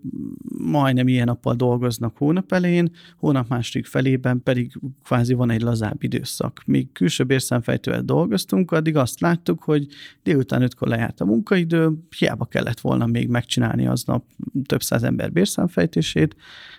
majdnem 0.59 1.09
ilyen 1.09 1.26
nappal 1.26 1.55
dolgoznak 1.55 2.16
hónap 2.16 2.53
elején, 2.53 2.90
hónap 3.16 3.48
második 3.48 3.87
felében 3.87 4.42
pedig 4.42 4.79
kvázi 5.05 5.29
van 5.34 5.50
egy 5.50 5.60
lazább 5.60 6.02
időszak. 6.02 6.62
Míg 6.66 6.92
külső 6.92 7.24
bérszámfejtővel 7.24 8.02
dolgoztunk, 8.02 8.70
addig 8.70 8.96
azt 8.96 9.20
láttuk, 9.20 9.62
hogy 9.62 9.86
délután 10.22 10.62
ötkor 10.62 10.88
lejárt 10.88 11.20
a 11.20 11.24
munkaidő, 11.24 11.90
hiába 12.18 12.44
kellett 12.44 12.80
volna 12.80 13.06
még 13.06 13.28
megcsinálni 13.28 13.86
aznap 13.86 14.24
több 14.66 14.82
száz 14.82 15.02
ember 15.02 15.32
bérszámfejtését, 15.32 16.36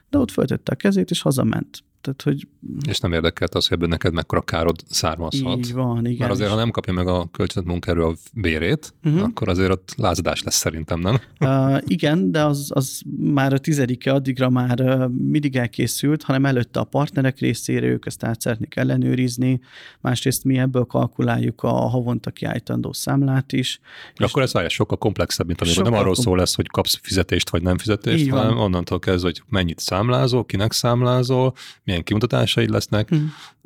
de 0.10 0.18
ott 0.18 0.32
föltette 0.32 0.72
a 0.72 0.76
kezét 0.76 1.10
és 1.10 1.22
hazament. 1.22 1.84
Tehát, 2.02 2.22
hogy 2.22 2.48
És 2.88 3.00
nem 3.00 3.14
érdekelt 3.14 3.56
az, 3.56 3.68
hogy 3.68 3.78
ebből 3.78 3.90
neked 3.90 4.14
mekkora 4.14 4.42
károd 4.42 4.76
származhat. 4.90 5.58
így 5.58 5.74
van, 5.74 6.06
igen. 6.06 6.18
Mert 6.20 6.32
azért, 6.32 6.50
ha 6.50 6.56
nem 6.56 6.72
kapja 6.72 6.94
meg 6.94 7.08
a 7.08 7.30
kölcsönött 7.32 7.70
munkaerő 7.70 8.04
a 8.04 8.14
bérét, 8.34 8.94
uh-huh. 9.04 9.24
akkor 9.24 9.50
azért 9.50 9.72
ott 9.72 9.94
lázadás 9.98 10.44
lesz 10.44 10.56
szerintem, 10.56 11.00
nem? 11.00 11.20
Uh, 11.40 11.82
igen, 11.86 12.32
de 12.32 12.44
az, 12.44 12.72
az 12.74 13.02
már 13.18 13.54
a 13.54 13.58
tizedike 13.58 14.12
addigra 14.12 14.50
már 14.50 14.82
uh, 14.82 15.10
mindig 15.10 15.56
elkészült, 15.56 16.24
hanem 16.24 16.46
előtte 16.46 16.80
a 16.80 16.84
partnerek 16.84 17.40
részére 17.40 17.86
ők 17.86 18.06
ezt 18.06 18.24
át 18.24 18.42
szeretnék 18.42 18.76
ellenőrizni, 18.76 19.60
másrészt 20.00 20.44
mi 20.44 20.58
ebből 20.58 20.86
kalkuláljuk 20.86 21.64
a 21.64 21.72
havonta 21.72 22.32
kiállítandó 22.32 22.94
számlát 22.94 23.54
is. 23.54 23.80
És 24.14 24.26
akkor 24.26 24.42
ez 24.42 24.54
várja, 24.54 24.70
sokkal 24.70 24.98
komplexebb, 24.98 25.48
mint 25.48 25.62
amikor 25.62 25.84
nem 25.84 25.94
arról 25.94 26.16
szól 26.16 26.38
lesz, 26.38 26.56
hogy 26.56 26.68
kapsz 26.68 27.00
fizetést 27.02 27.50
vagy 27.50 27.62
nem 27.62 27.78
fizetést, 27.78 28.24
Így 28.24 28.30
van. 28.30 28.40
hanem 28.40 28.58
onnantól 28.58 29.00
kezdve, 29.00 29.28
hogy 29.28 29.42
mennyit 29.50 29.80
számlázol, 29.80 30.46
kinek 30.46 30.72
számlázol, 30.72 31.54
milyen 31.92 32.06
kimutatásaid 32.06 32.70
lesznek, 32.70 33.10
Hm. 33.10 33.16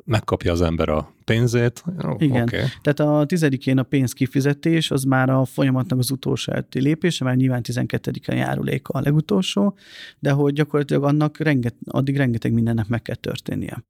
megkapja 0.04 0.52
az 0.52 0.62
ember 0.62 0.88
a 0.88 1.12
pénzét. 1.24 1.84
Igen. 2.18 2.42
Okay. 2.42 2.60
Tehát 2.82 3.00
a 3.00 3.26
tizedikén 3.26 3.78
a 3.78 3.82
pénz 3.82 4.12
kifizetés, 4.12 4.90
az 4.90 5.04
már 5.04 5.30
a 5.30 5.44
folyamatnak 5.44 5.98
az 5.98 6.10
utolsó 6.10 6.52
előtti 6.52 6.80
lépése, 6.80 7.24
mert 7.24 7.36
nyilván 7.36 7.62
12-en 7.62 8.36
járulék 8.36 8.88
a 8.88 9.00
legutolsó, 9.00 9.76
de 10.18 10.30
hogy 10.30 10.52
gyakorlatilag 10.52 11.04
annak 11.04 11.38
renget, 11.38 11.74
addig 11.84 12.16
rengeteg 12.16 12.52
mindennek 12.52 12.88
meg 12.88 13.02
kell 13.02 13.14
történnie. 13.14 13.84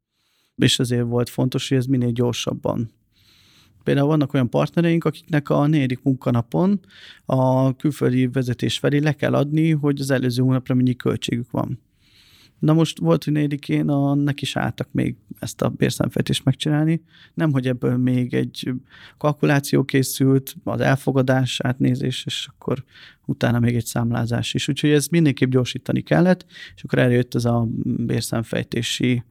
És 0.57 0.79
ezért 0.79 1.07
volt 1.07 1.29
fontos, 1.29 1.69
hogy 1.69 1.79
ez 1.79 1.87
minél 1.87 2.11
gyorsabban 2.11 2.91
Például 3.87 4.07
vannak 4.07 4.35
olyan 4.35 4.51
partnereink, 4.51 5.05
akiknek 5.05 5.49
a 5.49 5.67
negyedik 5.67 6.03
munkanapon 6.03 6.81
a 7.25 7.77
külföldi 7.77 8.27
vezetés 8.27 8.79
felé 8.79 8.99
le 8.99 9.13
kell 9.13 9.35
adni, 9.35 9.71
hogy 9.71 10.01
az 10.01 10.11
előző 10.11 10.43
hónapra 10.43 10.75
mennyi 10.75 10.97
költségük 10.97 11.51
van. 11.51 11.79
Na 12.59 12.73
most 12.73 12.99
volt, 12.99 13.25
hogy 13.25 13.33
négydikén 13.33 13.89
a, 13.89 14.15
neki 14.15 14.43
is 14.43 14.57
álltak 14.57 14.89
még 14.93 15.17
ezt 15.39 15.63
a 15.63 15.69
bérszámfejtést 15.69 16.45
megcsinálni. 16.45 17.03
Nem, 17.35 17.53
hogy 17.53 17.67
ebből 17.67 17.97
még 17.97 18.35
egy 18.35 18.73
kalkuláció 19.19 19.85
készült, 19.85 20.57
az 20.65 20.81
elfogadás, 20.81 21.61
átnézés, 21.61 22.25
és 22.27 22.49
akkor 22.51 22.85
utána 23.25 23.59
még 23.59 23.75
egy 23.75 23.87
számlázás 23.87 24.55
is. 24.55 24.69
Úgyhogy 24.69 24.91
ez 24.91 25.07
mindenképp 25.07 25.51
gyorsítani 25.51 26.01
kellett, 26.01 26.47
és 26.77 26.83
akkor 26.83 26.99
eljött 26.99 27.35
ez 27.35 27.45
a 27.45 27.69
bérszámfejtési 27.85 29.25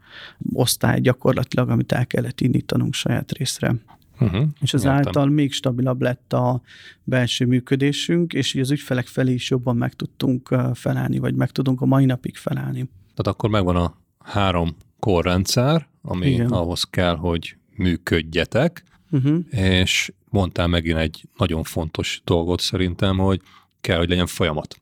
osztály 0.53 1.01
gyakorlatilag, 1.01 1.69
amit 1.69 1.91
el 1.91 2.07
kellett 2.07 2.41
indítanunk 2.41 2.93
saját 2.93 3.31
részre. 3.31 3.75
Uh-huh, 4.19 4.47
és 4.61 4.73
ezáltal 4.73 5.25
még 5.25 5.53
stabilabb 5.53 6.01
lett 6.01 6.33
a 6.33 6.61
belső 7.03 7.45
működésünk, 7.45 8.33
és 8.33 8.53
így 8.53 8.61
az 8.61 8.71
ügyfelek 8.71 9.07
felé 9.07 9.33
is 9.33 9.49
jobban 9.49 9.75
meg 9.75 9.93
tudtunk 9.93 10.55
felállni, 10.73 11.17
vagy 11.17 11.35
meg 11.35 11.51
tudunk 11.51 11.81
a 11.81 11.85
mai 11.85 12.05
napig 12.05 12.35
felállni. 12.35 12.89
Tehát 13.15 13.27
akkor 13.37 13.49
megvan 13.49 13.75
a 13.75 13.97
három 14.19 14.75
korrendszer, 14.99 15.87
ami 16.01 16.27
Igen. 16.27 16.51
ahhoz 16.51 16.83
kell, 16.83 17.15
hogy 17.15 17.57
működjetek, 17.75 18.83
uh-huh. 19.11 19.39
és 19.49 20.13
mondtál 20.29 20.67
megint 20.67 20.97
egy 20.97 21.27
nagyon 21.37 21.63
fontos 21.63 22.21
dolgot 22.23 22.59
szerintem, 22.59 23.17
hogy 23.17 23.41
kell, 23.81 23.97
hogy 23.97 24.09
legyen 24.09 24.27
folyamat. 24.27 24.81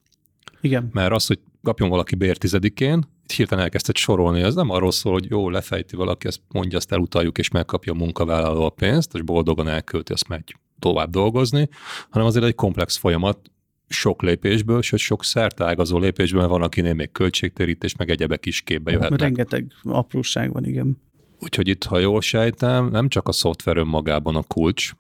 Igen. 0.61 0.89
Mert 0.93 1.11
az, 1.11 1.25
hogy 1.25 1.39
kapjon 1.63 1.89
valaki 1.89 2.15
bér 2.15 2.38
tizedikén, 2.38 3.05
hirtelen 3.36 3.63
elkezdett 3.63 3.95
sorolni, 3.95 4.41
az 4.41 4.55
nem 4.55 4.69
arról 4.69 4.91
szól, 4.91 5.13
hogy 5.13 5.29
jó, 5.29 5.49
lefejti 5.49 5.95
valaki, 5.95 6.27
ezt 6.27 6.41
mondja, 6.47 6.77
azt 6.77 6.91
elutaljuk, 6.91 7.38
és 7.38 7.49
megkapja 7.49 7.93
a 7.93 7.95
munkavállaló 7.95 8.65
a 8.65 8.69
pénzt, 8.69 9.15
és 9.15 9.21
boldogan 9.21 9.67
elkölti, 9.67 10.13
azt 10.13 10.27
megy 10.27 10.55
tovább 10.79 11.09
dolgozni, 11.09 11.69
hanem 12.09 12.27
azért 12.27 12.45
egy 12.45 12.55
komplex 12.55 12.97
folyamat, 12.97 13.51
sok 13.93 14.21
lépésből, 14.21 14.81
sőt 14.81 14.99
sok 14.99 15.23
szertágazó 15.23 15.97
lépésből 15.97 16.47
van, 16.47 16.61
akinél 16.61 16.93
még 16.93 17.11
költségtérítés, 17.11 17.95
meg 17.95 18.09
egyebek 18.09 18.45
is 18.45 18.61
képbe 18.61 18.91
jöhetnek. 18.91 19.19
Rengeteg 19.19 19.71
apróság 19.83 20.53
van, 20.53 20.65
igen. 20.65 21.01
Úgyhogy 21.39 21.67
itt, 21.67 21.83
ha 21.83 21.99
jól 21.99 22.21
sejtem, 22.21 22.89
nem 22.89 23.09
csak 23.09 23.27
a 23.27 23.31
szoftver 23.31 23.77
önmagában 23.77 24.35
a 24.35 24.43
kulcs, 24.43 24.91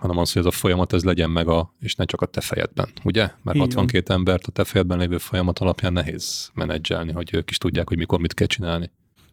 hanem 0.00 0.18
az, 0.18 0.32
hogy 0.32 0.42
ez 0.42 0.48
a 0.48 0.50
folyamat 0.50 0.92
ez 0.92 1.04
legyen 1.04 1.30
meg, 1.30 1.48
a, 1.48 1.74
és 1.80 1.94
ne 1.94 2.04
csak 2.04 2.20
a 2.20 2.26
te 2.26 2.40
fejedben, 2.40 2.88
ugye? 3.04 3.20
Mert 3.20 3.56
Igen. 3.56 3.60
62 3.60 4.14
embert 4.14 4.46
a 4.46 4.50
te 4.50 4.64
fejedben 4.64 4.98
lévő 4.98 5.18
folyamat 5.18 5.58
alapján 5.58 5.92
nehéz 5.92 6.50
menedzselni, 6.54 7.12
hogy 7.12 7.34
ők 7.34 7.50
is 7.50 7.58
tudják, 7.58 7.88
hogy 7.88 7.96
mikor 7.96 8.20
mit 8.20 8.34
kell 8.34 8.46
csinálni. 8.46 8.90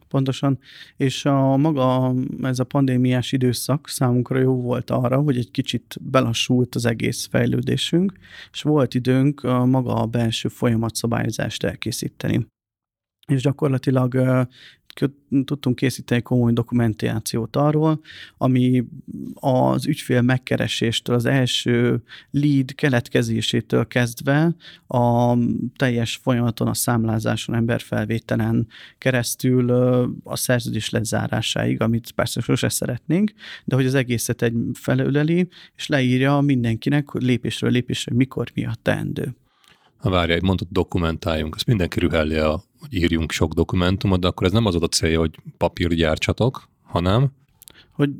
Pontosan, 0.08 0.58
és 0.96 1.24
a 1.24 1.56
maga 1.56 2.14
ez 2.42 2.58
a 2.58 2.64
pandémiás 2.64 3.32
időszak 3.32 3.88
számunkra 3.88 4.38
jó 4.38 4.60
volt 4.60 4.90
arra, 4.90 5.20
hogy 5.20 5.36
egy 5.36 5.50
kicsit 5.50 5.96
belassult 6.00 6.74
az 6.74 6.86
egész 6.86 7.26
fejlődésünk, 7.26 8.12
és 8.52 8.62
volt 8.62 8.94
időnk 8.94 9.42
a 9.42 9.64
maga 9.64 9.94
a 9.94 10.06
belső 10.06 10.48
folyamatszabályozást 10.48 11.64
elkészíteni. 11.64 12.46
És 13.26 13.42
gyakorlatilag 13.42 14.14
tudtunk 15.44 15.76
készíteni 15.76 16.22
komoly 16.22 16.52
dokumentációt 16.52 17.56
arról, 17.56 18.00
ami 18.36 18.84
az 19.34 19.86
ügyfél 19.86 20.22
megkereséstől, 20.22 21.14
az 21.14 21.24
első 21.24 22.02
lead 22.30 22.74
keletkezésétől 22.74 23.86
kezdve 23.86 24.54
a 24.86 25.36
teljes 25.76 26.16
folyamaton, 26.22 26.68
a 26.68 26.74
számlázáson, 26.74 27.54
emberfelvételen 27.54 28.66
keresztül 28.98 29.70
a 30.24 30.36
szerződés 30.36 30.90
lezárásáig, 30.90 31.80
amit 31.80 32.12
persze 32.12 32.40
sose 32.40 32.68
szeretnénk, 32.68 33.32
de 33.64 33.74
hogy 33.74 33.86
az 33.86 33.94
egészet 33.94 34.42
egy 34.42 34.54
felöleli, 34.72 35.48
és 35.76 35.86
leírja 35.86 36.40
mindenkinek 36.40 37.12
lépésről 37.12 37.70
lépésre 37.70 38.14
mikor 38.14 38.50
mi 38.54 38.64
a 38.64 38.74
teendő. 38.82 39.34
Ha 39.98 40.10
várja, 40.10 40.34
egy 40.34 40.42
mondott 40.42 40.68
dokumentáljunk, 40.70 41.54
azt 41.54 41.66
mindenki 41.66 42.00
rühelli, 42.00 42.36
a, 42.36 42.62
hogy 42.80 42.94
írjunk 42.94 43.32
sok 43.32 43.52
dokumentumot, 43.52 44.20
de 44.20 44.26
akkor 44.26 44.46
ez 44.46 44.52
nem 44.52 44.66
az 44.66 44.74
a 44.74 44.88
célja, 44.88 45.18
hogy 45.18 45.34
papír 45.56 45.94
gyártsatok, 45.94 46.68
hanem... 46.82 47.30
Hogy 47.90 48.10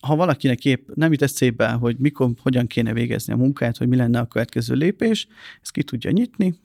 ha 0.00 0.16
valakinek 0.16 0.64
épp 0.64 0.88
nem 0.94 1.12
jut 1.12 1.22
eszébe, 1.22 1.68
hogy 1.68 1.96
mikor, 1.98 2.30
hogyan 2.42 2.66
kéne 2.66 2.92
végezni 2.92 3.32
a 3.32 3.36
munkát, 3.36 3.76
hogy 3.76 3.88
mi 3.88 3.96
lenne 3.96 4.18
a 4.18 4.26
következő 4.26 4.74
lépés, 4.74 5.26
ezt 5.62 5.72
ki 5.72 5.82
tudja 5.82 6.10
nyitni, 6.10 6.58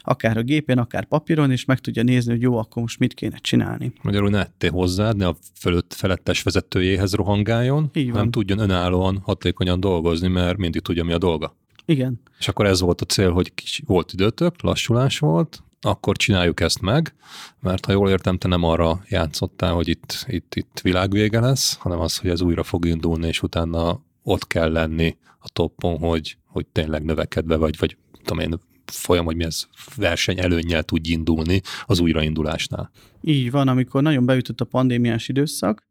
akár 0.00 0.36
a 0.36 0.42
gépen, 0.42 0.78
akár 0.78 1.04
papíron, 1.04 1.50
és 1.50 1.64
meg 1.64 1.78
tudja 1.78 2.02
nézni, 2.02 2.32
hogy 2.32 2.42
jó, 2.42 2.56
akkor 2.56 2.82
most 2.82 2.98
mit 2.98 3.14
kéne 3.14 3.36
csinálni. 3.36 3.92
Magyarul 4.02 4.30
ne 4.30 4.38
ettél 4.38 4.70
hozzád, 4.70 5.16
ne 5.16 5.26
a 5.26 5.36
fölött 5.54 5.94
felettes 5.94 6.42
vezetőjéhez 6.42 7.14
rohangáljon, 7.14 7.90
Így 7.92 8.10
hanem 8.10 8.30
tudjon 8.30 8.58
önállóan, 8.58 9.18
hatékonyan 9.22 9.80
dolgozni, 9.80 10.28
mert 10.28 10.58
mindig 10.58 10.80
tudja, 10.80 11.04
mi 11.04 11.12
a 11.12 11.18
dolga. 11.18 11.56
Igen. 11.88 12.20
És 12.38 12.48
akkor 12.48 12.66
ez 12.66 12.80
volt 12.80 13.00
a 13.00 13.04
cél, 13.04 13.30
hogy 13.30 13.52
volt 13.86 14.12
időtök, 14.12 14.62
lassulás 14.62 15.18
volt, 15.18 15.62
akkor 15.80 16.16
csináljuk 16.16 16.60
ezt 16.60 16.80
meg, 16.80 17.14
mert 17.60 17.84
ha 17.84 17.92
jól 17.92 18.10
értem, 18.10 18.38
te 18.38 18.48
nem 18.48 18.62
arra 18.62 19.02
játszottál, 19.08 19.72
hogy 19.72 19.88
itt, 19.88 20.24
itt, 20.26 20.54
itt 20.54 20.80
világvége 20.82 21.40
lesz, 21.40 21.76
hanem 21.76 22.00
az, 22.00 22.16
hogy 22.16 22.30
ez 22.30 22.40
újra 22.40 22.62
fog 22.62 22.86
indulni, 22.86 23.26
és 23.26 23.42
utána 23.42 24.02
ott 24.22 24.46
kell 24.46 24.72
lenni 24.72 25.16
a 25.38 25.48
toppon, 25.52 25.98
hogy, 25.98 26.36
hogy 26.46 26.66
tényleg 26.66 27.04
növekedve 27.04 27.56
vagy, 27.56 27.78
vagy 27.78 27.96
tudom 28.22 28.38
én, 28.38 28.58
folyam, 28.84 29.24
hogy 29.24 29.36
mi 29.36 29.44
ez 29.44 29.66
verseny 29.96 30.38
előnnyel 30.38 30.82
tud 30.82 31.06
indulni 31.06 31.60
az 31.86 32.00
újraindulásnál. 32.00 32.90
Így 33.20 33.50
van, 33.50 33.68
amikor 33.68 34.02
nagyon 34.02 34.26
beütött 34.26 34.60
a 34.60 34.64
pandémiás 34.64 35.28
időszak, 35.28 35.87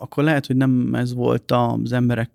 akkor 0.00 0.24
lehet, 0.24 0.46
hogy 0.46 0.56
nem 0.56 0.94
ez 0.94 1.14
volt 1.14 1.50
az 1.50 1.92
emberek 1.92 2.30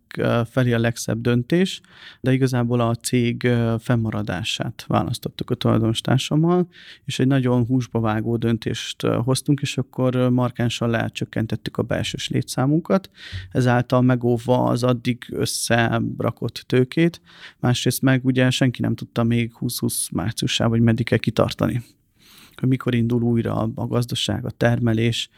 felé 0.50 0.74
a 0.74 0.80
legszebb 0.80 1.22
döntés, 1.22 1.82
de 2.22 2.34
igazából 2.34 2.80
a 2.80 2.96
cég 2.96 3.48
fennmaradását 3.80 4.86
választottuk 4.88 5.50
a 5.50 5.56
tulajdonostársammal, 5.56 6.68
és 7.06 7.20
egy 7.20 7.28
nagyon 7.28 7.66
húsba 7.66 8.00
vágó 8.00 8.38
döntést 8.38 9.02
hoztunk, 9.02 9.62
és 9.62 9.78
akkor 9.78 10.16
markánsan 10.16 10.90
lecsökkentettük 10.90 11.78
a 11.78 11.84
belsős 11.84 12.30
létszámunkat, 12.30 13.10
ezáltal 13.52 14.02
megóvva 14.02 14.64
az 14.64 14.84
addig 14.84 15.26
összerakott 15.30 16.64
tőkét, 16.68 17.22
másrészt 17.60 18.02
meg 18.02 18.26
ugye 18.26 18.50
senki 18.50 18.82
nem 18.82 18.96
tudta 18.96 19.24
még 19.24 19.52
20-20 19.60 20.12
márciusában, 20.12 20.74
hogy 20.74 20.86
meddig 20.86 21.06
kell 21.06 21.18
kitartani 21.18 21.84
hogy 22.60 22.70
mikor 22.70 22.96
indul 22.96 23.22
újra 23.22 23.72
a 23.76 23.88
gazdaság, 23.88 24.46
a 24.46 24.50
termelés, 24.50 25.30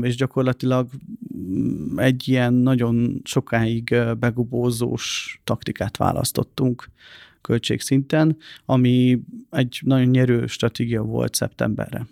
és 0.00 0.16
gyakorlatilag 0.16 0.88
mm, 1.36 1.98
egy 1.98 2.28
ilyen 2.28 2.54
nagyon 2.54 3.20
sokáig 3.24 3.96
begubózós 4.18 5.40
taktikát 5.44 5.96
választottunk 5.96 6.90
költségszinten, 7.40 8.36
ami 8.64 9.20
egy 9.50 9.80
nagyon 9.84 10.06
nyerő 10.06 10.46
stratégia 10.46 11.02
volt 11.02 11.34
szeptemberre. 11.34 12.06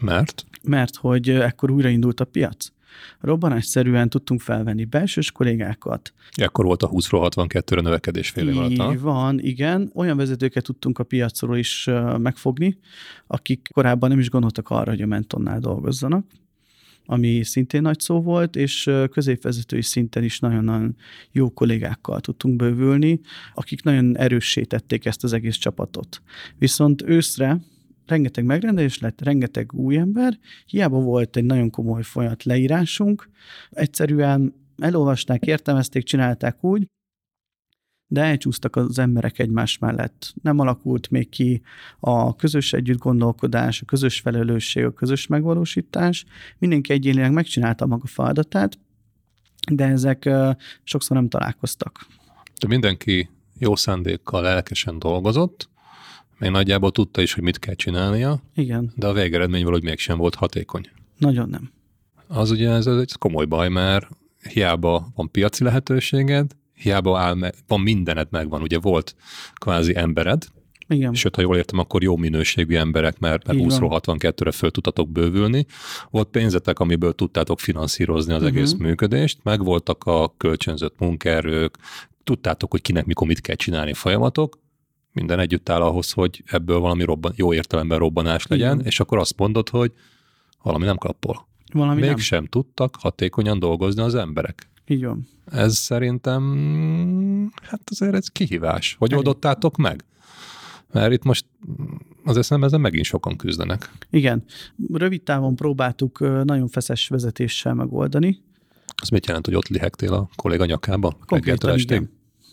Mert? 0.00 0.46
Mert 0.62 0.96
hogy 0.96 1.28
ekkor 1.30 1.70
újraindult 1.70 2.20
a 2.20 2.24
piac 2.24 2.70
robbanásszerűen 3.20 4.08
tudtunk 4.08 4.40
felvenni 4.40 4.84
belsős 4.84 5.32
kollégákat. 5.32 6.12
Ekkor 6.30 6.64
volt 6.64 6.82
a 6.82 6.88
20-ról 6.88 7.30
62-re 7.34 7.80
növekedés 7.80 8.30
fél 8.30 8.48
év 8.48 8.56
alatt. 8.56 8.70
Így 8.70 9.00
van, 9.00 9.40
igen. 9.40 9.90
Olyan 9.94 10.16
vezetőket 10.16 10.64
tudtunk 10.64 10.98
a 10.98 11.04
piacról 11.04 11.56
is 11.56 11.88
megfogni, 12.18 12.78
akik 13.26 13.68
korábban 13.72 14.08
nem 14.08 14.18
is 14.18 14.30
gondoltak 14.30 14.70
arra, 14.70 14.90
hogy 14.90 15.02
a 15.02 15.06
Mentonnál 15.06 15.58
dolgozzanak 15.58 16.26
ami 17.08 17.44
szintén 17.44 17.82
nagy 17.82 18.00
szó 18.00 18.22
volt, 18.22 18.56
és 18.56 18.90
középvezetői 19.10 19.82
szinten 19.82 20.24
is 20.24 20.38
nagyon-nagyon 20.38 20.96
jó 21.32 21.50
kollégákkal 21.50 22.20
tudtunk 22.20 22.56
bővülni, 22.56 23.20
akik 23.54 23.82
nagyon 23.82 24.16
erősítették 24.16 25.04
ezt 25.04 25.24
az 25.24 25.32
egész 25.32 25.56
csapatot. 25.56 26.22
Viszont 26.58 27.02
őszre 27.02 27.60
rengeteg 28.06 28.44
megrendelés 28.44 28.98
lett, 28.98 29.20
rengeteg 29.20 29.72
új 29.72 29.96
ember, 29.96 30.38
hiába 30.66 31.00
volt 31.00 31.36
egy 31.36 31.44
nagyon 31.44 31.70
komoly 31.70 32.02
folyamat 32.02 32.44
leírásunk, 32.44 33.28
egyszerűen 33.70 34.54
elolvasták, 34.78 35.46
értelmezték, 35.46 36.02
csinálták 36.04 36.64
úgy, 36.64 36.86
de 38.08 38.22
elcsúsztak 38.22 38.76
az 38.76 38.98
emberek 38.98 39.38
egymás 39.38 39.78
mellett. 39.78 40.34
Nem 40.42 40.58
alakult 40.58 41.10
még 41.10 41.28
ki 41.28 41.62
a 42.00 42.36
közös 42.36 42.72
együtt 42.72 42.98
gondolkodás, 42.98 43.82
a 43.82 43.84
közös 43.84 44.20
felelősség, 44.20 44.84
a 44.84 44.92
közös 44.92 45.26
megvalósítás. 45.26 46.24
Mindenki 46.58 46.92
egyénileg 46.92 47.32
megcsinálta 47.32 47.86
maga 47.86 48.06
feladatát, 48.06 48.78
de 49.72 49.84
ezek 49.84 50.30
sokszor 50.82 51.16
nem 51.16 51.28
találkoztak. 51.28 52.06
De 52.60 52.66
mindenki 52.66 53.28
jó 53.58 53.76
szándékkal 53.76 54.42
lelkesen 54.42 54.98
dolgozott, 54.98 55.68
még 56.38 56.50
nagyjából 56.50 56.90
tudta 56.90 57.20
is, 57.20 57.32
hogy 57.32 57.42
mit 57.42 57.58
kell 57.58 57.74
csinálnia. 57.74 58.42
Igen. 58.54 58.92
De 58.96 59.06
a 59.06 59.12
végeredmény 59.12 59.62
valahogy 59.62 59.84
mégsem 59.84 60.18
volt 60.18 60.34
hatékony. 60.34 60.90
Nagyon 61.18 61.48
nem. 61.48 61.70
Az 62.26 62.50
ugye 62.50 62.70
ez, 62.70 62.86
ez 62.86 62.96
egy 62.96 63.12
komoly 63.18 63.44
baj, 63.44 63.68
mert 63.68 64.08
hiába 64.48 65.08
van 65.14 65.30
piaci 65.30 65.64
lehetőséged, 65.64 66.56
hiába 66.74 67.18
áll, 67.18 67.34
me- 67.34 67.54
van 67.66 67.80
mindened 67.80 68.28
megvan, 68.30 68.62
ugye 68.62 68.78
volt 68.78 69.16
kvázi 69.54 69.96
embered, 69.96 70.46
igen. 70.88 71.14
Sőt, 71.14 71.34
ha 71.34 71.42
jól 71.42 71.56
értem, 71.56 71.78
akkor 71.78 72.02
jó 72.02 72.16
minőségű 72.16 72.76
emberek, 72.76 73.18
mert, 73.18 73.46
mert 73.46 73.58
20-ról 73.62 74.00
62-re 74.04 74.50
föl 74.50 74.70
tudtatok 74.70 75.08
bővülni. 75.08 75.66
Volt 76.10 76.28
pénzetek, 76.28 76.78
amiből 76.78 77.12
tudtátok 77.12 77.60
finanszírozni 77.60 78.32
az 78.32 78.42
uh-huh. 78.42 78.56
egész 78.56 78.72
működést, 78.72 79.38
meg 79.42 79.64
voltak 79.64 80.04
a 80.04 80.34
kölcsönzött 80.36 80.98
munkaerők, 80.98 81.78
tudtátok, 82.24 82.70
hogy 82.70 82.82
kinek 82.82 83.04
mikor 83.04 83.26
mit 83.26 83.40
kell 83.40 83.54
csinálni 83.54 83.92
folyamatok, 83.92 84.58
minden 85.16 85.38
együtt 85.38 85.68
áll 85.68 85.80
ahhoz, 85.80 86.12
hogy 86.12 86.42
ebből 86.46 86.78
valami 86.78 87.04
robban, 87.04 87.32
jó 87.36 87.54
értelemben 87.54 87.98
robbanás 87.98 88.46
legyen, 88.46 88.74
Igen. 88.74 88.86
és 88.86 89.00
akkor 89.00 89.18
azt 89.18 89.38
mondod, 89.38 89.68
hogy 89.68 89.92
valami 90.62 90.84
nem 90.84 90.96
klappol. 90.96 91.46
Valami 91.72 92.00
nem. 92.00 92.08
Mégsem 92.08 92.46
tudtak 92.46 92.96
hatékonyan 93.00 93.58
dolgozni 93.58 94.02
az 94.02 94.14
emberek. 94.14 94.68
Így 94.86 95.04
van. 95.04 95.28
Ez 95.44 95.76
szerintem, 95.76 96.42
hát 97.62 97.80
azért 97.90 98.14
ez 98.14 98.28
kihívás. 98.28 98.96
Hogy 98.98 99.12
Elég. 99.12 99.26
oldottátok 99.26 99.76
meg? 99.76 100.04
Mert 100.92 101.12
itt 101.12 101.22
most 101.22 101.46
azért 102.24 102.48
nem 102.48 102.64
ezen 102.64 102.80
megint 102.80 103.04
sokan 103.04 103.36
küzdenek. 103.36 103.92
Igen. 104.10 104.44
Rövid 104.92 105.22
távon 105.22 105.56
próbáltuk 105.56 106.18
nagyon 106.44 106.68
feszes 106.68 107.08
vezetéssel 107.08 107.74
megoldani. 107.74 108.38
Az 108.96 109.08
mit 109.08 109.26
jelent, 109.26 109.44
hogy 109.44 109.54
ott 109.54 109.68
lihegtél 109.68 110.12
a 110.12 110.28
kolléga 110.36 110.64
nyakába? 110.64 111.16
Konkrétan 111.26 111.70
estig? 111.70 112.08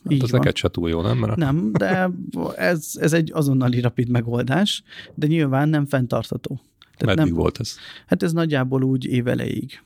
Igen. 0.06 0.12
Hát 0.12 0.12
Így 0.12 0.24
az 0.24 0.32
van. 0.32 0.40
neked 0.40 0.56
se 0.56 0.70
túl 0.70 0.90
jó, 0.90 1.02
nem? 1.02 1.18
Mert 1.18 1.36
Nem, 1.36 1.72
de 1.72 2.10
ez, 2.56 2.92
ez 2.96 3.14
egy 3.14 3.32
azonnali 3.34 3.82
rapid 3.82 4.10
megoldás, 4.10 4.84
de 5.16 5.28
nyilván 5.28 5.70
nem 5.70 5.86
fenntartható. 5.86 6.60
Tehát 6.98 7.16
meddig 7.16 7.34
nem, 7.34 7.42
volt 7.42 7.60
ez? 7.60 7.76
hát 8.06 8.24
ez 8.24 8.34
nagyjából 8.34 8.84
úgy 8.84 9.06
évelejéig. 9.06 9.82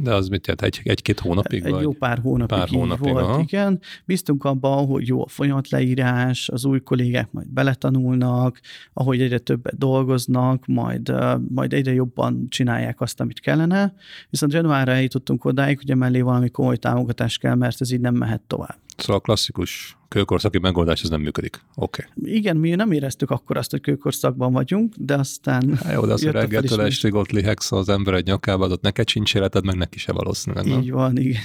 De 0.00 0.14
az 0.14 0.28
mit 0.28 0.46
jelent? 0.46 0.62
Egy, 0.62 0.80
egy-két 0.84 1.20
hónapig? 1.20 1.64
Egy 1.64 1.72
vagy? 1.72 1.82
jó 1.82 1.92
pár 1.92 2.18
hónapig, 2.18 2.58
Pár 2.58 2.68
így 2.68 2.74
hónapig, 2.74 3.12
volt, 3.12 3.24
aha. 3.24 3.40
igen. 3.40 3.80
Bíztunk 4.04 4.44
abban, 4.44 4.86
hogy 4.86 5.06
jó 5.06 5.22
a 5.22 5.28
folyamatleírás, 5.28 6.48
az 6.48 6.64
új 6.64 6.80
kollégák 6.80 7.32
majd 7.32 7.48
beletanulnak, 7.48 8.60
ahogy 8.92 9.20
egyre 9.20 9.38
többet 9.38 9.78
dolgoznak, 9.78 10.66
majd, 10.66 11.12
majd 11.48 11.72
egyre 11.72 11.92
jobban 11.92 12.46
csinálják 12.48 13.00
azt, 13.00 13.20
amit 13.20 13.40
kellene. 13.40 13.94
Viszont 14.30 14.52
januárra 14.52 14.92
eljutottunk 14.92 15.44
odáig, 15.44 15.76
hogy 15.76 15.90
emellé 15.90 16.20
valami 16.20 16.48
komoly 16.50 16.76
támogatás 16.76 17.38
kell, 17.38 17.54
mert 17.54 17.80
ez 17.80 17.90
így 17.92 18.00
nem 18.00 18.14
mehet 18.14 18.40
tovább. 18.40 18.78
Szóval 18.98 19.16
a 19.16 19.20
klasszikus 19.20 19.96
kőkorszaki 20.08 20.58
megoldás 20.58 21.02
ez 21.02 21.08
nem 21.08 21.20
működik. 21.20 21.60
Oké. 21.74 22.04
Okay. 22.16 22.34
Igen, 22.34 22.56
mi 22.56 22.70
nem 22.70 22.92
éreztük 22.92 23.30
akkor 23.30 23.56
azt, 23.56 23.70
hogy 23.70 23.80
kőkorszakban 23.80 24.52
vagyunk, 24.52 24.94
de 24.96 25.14
aztán 25.14 25.76
Hát 25.76 25.92
jó, 25.92 26.06
de 26.06 26.12
az, 26.12 26.22
hogy 26.22 26.32
reggeltől 26.32 26.80
estig 26.80 27.14
ott 27.14 27.30
lihegsz 27.30 27.72
az 27.72 27.88
ember 27.88 28.14
egy 28.14 28.26
nyakába, 28.26 28.66
ott 28.66 28.82
neked 28.82 29.08
sincs 29.08 29.34
életed, 29.34 29.64
meg 29.64 29.76
neki 29.76 29.98
se 29.98 30.12
valószínűleg, 30.12 30.66
nem? 30.66 30.80
így 30.80 30.90
van, 30.90 31.16
igen. 31.16 31.40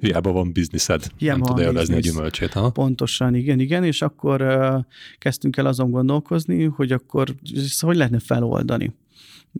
Hiába 0.00 0.32
van 0.32 0.52
bizniszed, 0.52 1.06
Hiába 1.16 1.44
nem 1.44 1.54
tud 1.54 1.64
élvezni 1.64 1.94
a 1.94 1.98
gyümölcsét. 1.98 2.52
Ha? 2.52 2.70
Pontosan, 2.70 3.34
igen, 3.34 3.58
igen, 3.58 3.84
és 3.84 4.02
akkor 4.02 4.42
uh, 4.42 4.84
kezdtünk 5.18 5.56
el 5.56 5.66
azon 5.66 5.90
gondolkozni, 5.90 6.64
hogy 6.64 6.92
akkor 6.92 7.34
hogy 7.80 7.96
lehetne 7.96 8.18
feloldani. 8.18 8.94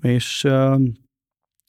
És 0.03 0.45
uh, 0.45 0.81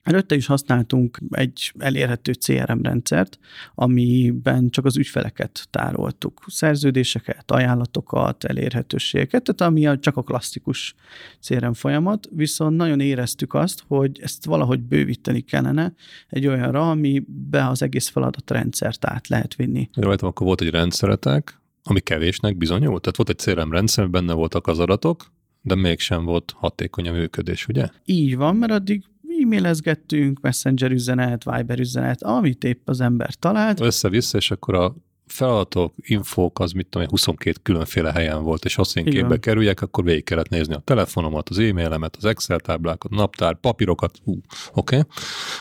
előtte 0.04 0.36
is 0.36 0.46
használtunk 0.46 1.18
egy 1.30 1.74
elérhető 1.78 2.34
CRM 2.34 2.82
rendszert, 2.82 3.40
amiben 3.76 4.70
csak 4.70 4.86
az 4.86 4.98
ügyfeleket 4.98 5.68
tároltuk. 5.70 6.44
Szerződéseket, 6.48 7.52
ajánlatokat, 7.52 8.44
elérhetőségeket, 8.44 9.44
tehát 9.44 9.72
ami 9.72 10.00
csak 10.00 10.18
a 10.18 10.22
klasszikus 10.22 10.96
CRM 11.40 11.72
folyamat, 11.72 12.28
viszont 12.32 12.78
nagyon 12.78 13.00
éreztük 13.00 13.54
azt, 13.54 13.84
hogy 13.88 14.20
ezt 14.22 14.46
valahogy 14.46 14.82
bővíteni 14.82 15.42
kellene 15.42 15.94
egy 16.30 16.48
olyanra, 16.48 16.90
amibe 16.90 17.68
az 17.68 17.82
egész 17.82 18.08
feladatrendszert 18.08 19.06
át 19.06 19.28
lehet 19.28 19.56
vinni. 19.56 19.90
Rajtam 19.94 20.28
akkor 20.28 20.46
volt 20.48 20.62
egy 20.62 20.70
rendszeretek, 20.70 21.62
ami 21.84 22.00
kevésnek 22.00 22.58
bizonyult. 22.58 23.02
Tehát 23.02 23.18
volt 23.18 23.30
egy 23.30 23.38
CRM 23.38 23.72
rendszer, 23.72 24.10
benne 24.10 24.34
voltak 24.34 24.68
az 24.68 24.80
adatok, 24.80 25.32
de 25.62 25.76
mégsem 25.76 26.26
volt 26.26 26.54
hatékony 26.58 27.08
a 27.08 27.12
működés, 27.12 27.68
ugye? 27.68 27.88
Így 28.06 28.36
van, 28.36 28.56
mert 28.56 28.72
addig 28.72 29.04
e-mailezgettünk, 29.44 30.40
messenger 30.42 30.92
üzenet, 30.92 31.44
Viber 31.44 31.80
üzenet, 31.80 32.24
amit 32.24 32.64
épp 32.64 32.88
az 32.88 33.02
ember 33.02 33.34
talált. 33.34 33.80
Össze-vissza, 33.80 34.38
és 34.38 34.52
akkor 34.52 34.76
a 34.76 34.96
feladatok, 35.26 35.94
infók, 35.98 36.60
az 36.60 36.72
mit 36.72 36.86
tudom 36.86 37.02
én, 37.04 37.10
22 37.10 37.60
különféle 37.64 38.12
helyen 38.12 38.44
volt, 38.44 38.66
és 38.66 38.78
azt 38.78 38.98
én 38.98 39.06
Igen. 39.06 39.20
képbe 39.20 39.40
kerüljek, 39.40 39.82
akkor 39.82 40.04
végig 40.04 40.24
kellett 40.24 40.50
nézni 40.50 40.74
a 40.74 40.80
telefonomat, 40.80 41.50
az 41.50 41.60
e-mailemet, 41.60 42.16
az 42.16 42.26
Excel 42.26 42.60
táblákat, 42.60 43.12
naptár, 43.12 43.60
papírokat, 43.60 44.18
hú, 44.24 44.42
oké, 44.74 44.98
okay. 44.98 45.10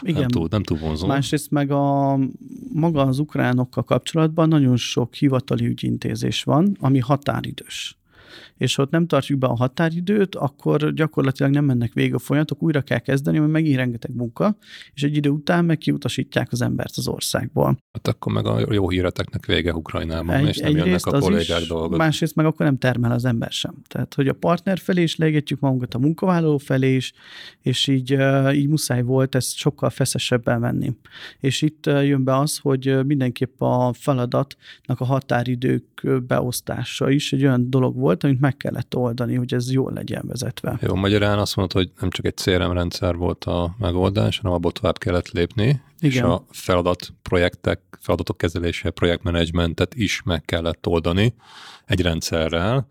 Igen. 0.01 0.20
nem 0.20 0.28
túl, 0.28 0.49
nem 0.51 0.62
túl 0.62 0.78
vonzó. 0.78 1.07
Másrészt 1.07 1.51
meg 1.51 1.70
a 1.70 2.18
maga 2.72 3.03
az 3.03 3.18
ukránokkal 3.18 3.83
kapcsolatban 3.83 4.49
nagyon 4.49 4.76
sok 4.76 5.14
hivatali 5.14 5.66
ügyintézés 5.66 6.43
van, 6.43 6.76
ami 6.80 6.99
határidős. 6.99 7.97
És 8.57 8.78
ott 8.78 8.91
nem 8.91 9.07
tartjuk 9.07 9.39
be 9.39 9.47
a 9.47 9.57
határidőt, 9.57 10.35
akkor 10.35 10.93
gyakorlatilag 10.95 11.53
nem 11.53 11.64
mennek 11.64 11.93
végig 11.93 12.14
a 12.14 12.18
folyamatok, 12.18 12.62
újra 12.62 12.80
kell 12.80 12.99
kezdeni, 12.99 13.39
mert 13.39 13.51
megint 13.51 13.76
rengeteg 13.76 14.14
munka, 14.14 14.57
és 14.95 15.03
egy 15.03 15.16
idő 15.16 15.28
után 15.28 15.64
meg 15.64 15.78
kiutasítják 15.78 16.49
az 16.51 16.62
embert 16.62 16.97
az 16.97 17.09
országból. 17.09 17.78
Hát 17.93 18.09
akkor 18.09 18.33
meg 18.33 18.47
a 18.47 18.72
jó 18.72 18.89
híreteknek 18.89 19.47
vége 19.47 19.74
Ukrajnában, 19.74 20.35
Egy- 20.35 20.49
és 20.49 20.59
nem 20.59 20.70
jönnek 20.70 20.87
egyrészt 20.87 21.07
a 21.07 21.18
kollégák 21.18 21.62
dolgozni. 21.62 21.97
Másrészt 21.97 22.35
meg 22.35 22.47
akkor 22.47 22.66
nem 22.66 22.78
termel 22.78 23.12
az 23.12 23.24
ember 23.24 23.51
sem. 23.51 23.74
Tehát, 23.89 24.14
hogy 24.14 24.28
a 24.28 24.33
partner 24.33 24.78
felé 24.78 25.03
is 25.03 25.16
leégetjük 25.16 25.61
magunkat, 25.61 25.95
a 25.95 25.99
munkavállaló 25.99 26.59
felé 26.59 26.95
is, 26.95 27.12
és 27.61 27.87
így, 27.87 28.16
így 28.53 28.68
muszáj 28.68 29.03
volt 29.03 29.35
ezt 29.35 29.55
sokkal 29.57 29.91
feszesebben 29.91 30.61
venni. 30.61 30.93
És 31.41 31.62
itt 31.62 31.87
jön 31.87 32.24
be 32.24 32.39
az, 32.39 32.59
hogy 32.59 33.07
mindenképp 33.07 33.61
a 33.61 33.93
feladatnak 33.93 35.01
a 35.01 35.05
határidők 35.05 36.07
beosztása 36.26 37.11
is 37.11 37.33
egy 37.33 37.45
olyan 37.45 37.70
dolog 37.70 37.97
volt, 37.97 38.22
amit 38.25 38.41
meg 38.41 38.57
kellett 38.57 38.97
oldani, 38.97 39.35
hogy 39.35 39.55
ez 39.55 39.73
jól 39.73 39.93
legyen 39.93 40.23
vezetve. 40.27 40.79
Jó, 40.81 40.95
magyarán 40.95 41.39
azt 41.39 41.57
mondod, 41.57 41.77
hogy 41.77 41.93
nem 42.01 42.11
csak 42.11 42.27
egy 42.27 42.35
CRM 42.35 42.73
rendszer 42.73 43.16
volt 43.16 43.45
a 43.45 43.75
megoldás, 43.79 44.39
hanem 44.39 44.57
abból 44.57 44.73
tovább 44.73 44.99
kellett 44.99 45.29
lépni, 45.29 45.83
és 45.99 46.14
Igen. 46.14 46.31
a 46.31 46.45
feladat 46.51 47.12
projektek, 47.23 47.81
feladatok 48.01 48.37
kezelése, 48.37 48.91
projektmenedzsmentet 48.91 49.95
is 49.95 50.23
meg 50.23 50.45
kellett 50.45 50.87
oldani 50.87 51.35
egy 51.87 52.01
rendszerrel, 52.01 52.87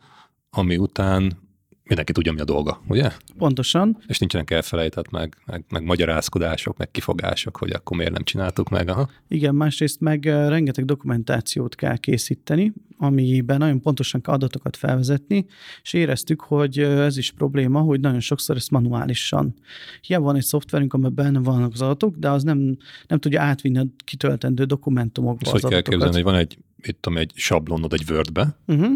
ami 0.50 0.78
után 0.78 1.38
mindenki 1.84 2.12
tudja, 2.12 2.32
mi 2.32 2.40
a 2.40 2.44
dolga, 2.44 2.82
ugye? 2.88 3.12
Pontosan, 3.38 3.98
És 4.08 4.20
nincsenek 4.20 4.52
elfelejtett 4.52 5.10
meg, 5.10 5.38
meg, 5.46 5.64
meg 5.70 5.84
magyarázkodások, 5.84 6.78
meg 6.78 6.92
kifogások, 6.92 7.58
hogy 7.58 7.72
akkor 7.72 7.98
miért 7.98 8.12
nem 8.12 8.24
csináltuk 8.24 8.70
meg. 8.70 8.90
Aha. 8.90 9.10
Igen, 9.28 9.56
másrészt 9.56 10.00
meg 10.00 10.26
rengeteg 10.26 10.86
dokumentációt 10.86 11.76
kell 11.76 11.98
készíteni, 11.98 12.74
amiben 12.98 13.58
nagyon 13.58 13.82
pontosan 13.82 14.22
kell 14.22 14.34
adatokat 14.34 14.78
felvezetni, 14.78 15.46
és 15.82 15.94
éreztük, 15.94 16.42
hogy 16.42 16.80
ez 16.80 17.18
is 17.18 17.32
probléma, 17.32 17.80
hogy 17.80 18.00
nagyon 18.00 18.20
sokszor 18.20 18.56
ezt 18.56 18.72
manuálisan. 18.72 19.54
Hiába 20.02 20.26
van 20.26 20.36
egy 20.36 20.44
szoftverünk, 20.44 20.94
amiben 20.94 21.14
benne 21.14 21.40
vannak 21.40 21.74
az 21.74 21.82
adatok, 21.82 22.16
de 22.16 22.30
az 22.30 22.44
nem, 22.44 22.78
nem 23.08 23.20
tudja 23.20 23.42
átvinni 23.42 23.78
a 23.78 23.86
kitöltendő 24.04 24.64
dokumentumokba 24.64 25.40
És 25.42 25.52
az 25.52 25.52
hogy 25.52 25.62
kell 25.62 25.80
adatokat. 25.80 26.00
képzelni, 26.00 26.16
hogy 26.24 26.34
van 26.34 26.42
egy, 26.42 26.58
itt 26.84 27.02
tudom, 27.02 27.18
egy 27.18 27.32
sablonod 27.36 27.94
egy 27.94 28.04
Wordbe, 28.10 28.60
Uh-huh. 28.68 28.92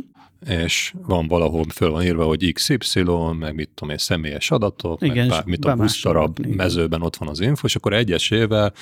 és 0.47 0.93
van 1.07 1.27
valahol 1.27 1.65
föl 1.73 1.89
van 1.89 2.03
írva, 2.03 2.25
hogy 2.25 2.53
XY, 2.53 3.03
meg 3.39 3.55
mit 3.55 3.69
tudom 3.69 3.89
én, 3.89 3.97
személyes 3.97 4.51
adatok, 4.51 5.01
Igen, 5.01 5.27
meg 5.27 5.45
mit 5.45 5.65
a 5.65 5.75
20 5.75 6.01
darab 6.03 6.39
igen. 6.39 6.51
mezőben 6.51 7.01
ott 7.01 7.15
van 7.15 7.27
az 7.29 7.39
info, 7.39 7.65
és 7.65 7.75
akkor 7.75 7.93
egyesével 7.93 8.73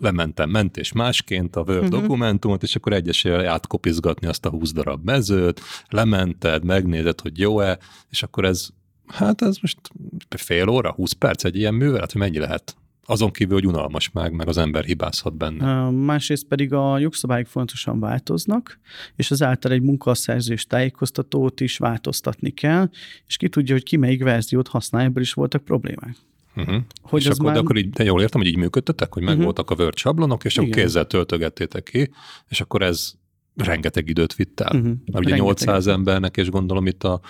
lementem 0.00 0.50
mentés 0.50 0.92
másként 0.92 1.56
a 1.56 1.60
Word 1.60 1.82
uh-huh. 1.82 2.00
dokumentumot, 2.00 2.62
és 2.62 2.76
akkor 2.76 2.92
egyesével 2.92 3.48
átkopizgatni 3.48 4.26
azt 4.26 4.46
a 4.46 4.50
20 4.50 4.72
darab 4.72 5.04
mezőt, 5.04 5.60
lemented, 5.88 6.64
megnézed, 6.64 7.20
hogy 7.20 7.38
jó-e, 7.38 7.78
és 8.10 8.22
akkor 8.22 8.44
ez, 8.44 8.68
hát 9.06 9.42
ez 9.42 9.56
most 9.60 9.78
fél 10.36 10.68
óra, 10.68 10.92
20 10.92 11.12
perc 11.12 11.44
egy 11.44 11.56
ilyen 11.56 11.74
művelet, 11.74 12.12
hogy 12.12 12.20
mennyi 12.20 12.38
lehet? 12.38 12.76
Azon 13.06 13.30
kívül, 13.30 13.54
hogy 13.54 13.66
unalmas 13.66 14.10
meg, 14.10 14.32
meg 14.32 14.48
az 14.48 14.56
ember 14.58 14.84
hibázhat 14.84 15.36
benne. 15.36 15.90
Másrészt 15.90 16.46
pedig 16.46 16.72
a 16.72 16.98
jogszabályok 16.98 17.46
fontosan 17.46 18.00
változnak, 18.00 18.78
és 19.16 19.30
ezáltal 19.30 19.72
egy 19.72 19.82
munkaszerzős 19.82 20.66
tájékoztatót 20.66 21.60
is 21.60 21.76
változtatni 21.78 22.50
kell, 22.50 22.90
és 23.26 23.36
ki 23.36 23.48
tudja, 23.48 23.74
hogy 23.74 23.82
ki 23.82 23.96
melyik 23.96 24.22
verziót 24.22 24.68
használ, 24.68 25.02
ebből 25.04 25.22
is 25.22 25.32
voltak 25.32 25.64
problémák. 25.64 26.16
Uh-huh. 26.56 26.76
Hogy 27.02 27.20
és 27.20 27.26
az 27.26 27.32
akkor, 27.34 27.44
már- 27.46 27.54
de 27.54 27.60
akkor 27.60 27.76
így, 27.76 27.90
de 27.90 28.04
jól 28.04 28.20
értem, 28.20 28.40
hogy 28.40 28.50
így 28.50 28.56
működtetek, 28.56 29.12
hogy 29.12 29.22
meg 29.22 29.34
Mhm. 29.34 29.44
voltak 29.44 29.70
a 29.70 29.74
Word 29.78 29.96
sablonok, 29.96 30.44
és 30.44 30.56
akkor 30.56 30.68
Igen. 30.68 30.82
kézzel 30.84 31.06
töltögettétek 31.06 31.82
ki, 31.82 32.10
és 32.48 32.60
akkor 32.60 32.82
ez 32.82 33.12
rengeteg 33.56 34.08
időt 34.08 34.34
vitt 34.34 34.60
el. 34.60 34.72
Mert 34.72 34.86
ugye 34.86 35.12
Rengeteget. 35.12 35.44
800 35.44 35.86
embernek, 35.86 36.36
és 36.36 36.50
gondolom 36.50 36.86
itt 36.86 37.04
a 37.04 37.20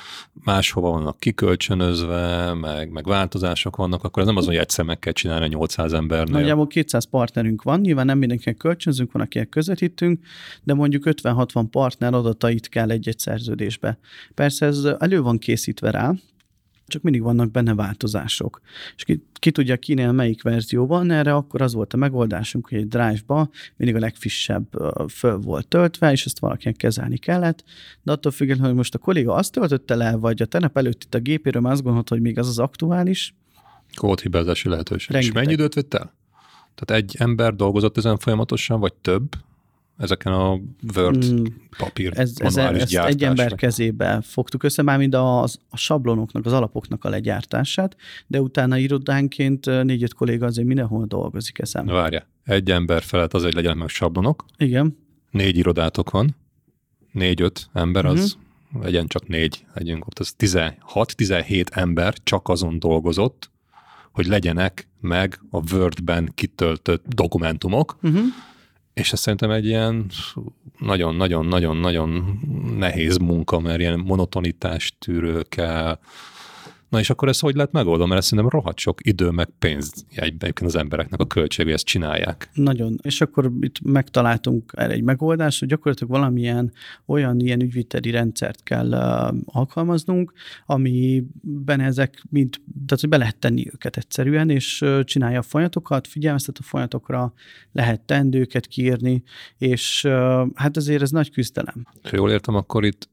máshova 0.45 0.91
vannak 0.91 1.19
kikölcsönözve, 1.19 2.55
meg, 2.55 2.91
meg 2.91 3.07
változások 3.07 3.77
vannak, 3.77 4.05
akkor 4.05 4.23
ez 4.23 4.29
nem 4.29 4.37
az, 4.37 4.47
hogy 4.47 4.57
egyszer 4.57 4.85
meg 4.85 4.99
kell 4.99 5.13
csinálni 5.13 5.45
a 5.45 5.49
800 5.49 5.93
embernél. 5.93 6.39
Nagyjából 6.39 6.67
200 6.67 7.05
partnerünk 7.05 7.63
van, 7.63 7.81
nyilván 7.81 8.07
nem 8.07 8.19
mindenkinek 8.19 8.57
kölcsönzünk, 8.57 9.13
van, 9.13 9.23
akinek 9.23 9.49
közvetítünk, 9.49 10.21
de 10.63 10.75
mondjuk 10.75 11.03
50-60 11.07 11.67
partner 11.71 12.15
adatait 12.15 12.69
kell 12.69 12.91
egy-egy 12.91 13.19
szerződésbe. 13.19 13.99
Persze 14.35 14.67
ez 14.67 14.85
elő 14.99 15.23
van 15.23 15.39
készítve 15.39 15.91
rá, 15.91 16.15
csak 16.87 17.03
mindig 17.03 17.23
vannak 17.23 17.51
benne 17.51 17.75
változások. 17.75 18.61
És 18.97 19.05
ki, 19.05 19.23
ki 19.33 19.51
tudja 19.51 19.77
kinél 19.77 20.13
melyik 20.13 20.43
verzió 20.43 20.87
van, 20.87 21.11
erre 21.11 21.35
akkor 21.35 21.63
az 21.63 21.75
volt 21.75 21.93
a 21.93 21.97
megoldásunk, 21.97 22.69
hogy 22.69 22.79
egy 22.79 22.89
drive-ba 22.89 23.51
mindig 23.77 23.97
a 23.97 24.01
legfrissebb 24.01 24.67
föl 25.09 25.39
volt 25.39 25.69
töltve, 25.69 26.13
és 26.13 26.25
ezt 26.27 26.39
valakinek 26.39 26.77
kezelni 26.77 27.17
kellett, 27.17 27.65
de 28.03 28.13
attól 28.13 28.33
függetlenül, 28.33 28.69
hogy 28.69 28.79
most 28.79 28.95
a 28.95 28.99
kolléga 28.99 29.35
azt 29.35 29.53
töltötte 29.53 29.95
le, 29.95 30.17
vagy 30.17 30.43
a 30.43 30.47
tenep 30.47 30.77
előtt 30.77 31.03
itt 31.03 31.15
a 31.15 31.19
gépéről, 31.19 31.63
már 31.63 31.73
azt 31.73 31.83
gondolhat, 31.83 32.09
hogy 32.09 32.21
még 32.21 32.39
az 32.39 32.49
az 32.49 32.59
aktuális, 32.59 33.35
Kódhibázási 33.95 34.69
lehetőség. 34.69 35.09
És 35.09 35.15
Rengeteg. 35.15 35.35
mennyi 35.35 35.53
időt 35.53 35.75
vett 35.75 35.95
el? 35.95 36.15
Tehát 36.75 37.03
egy 37.03 37.17
ember 37.19 37.55
dolgozott 37.55 37.97
ezen 37.97 38.19
folyamatosan, 38.19 38.81
vagy 38.81 38.95
több? 38.95 39.29
Ezeken 39.97 40.33
a 40.33 40.61
Word 40.97 41.33
mm, 41.33 41.45
papír 41.79 42.13
ez, 42.19 42.33
ez, 42.37 42.57
ezt 42.57 42.95
egy 42.95 43.25
ember 43.25 43.55
kezébe 43.55 44.21
fogtuk 44.23 44.63
össze, 44.63 44.83
már 44.83 44.99
mind 44.99 45.15
a, 45.15 45.43
a 45.43 45.77
sablonoknak, 45.77 46.47
az 46.47 46.53
alapoknak 46.53 47.05
a 47.05 47.09
legyártását, 47.09 47.97
de 48.27 48.41
utána 48.41 48.77
irodánként 48.77 49.83
négy-öt 49.83 50.15
kolléga 50.15 50.47
azért 50.47 50.67
mindenhol 50.67 51.07
dolgozik 51.07 51.59
ezen. 51.59 51.87
Várja, 51.87 52.27
egy 52.45 52.71
ember 52.71 53.03
felett 53.03 53.35
az, 53.35 53.43
hogy 53.43 53.55
legyen 53.55 53.77
meg 53.77 53.89
sablonok. 53.89 54.45
Igen. 54.57 54.99
Négy 55.31 55.57
irodátok 55.57 56.11
van, 56.11 56.37
négy-öt 57.13 57.69
ember, 57.73 58.05
az 58.05 58.37
uh-huh. 58.69 58.83
legyen 58.85 59.07
csak 59.07 59.29
négy, 59.29 59.65
legyünk 59.75 60.07
ott, 60.07 60.19
az 60.19 60.35
16-17 60.39 61.67
ember 61.71 62.15
csak 62.23 62.49
azon 62.49 62.79
dolgozott, 62.79 63.51
hogy 64.13 64.27
legyenek 64.27 64.89
meg 65.01 65.41
a 65.51 65.75
Word-ben 65.75 66.33
kitöltött 66.35 67.05
dokumentumok, 67.09 67.97
uh-huh. 68.03 68.25
És 69.01 69.13
ez 69.13 69.21
szerintem 69.21 69.51
egy 69.51 69.67
ilyen 69.67 70.07
nagyon-nagyon-nagyon-nagyon 70.79 72.41
nehéz 72.79 73.17
munka, 73.17 73.61
mert 73.61 73.81
ilyen 73.81 73.99
monotonitást 73.99 74.95
tűrő 74.99 75.43
kell, 75.43 75.99
Na 76.89 76.99
és 76.99 77.11
akkor 77.11 77.29
ezt 77.29 77.41
hogy 77.41 77.55
lehet 77.55 77.73
megoldani? 77.73 78.09
Mert 78.09 78.21
ez 78.21 78.27
szerintem 78.27 78.59
rohadt 78.59 78.79
sok 78.79 79.07
idő, 79.07 79.31
meg 79.31 79.49
pénz 79.59 79.93
egyébként 80.15 80.61
az 80.61 80.77
embereknek 80.77 81.21
a 81.21 81.27
költségű, 81.27 81.73
ezt 81.73 81.85
csinálják. 81.85 82.51
Nagyon. 82.55 82.99
És 83.03 83.21
akkor 83.21 83.53
itt 83.61 83.81
megtaláltunk 83.83 84.73
erre 84.77 84.93
egy 84.93 85.03
megoldást, 85.03 85.59
hogy 85.59 85.69
gyakorlatilag 85.69 86.13
valamilyen 86.13 86.73
olyan 87.07 87.41
ilyen 87.41 87.63
ügyviteli 87.63 88.11
rendszert 88.11 88.63
kell 88.63 88.89
uh, 88.89 89.37
alkalmaznunk, 89.45 90.33
amiben 90.67 91.81
ezek 91.81 92.23
mind, 92.31 92.55
tehát 92.87 93.01
hogy 93.01 93.09
be 93.09 93.17
lehet 93.17 93.37
tenni 93.37 93.67
őket 93.73 93.97
egyszerűen, 93.97 94.51
és 94.51 94.81
uh, 94.81 95.05
csinálja 95.05 95.39
a 95.39 95.43
folyamatokat, 95.43 96.07
figyelmeztet 96.07 96.59
a 96.59 96.63
folyamatokra, 96.63 97.33
lehet 97.73 98.01
tendőket 98.01 98.67
kiírni, 98.67 99.23
és 99.59 100.05
uh, 100.05 100.47
hát 100.55 100.77
azért 100.77 101.03
ez 101.03 101.11
nagy 101.11 101.31
küzdelem. 101.31 101.87
Ha 102.03 102.17
jól 102.17 102.31
értem, 102.31 102.55
akkor 102.55 102.85
itt 102.85 103.09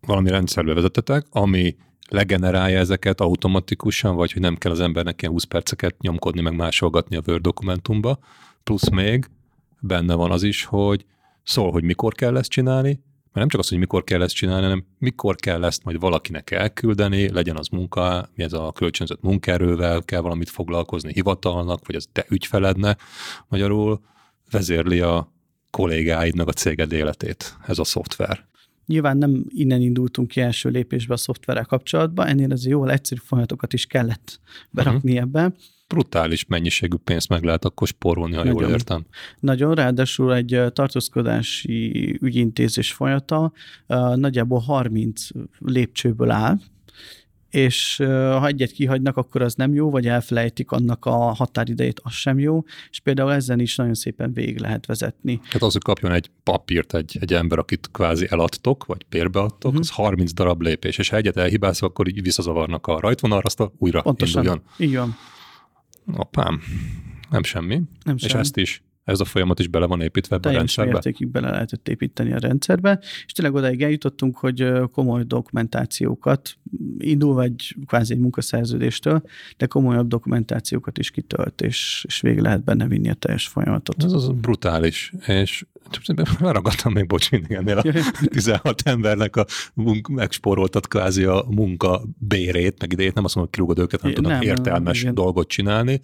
valami 0.00 0.30
rendszerbe 0.30 0.74
vezetetek, 0.74 1.26
ami 1.30 1.76
legenerálja 2.08 2.78
ezeket 2.78 3.20
automatikusan, 3.20 4.16
vagy 4.16 4.32
hogy 4.32 4.42
nem 4.42 4.56
kell 4.56 4.72
az 4.72 4.80
embernek 4.80 5.20
ilyen 5.20 5.32
20 5.32 5.44
perceket 5.44 6.00
nyomkodni, 6.00 6.40
meg 6.40 6.56
másolgatni 6.56 7.16
a 7.16 7.22
Word 7.26 7.42
dokumentumba. 7.42 8.18
Plusz 8.64 8.88
még 8.88 9.30
benne 9.80 10.14
van 10.14 10.30
az 10.30 10.42
is, 10.42 10.64
hogy 10.64 11.04
szól, 11.42 11.70
hogy 11.72 11.84
mikor 11.84 12.14
kell 12.14 12.36
ezt 12.36 12.50
csinálni, 12.50 12.88
mert 13.36 13.48
nem 13.48 13.48
csak 13.48 13.60
az, 13.60 13.68
hogy 13.68 13.78
mikor 13.78 14.04
kell 14.04 14.22
ezt 14.22 14.34
csinálni, 14.34 14.62
hanem 14.62 14.84
mikor 14.98 15.36
kell 15.36 15.64
ezt 15.64 15.84
majd 15.84 16.00
valakinek 16.00 16.50
elküldeni, 16.50 17.30
legyen 17.32 17.56
az 17.56 17.68
munka, 17.68 18.28
mi 18.34 18.42
ez 18.42 18.52
a 18.52 18.72
kölcsönzött 18.72 19.22
munkaerővel 19.22 20.02
kell 20.02 20.20
valamit 20.20 20.50
foglalkozni 20.50 21.12
hivatalnak, 21.12 21.86
vagy 21.86 21.96
az 21.96 22.08
te 22.12 22.24
ügyfeledne. 22.28 22.96
Magyarul 23.48 24.00
vezérli 24.50 25.00
a 25.00 25.32
kollégáidnak 25.70 26.48
a 26.48 26.52
céged 26.52 26.92
életét 26.92 27.56
ez 27.66 27.78
a 27.78 27.84
szoftver. 27.84 28.46
Nyilván 28.86 29.16
nem 29.16 29.44
innen 29.48 29.80
indultunk 29.80 30.28
ki 30.28 30.40
első 30.40 30.68
lépésbe 30.68 31.14
a 31.14 31.16
szoftverrel 31.16 31.64
kapcsolatban, 31.64 32.26
ennél 32.26 32.52
ez 32.52 32.66
jóval 32.66 32.90
egyszerű 32.90 33.20
folyamatokat 33.24 33.72
is 33.72 33.86
kellett 33.86 34.40
berakni 34.70 35.10
uh-huh. 35.10 35.26
ebbe. 35.26 35.54
Brutális 35.88 36.46
mennyiségű 36.46 36.96
pénzt 36.96 37.28
meg 37.28 37.42
lehet 37.42 37.64
akkor 37.64 37.88
spórolni, 37.88 38.34
ha 38.34 38.44
nagyon, 38.44 38.62
jól 38.62 38.70
értem. 38.70 39.06
Nagyon, 39.40 39.74
ráadásul 39.74 40.34
egy 40.34 40.62
tartózkodási 40.72 42.18
ügyintézés 42.22 42.92
folyata 42.92 43.52
nagyjából 44.14 44.58
30 44.58 45.28
lépcsőből 45.58 46.30
áll, 46.30 46.58
és 47.50 47.96
ha 48.06 48.46
egyet 48.46 48.70
kihagynak, 48.70 49.16
akkor 49.16 49.42
az 49.42 49.54
nem 49.54 49.74
jó, 49.74 49.90
vagy 49.90 50.06
elfelejtik 50.06 50.70
annak 50.70 51.04
a 51.04 51.14
határidejét, 51.14 52.00
az 52.02 52.12
sem 52.12 52.38
jó, 52.38 52.64
és 52.90 53.00
például 53.00 53.32
ezen 53.32 53.60
is 53.60 53.76
nagyon 53.76 53.94
szépen 53.94 54.32
végig 54.32 54.58
lehet 54.58 54.86
vezetni. 54.86 55.40
Hát 55.42 55.62
az, 55.62 55.72
hogy 55.72 55.82
kapjon 55.82 56.12
egy 56.12 56.30
papírt 56.42 56.94
egy, 56.94 57.16
egy 57.20 57.32
ember, 57.32 57.58
akit 57.58 57.88
kvázi 57.92 58.26
eladtok, 58.30 58.84
vagy 58.84 59.04
bérbeadtok, 59.08 59.64
uh-huh. 59.64 59.78
az 59.80 59.90
30 59.90 60.32
darab 60.32 60.60
lépés, 60.60 60.98
és 60.98 61.08
ha 61.08 61.16
egyet 61.16 61.36
elhibálsz, 61.36 61.82
akkor 61.82 62.08
így 62.08 62.22
visszazavarnak 62.22 62.86
a 62.86 63.00
rajtvonalra, 63.00 63.44
azt 63.44 63.70
újra 63.78 64.02
Pontosan. 64.02 64.42
induljon. 64.42 64.64
Így 64.76 64.96
van. 64.96 65.16
Apám, 66.14 66.60
nem 67.30 67.42
semmi. 67.42 67.80
Nem 68.04 68.14
és 68.14 68.22
semmi. 68.22 68.40
ezt 68.40 68.56
is 68.56 68.82
ez 69.06 69.20
a 69.20 69.24
folyamat 69.24 69.58
is 69.58 69.68
bele 69.68 69.86
van 69.86 70.00
építve 70.00 70.36
ebbe 70.36 70.48
a 70.48 70.52
rendszerbe? 70.52 70.92
mértékig 70.92 71.28
bele 71.28 71.50
lehetett 71.50 71.88
építeni 71.88 72.32
a 72.32 72.38
rendszerbe, 72.38 72.98
és 73.26 73.32
tényleg 73.32 73.54
odaig 73.54 73.82
eljutottunk, 73.82 74.36
hogy 74.36 74.72
komoly 74.92 75.22
dokumentációkat, 75.22 76.56
indulva 76.98 77.42
egy 77.42 77.76
kvázi 77.86 78.12
egy 78.12 78.18
munkaszerződéstől, 78.18 79.22
de 79.56 79.66
komolyabb 79.66 80.08
dokumentációkat 80.08 80.98
is 80.98 81.10
kitölt, 81.10 81.60
és, 81.60 82.04
és 82.08 82.20
végig 82.20 82.40
lehet 82.40 82.64
benne 82.64 82.86
vinni 82.86 83.08
a 83.10 83.14
teljes 83.14 83.46
folyamatot. 83.46 84.04
Ez 84.04 84.12
az 84.12 84.28
brutális, 84.28 85.12
és 85.26 85.64
leragadtam 86.38 86.92
még, 86.92 87.06
bocs, 87.06 87.30
mindig 87.30 87.50
ennél 87.50 87.78
a 87.78 87.82
16 88.28 88.82
embernek 88.88 89.36
a 89.36 89.46
munk, 89.74 90.08
megspóroltat 90.08 90.88
kvázi 90.88 91.24
a 91.24 91.44
munka 91.48 92.02
bérét, 92.18 92.80
meg 92.80 92.92
idejét, 92.92 93.14
nem 93.14 93.24
azt 93.24 93.34
mondom, 93.34 93.52
hogy 93.52 93.60
kirúgod 93.60 93.78
őket, 93.78 94.02
nem, 94.02 94.12
nem 94.12 94.22
tudnak 94.22 94.44
értelmes 94.44 95.00
igen. 95.00 95.14
dolgot 95.14 95.48
csinálni, 95.48 96.00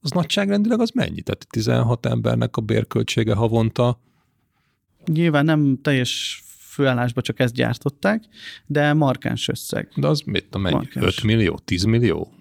az 0.00 0.10
nagyságrendileg 0.10 0.80
az 0.80 0.90
mennyi? 0.90 1.22
Tehát 1.22 1.46
16 1.50 2.06
embernek 2.06 2.56
a 2.56 2.60
bérköltsége 2.60 3.34
havonta? 3.34 4.00
Nyilván 5.06 5.44
nem 5.44 5.78
teljes 5.82 6.42
főállásba 6.78 7.20
csak 7.20 7.40
ezt 7.40 7.54
gyártották, 7.54 8.24
de 8.66 8.92
markáns 8.92 9.48
összeg. 9.48 9.88
De 9.96 10.06
az 10.06 10.20
mit, 10.20 10.54
a 10.54 10.58
mennyi? 10.58 10.74
Markáns. 10.74 11.06
5 11.06 11.22
millió, 11.22 11.58
10 11.64 11.84
millió? 11.84 12.32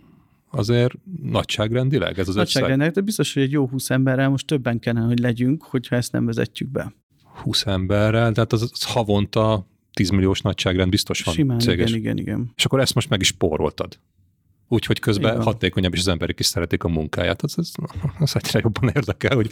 Azért 0.51 0.93
nagyságrendileg 1.21 2.19
ez 2.19 2.27
az 2.27 2.35
nagyságrendileg, 2.35 2.93
de 2.93 3.01
biztos, 3.01 3.33
hogy 3.33 3.43
egy 3.43 3.51
jó 3.51 3.67
20 3.67 3.89
emberrel 3.89 4.29
most 4.29 4.47
többen 4.47 4.79
kellene, 4.79 5.05
hogy 5.05 5.19
legyünk, 5.19 5.63
hogyha 5.63 5.95
ezt 5.95 6.11
nem 6.11 6.25
vezetjük 6.25 6.69
be. 6.69 6.93
20 7.23 7.65
emberrel, 7.65 8.31
tehát 8.31 8.53
az, 8.53 8.69
az 8.73 8.83
havonta 8.83 9.67
10 9.93 10.09
milliós 10.09 10.41
nagyságrend 10.41 10.89
biztos 10.89 11.21
van 11.21 11.33
Simán, 11.33 11.59
céges. 11.59 11.89
igen, 11.89 11.99
igen, 11.99 12.17
igen. 12.17 12.51
És 12.55 12.65
akkor 12.65 12.79
ezt 12.79 12.93
most 12.93 13.09
meg 13.09 13.21
is 13.21 13.27
spóroltad 13.27 13.99
úgyhogy 14.67 14.99
közben 14.99 15.31
Igen. 15.31 15.43
hatékonyabb, 15.43 15.93
és 15.93 15.99
az 15.99 16.07
emberek 16.07 16.39
is 16.39 16.45
szeretik 16.45 16.83
a 16.83 16.87
munkáját. 16.87 17.41
Az, 17.41 17.53
az, 17.57 17.71
az 18.19 18.35
egyre 18.35 18.59
jobban 18.63 18.91
érdekel, 18.93 19.35
hogy 19.35 19.49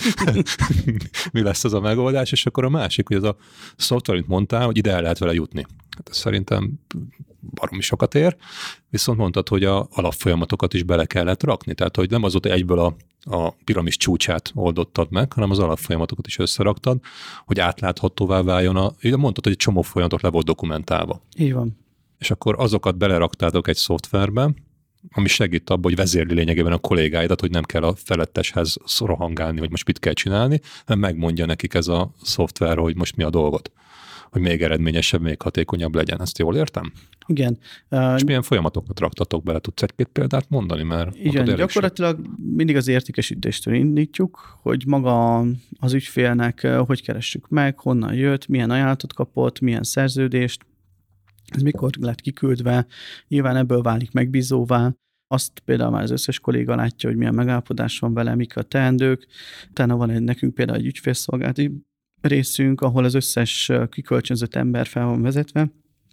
mi 1.32 1.42
lesz 1.42 1.64
az 1.64 1.74
a 1.74 1.80
megoldás, 1.80 2.32
és 2.32 2.46
akkor 2.46 2.64
a 2.64 2.70
másik, 2.70 3.08
hogy 3.08 3.18
ez 3.18 3.24
a 3.24 3.36
szoftver, 3.76 4.16
amit 4.16 4.28
mondtál, 4.28 4.66
hogy 4.66 4.78
ide 4.78 4.92
el 4.92 5.02
lehet 5.02 5.18
vele 5.18 5.34
jutni. 5.34 5.66
Hát 5.98 6.10
ez 6.10 6.18
szerintem 6.18 6.80
baromi 7.54 7.82
sokat 7.82 8.16
ér, 8.16 8.36
viszont 8.90 9.18
mondtad, 9.18 9.48
hogy 9.48 9.64
a 9.64 9.88
alapfolyamatokat 9.92 10.74
is 10.74 10.84
bele 10.84 11.06
kellett 11.06 11.44
rakni, 11.44 11.74
tehát 11.74 11.96
hogy 11.96 12.10
nem 12.10 12.24
az 12.24 12.36
ott 12.36 12.46
egyből 12.46 12.80
a, 12.80 12.96
a 13.22 13.52
piramis 13.64 13.98
csúcsát 13.98 14.52
oldottad 14.56 15.12
meg, 15.12 15.34
hanem 15.34 15.52
az 15.52 15.60
alapfolyamatokat 15.60 16.28
is 16.28 16.40
összeraktad, 16.40 17.00
hogy 17.46 17.60
átláthatóvá 17.60 18.42
váljon 18.42 18.76
a, 18.76 18.94
mondtad, 19.02 19.44
hogy 19.44 19.52
egy 19.52 19.58
csomó 19.58 19.82
folyamatot 19.82 20.22
le 20.22 20.30
volt 20.30 20.46
dokumentálva. 20.46 21.22
Így 21.38 21.54
van. 21.54 21.78
És 22.18 22.32
akkor 22.32 22.56
azokat 22.58 22.98
beleraktátok 22.98 23.68
egy 23.68 23.76
szoftverbe, 23.76 24.54
ami 25.12 25.28
segít 25.28 25.70
abban, 25.70 25.84
hogy 25.84 25.96
vezérli 25.96 26.34
lényegében 26.34 26.72
a 26.72 26.78
kollégáidat, 26.78 27.40
hogy 27.40 27.52
nem 27.52 27.64
kell 27.64 27.84
a 27.84 27.96
feletteshez 27.96 28.78
rohangálni, 29.00 29.60
hogy 29.60 29.70
most 29.70 29.88
mit 29.88 30.00
kell 30.00 30.14
csinálni, 30.14 30.62
mert 30.86 31.00
megmondja 31.00 31.46
nekik 31.46 31.74
ez 31.74 31.88
a 31.88 32.12
szoftver, 32.22 32.78
hogy 32.78 32.96
most 32.96 33.16
mi 33.16 33.24
a 33.24 33.30
dolgot 33.30 33.72
hogy 34.36 34.44
még 34.44 34.62
eredményesebb, 34.62 35.22
még 35.22 35.42
hatékonyabb 35.42 35.96
legyen. 35.96 36.22
Ezt 36.22 36.38
jól 36.38 36.56
értem? 36.56 36.92
Igen. 37.26 37.58
És 38.16 38.24
milyen 38.24 38.42
folyamatokat 38.42 39.00
raktatok 39.00 39.44
bele? 39.44 39.60
Tudsz 39.60 39.82
egy-két 39.82 40.08
példát 40.08 40.50
mondani? 40.50 40.84
Mert 40.84 41.16
Igen, 41.16 41.56
gyakorlatilag 41.56 42.20
mindig 42.56 42.76
az 42.76 42.88
értékesítéstől 42.88 43.74
indítjuk, 43.74 44.60
hogy 44.62 44.84
maga 44.88 45.46
az 45.80 45.94
ügyfélnek 45.94 46.68
hogy 46.86 47.02
keressük 47.02 47.50
meg, 47.50 47.80
honnan 47.80 48.14
jött, 48.14 48.48
milyen 48.48 48.70
ajánlatot 48.70 49.14
kapott, 49.14 49.60
milyen 49.60 49.84
szerződést, 49.84 50.66
ez 51.56 51.62
mikor 51.62 51.92
lett 52.00 52.22
kiküldve, 52.22 52.86
nyilván 53.28 53.56
ebből 53.56 53.82
válik 53.82 54.12
megbízóvá, 54.12 54.94
azt 55.28 55.60
például 55.60 55.92
már 55.92 56.04
az 56.04 56.12
összes 56.12 56.40
kolléga 56.40 56.76
látja, 56.76 57.10
hogy 57.10 57.18
milyen 57.18 57.34
megállapodás 57.34 58.00
van 58.00 58.14
vele, 58.14 58.36
mik 58.36 58.58
a 58.58 58.62
teendők. 58.62 59.28
Utána 59.70 59.96
van 59.96 60.10
egy, 60.10 60.22
nekünk 60.22 60.54
például 60.54 60.78
egy 60.78 60.86
ügyfélszolgálati 60.86 61.84
részünk, 62.22 62.82
ahol 62.82 63.04
az 63.04 63.14
összes 63.14 63.72
kikölcsönzött 63.90 64.56
ember 64.56 64.88
fel 64.88 65.06
van 65.06 65.22
vezetve, 65.22 65.72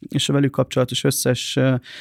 és 0.08 0.28
a 0.28 0.32
velük 0.32 0.50
kapcsolatos 0.50 1.04
összes 1.04 1.58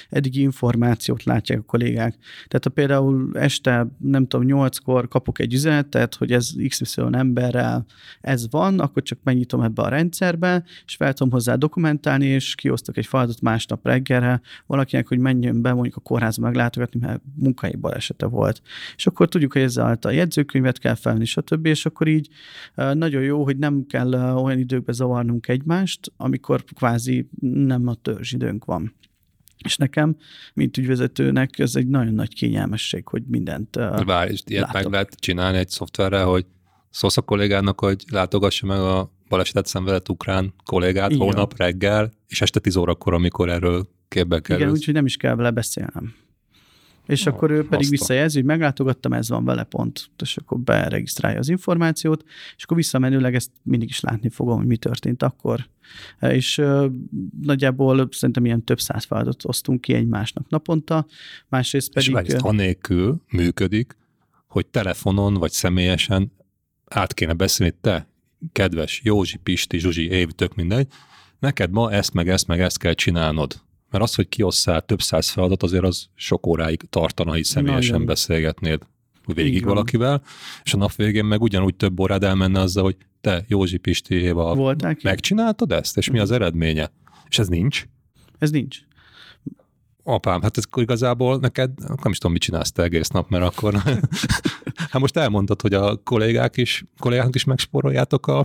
eddigi 0.09 0.41
információt 0.41 1.23
látják 1.23 1.59
a 1.59 1.63
kollégák. 1.63 2.15
Tehát 2.47 2.63
ha 2.63 2.69
például 2.69 3.29
este, 3.33 3.87
nem 3.97 4.27
tudom, 4.27 4.45
nyolckor 4.45 5.07
kapok 5.07 5.39
egy 5.39 5.53
üzenetet, 5.53 6.15
hogy 6.15 6.31
ez 6.31 6.51
XY 6.67 7.01
emberrel 7.11 7.85
ez 8.21 8.49
van, 8.49 8.79
akkor 8.79 9.03
csak 9.03 9.19
megnyitom 9.23 9.61
ebbe 9.61 9.81
a 9.81 9.89
rendszerbe, 9.89 10.63
és 10.85 10.95
fel 10.95 11.13
tudom 11.13 11.31
hozzá 11.31 11.55
dokumentálni, 11.55 12.25
és 12.25 12.55
kiosztok 12.55 12.97
egy 12.97 13.05
feladatot 13.05 13.41
másnap 13.41 13.85
reggelre 13.85 14.41
valakinek, 14.65 15.07
hogy 15.07 15.19
menjön 15.19 15.61
be 15.61 15.73
mondjuk 15.73 15.95
a 15.95 15.99
kórházba 15.99 16.45
meglátogatni, 16.45 16.99
mert 16.99 17.21
munkai 17.35 17.75
balesete 17.75 18.25
volt. 18.25 18.61
És 18.95 19.07
akkor 19.07 19.29
tudjuk, 19.29 19.53
hogy 19.53 19.61
ezzel 19.61 19.97
a 20.01 20.09
jegyzőkönyvet 20.09 20.79
kell 20.79 20.95
felni, 20.95 21.25
stb. 21.25 21.65
És 21.65 21.85
akkor 21.85 22.07
így 22.07 22.29
nagyon 22.75 23.21
jó, 23.21 23.43
hogy 23.43 23.57
nem 23.57 23.85
kell 23.87 24.13
olyan 24.13 24.59
időkbe 24.59 24.91
zavarnunk 24.91 25.47
egymást, 25.47 26.11
amikor 26.17 26.63
kvázi 26.63 27.29
nem 27.39 27.87
a 27.91 27.95
törzsidőnk 28.01 28.65
van. 28.65 28.95
És 29.57 29.77
nekem, 29.77 30.15
mint 30.53 30.77
ügyvezetőnek, 30.77 31.59
ez 31.59 31.75
egy 31.75 31.87
nagyon 31.87 32.13
nagy 32.13 32.33
kényelmesség, 32.33 33.07
hogy 33.07 33.23
mindent 33.27 33.75
Várj, 34.05 34.31
és 34.31 34.41
ilyet 34.45 34.73
meg 34.73 34.85
lehet 34.85 35.15
csinálni 35.19 35.57
egy 35.57 35.69
szoftverrel, 35.69 36.25
hogy 36.25 36.45
Szólsz 36.91 37.17
a 37.17 37.21
kollégának, 37.21 37.79
hogy 37.79 38.03
látogassa 38.11 38.65
meg 38.65 38.79
a 38.79 39.11
balesetet 39.29 39.65
szenvedett 39.65 40.09
ukrán 40.09 40.53
kollégát 40.63 41.11
Igen. 41.11 41.23
holnap 41.23 41.57
reggel, 41.57 42.11
és 42.27 42.41
este 42.41 42.59
10 42.59 42.75
órakor, 42.75 43.13
amikor 43.13 43.49
erről 43.49 43.87
képbe 44.07 44.39
kerül. 44.39 44.61
Igen, 44.61 44.73
úgyhogy 44.73 44.93
nem 44.93 45.05
is 45.05 45.17
kell 45.17 45.35
vele 45.35 45.51
beszélnem. 45.51 46.13
És 47.11 47.23
no, 47.23 47.31
akkor 47.31 47.51
ő 47.51 47.67
pedig 47.67 47.89
visszajelzi, 47.89 48.37
hogy 48.37 48.45
meglátogattam, 48.45 49.13
ez 49.13 49.29
van 49.29 49.45
vele 49.45 49.63
pont, 49.63 50.09
és 50.21 50.37
akkor 50.37 50.59
beregisztrálja 50.59 51.39
az 51.39 51.49
információt, 51.49 52.23
és 52.55 52.63
akkor 52.63 52.77
visszamenőleg 52.77 53.35
ezt 53.35 53.51
mindig 53.63 53.89
is 53.89 53.99
látni 53.99 54.29
fogom, 54.29 54.57
hogy 54.57 54.65
mi 54.65 54.77
történt 54.77 55.23
akkor. 55.23 55.67
És 56.19 56.61
nagyjából 57.41 58.07
szerintem 58.11 58.45
ilyen 58.45 58.63
több 58.63 58.79
száz 58.79 59.03
feladatot 59.03 59.45
osztunk 59.45 59.81
ki 59.81 59.93
egymásnak 59.93 60.49
naponta, 60.49 61.05
másrészt 61.49 61.93
pedig... 61.93 62.09
És 62.09 62.33
ezt 62.33 62.45
anélkül 62.45 63.21
működik, 63.31 63.97
hogy 64.47 64.65
telefonon 64.65 65.33
vagy 65.33 65.51
személyesen 65.51 66.31
át 66.85 67.13
kéne 67.13 67.33
beszélni, 67.33 67.73
te, 67.81 68.07
kedves 68.51 69.01
Józsi, 69.03 69.37
Pisti, 69.37 69.79
Zsuzsi, 69.79 70.09
Év, 70.09 70.29
tök 70.29 70.55
mindegy, 70.55 70.87
neked 71.39 71.71
ma 71.71 71.91
ezt, 71.91 72.13
meg 72.13 72.29
ezt, 72.29 72.47
meg 72.47 72.61
ezt 72.61 72.77
kell 72.77 72.93
csinálnod. 72.93 73.61
Mert 73.91 74.03
az, 74.03 74.15
hogy 74.15 74.29
kiosszál 74.29 74.81
több 74.81 75.01
száz 75.01 75.29
feladat, 75.29 75.63
azért 75.63 75.83
az 75.83 76.07
sok 76.15 76.47
óráig 76.47 76.81
tartana, 76.89 77.31
hogy 77.31 77.43
személyesen 77.43 77.91
Nagyon. 77.91 78.05
beszélgetnéd 78.05 78.81
végig 79.25 79.65
valakivel, 79.65 80.21
és 80.63 80.73
a 80.73 80.77
nap 80.77 80.95
végén 80.95 81.25
meg 81.25 81.41
ugyanúgy 81.41 81.75
több 81.75 81.99
órád 81.99 82.23
elmenne 82.23 82.59
azzal, 82.59 82.83
hogy 82.83 82.97
te, 83.21 83.45
Józsi 83.47 83.77
Pisti 83.77 84.15
Éva, 84.15 84.55
Voltál 84.55 84.97
megcsináltad 85.03 85.71
ezt, 85.71 85.97
és 85.97 86.09
mi 86.09 86.19
az 86.19 86.31
eredménye? 86.31 86.91
És 87.29 87.39
ez 87.39 87.47
nincs? 87.47 87.85
Ez 88.37 88.51
nincs 88.51 88.79
apám, 90.03 90.41
hát 90.41 90.57
ez 90.57 90.63
igazából 90.75 91.37
neked, 91.39 91.71
nem 91.79 92.11
is 92.11 92.17
tudom, 92.17 92.31
mit 92.31 92.41
csinálsz 92.41 92.71
te 92.71 92.83
egész 92.83 93.07
nap, 93.07 93.29
mert 93.29 93.43
akkor 93.43 93.73
hát 94.91 95.01
most 95.01 95.17
elmondtad, 95.17 95.61
hogy 95.61 95.73
a 95.73 95.95
kollégák 95.95 96.57
is, 96.57 96.83
kollégáknak 96.99 97.35
is 97.35 97.43
megspóroljátok 97.43 98.27
a, 98.27 98.43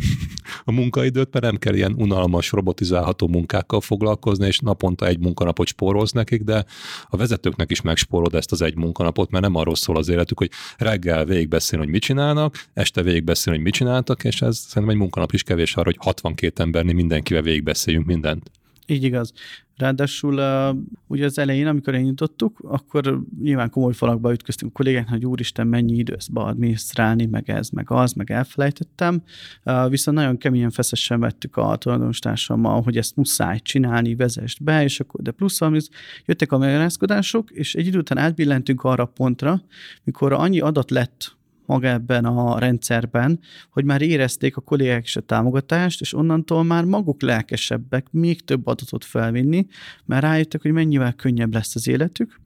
a 0.65 0.73
munkaidőt, 0.73 1.33
mert 1.33 1.45
nem 1.45 1.57
kell 1.57 1.75
ilyen 1.75 1.95
unalmas, 1.97 2.51
robotizálható 2.51 3.29
munkákkal 3.29 3.81
foglalkozni, 3.81 4.47
és 4.47 4.59
naponta 4.59 5.07
egy 5.07 5.19
munkanapot 5.19 5.67
spórolsz 5.67 6.13
nekik, 6.13 6.43
de 6.43 6.65
a 7.05 7.17
vezetőknek 7.17 7.71
is 7.71 7.81
megspórolod 7.81 8.35
ezt 8.35 8.53
az 8.53 8.63
egy 8.63 8.77
munkanapot, 8.77 9.31
mert 9.31 9.45
nem 9.45 9.55
arról 9.55 9.77
szól 9.77 9.97
az 9.97 10.09
életük, 10.09 10.39
hogy 10.39 10.51
reggel 10.77 11.25
végigbeszélni, 11.25 11.85
hogy 11.85 11.93
mit 11.93 12.03
csinálnak, 12.03 12.67
este 12.75 13.03
végigbeszélni, 13.03 13.59
hogy 13.59 13.69
mit 13.69 13.77
csináltak, 13.77 14.25
és 14.25 14.43
ez 14.43 14.57
szerintem 14.57 14.97
egy 14.97 15.01
munkanap 15.01 15.33
is 15.33 15.43
kevés 15.43 15.75
arra, 15.75 15.85
hogy 15.85 15.99
62 16.01 16.63
emberni 16.63 16.93
mindenkivel 16.93 17.43
végigbeszéljünk 17.43 18.07
mindent. 18.07 18.51
Így 18.87 19.03
igaz. 19.03 19.32
Ráadásul 19.76 20.34
uh, 20.34 20.76
ugye 21.07 21.24
az 21.24 21.39
elején, 21.39 21.66
amikor 21.66 21.95
elnyitottuk, 21.95 22.59
akkor 22.62 23.20
nyilván 23.43 23.70
komoly 23.70 23.93
falakba 23.93 24.32
ütköztünk 24.32 24.70
a 24.70 24.76
kollégák, 24.76 25.09
hogy 25.09 25.26
úristen, 25.26 25.66
mennyi 25.66 25.97
időt 25.97 26.26
adminisztrálni, 26.34 27.26
meg 27.26 27.51
ez, 27.51 27.68
meg 27.68 27.91
az, 27.91 28.12
meg 28.12 28.30
elfelejtettem. 28.30 29.22
Uh, 29.64 29.91
viszont 29.91 30.16
nagyon 30.16 30.39
keményen 30.39 30.70
feszesen 30.70 31.20
vettük 31.20 31.57
a 31.57 31.76
tulajdonostársammal, 31.76 32.82
hogy 32.82 32.97
ezt 32.97 33.16
muszáj 33.16 33.59
csinálni, 33.59 34.14
vezest 34.14 34.62
be, 34.62 34.82
és 34.82 35.01
akkor 35.01 35.22
de 35.22 35.30
plusz, 35.30 35.61
amit 35.61 35.89
jöttek 36.24 36.53
a 36.53 36.59
magyarázkodások, 36.59 37.51
és 37.51 37.74
egy 37.74 37.87
idő 37.87 37.99
után 37.99 38.18
átbillentünk 38.18 38.84
arra 38.84 39.03
a 39.03 39.07
pontra, 39.07 39.62
mikor 40.05 40.32
annyi 40.32 40.61
adat 40.61 40.91
lett 40.91 41.37
maga 41.67 41.89
ebben 41.89 42.25
a 42.25 42.59
rendszerben, 42.59 43.41
hogy 43.71 43.85
már 43.85 44.03
érezték 44.03 44.57
a 44.57 44.61
kollégák 44.61 45.05
is 45.05 45.17
a 45.17 45.21
támogatást, 45.21 46.01
és 46.01 46.14
onnantól 46.14 46.64
már 46.64 46.85
maguk 46.85 47.23
lelkesebbek 47.23 48.07
még 48.11 48.45
több 48.45 48.67
adatot 48.67 49.05
felvinni, 49.05 49.67
mert 50.05 50.23
rájöttek, 50.23 50.62
hogy 50.62 50.73
mennyivel 50.73 51.12
könnyebb 51.12 51.55
lesz 51.55 51.75
az 51.75 51.89
életük, 51.89 52.41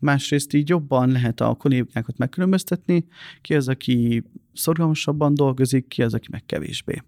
másrészt 0.00 0.54
így 0.54 0.68
jobban 0.68 1.10
lehet 1.10 1.40
a 1.40 1.54
kollégákat 1.54 2.18
megkülönböztetni, 2.18 3.06
ki 3.40 3.54
az, 3.54 3.68
aki 3.68 4.24
szorgalmasabban 4.52 5.34
dolgozik, 5.34 5.88
ki 5.88 6.02
az, 6.02 6.14
aki 6.14 6.26
meg 6.30 6.42
kevésbé. 6.46 7.02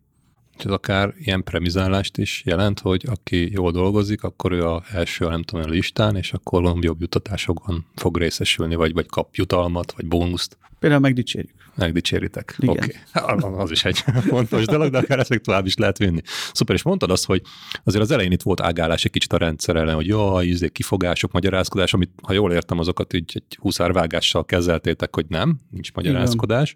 Ez 0.64 0.70
akár 0.70 1.14
ilyen 1.18 1.44
premizálást 1.44 2.18
is 2.18 2.42
jelent, 2.44 2.80
hogy 2.80 3.04
aki 3.10 3.52
jól 3.52 3.70
dolgozik, 3.70 4.22
akkor 4.22 4.52
ő 4.52 4.66
a 4.66 4.82
első, 4.92 5.28
nem 5.28 5.42
tudom, 5.42 5.64
a 5.64 5.68
listán, 5.68 6.16
és 6.16 6.32
akkor 6.32 6.76
jobb 6.80 7.00
jutatásokon 7.00 7.84
fog 7.94 8.16
részesülni, 8.16 8.74
vagy, 8.74 8.92
vagy 8.92 9.06
kap 9.06 9.34
jutalmat, 9.34 9.92
vagy 9.92 10.06
bónuszt. 10.06 10.58
Például 10.78 11.00
megdicsérjük. 11.00 11.54
Megdicséritek. 11.74 12.56
Oké. 12.66 12.96
Okay. 13.14 13.52
Az 13.52 13.70
is 13.70 13.84
egy 13.84 13.98
fontos 14.30 14.64
dolog, 14.64 14.90
de 14.90 14.98
akár 14.98 15.18
ezt 15.18 15.40
tovább 15.42 15.66
is 15.66 15.76
lehet 15.76 15.98
vinni. 15.98 16.20
Szuper, 16.52 16.74
és 16.74 16.82
mondtad 16.82 17.10
azt, 17.10 17.26
hogy 17.26 17.42
azért 17.84 18.04
az 18.04 18.10
elején 18.10 18.32
itt 18.32 18.42
volt 18.42 18.60
ágálás 18.60 19.04
egy 19.04 19.10
kicsit 19.10 19.32
a 19.32 19.36
rendszer 19.36 19.76
ellen, 19.76 19.94
hogy 19.94 20.06
jó, 20.06 20.40
izé, 20.40 20.68
kifogások, 20.68 21.32
magyarázkodás, 21.32 21.94
amit 21.94 22.10
ha 22.22 22.32
jól 22.32 22.52
értem, 22.52 22.78
azokat 22.78 23.12
így 23.12 23.32
egy 23.34 23.56
húszárvágással 23.60 24.44
kezeltétek, 24.44 25.14
hogy 25.14 25.26
nem, 25.28 25.58
nincs 25.70 25.92
magyarázkodás. 25.92 26.74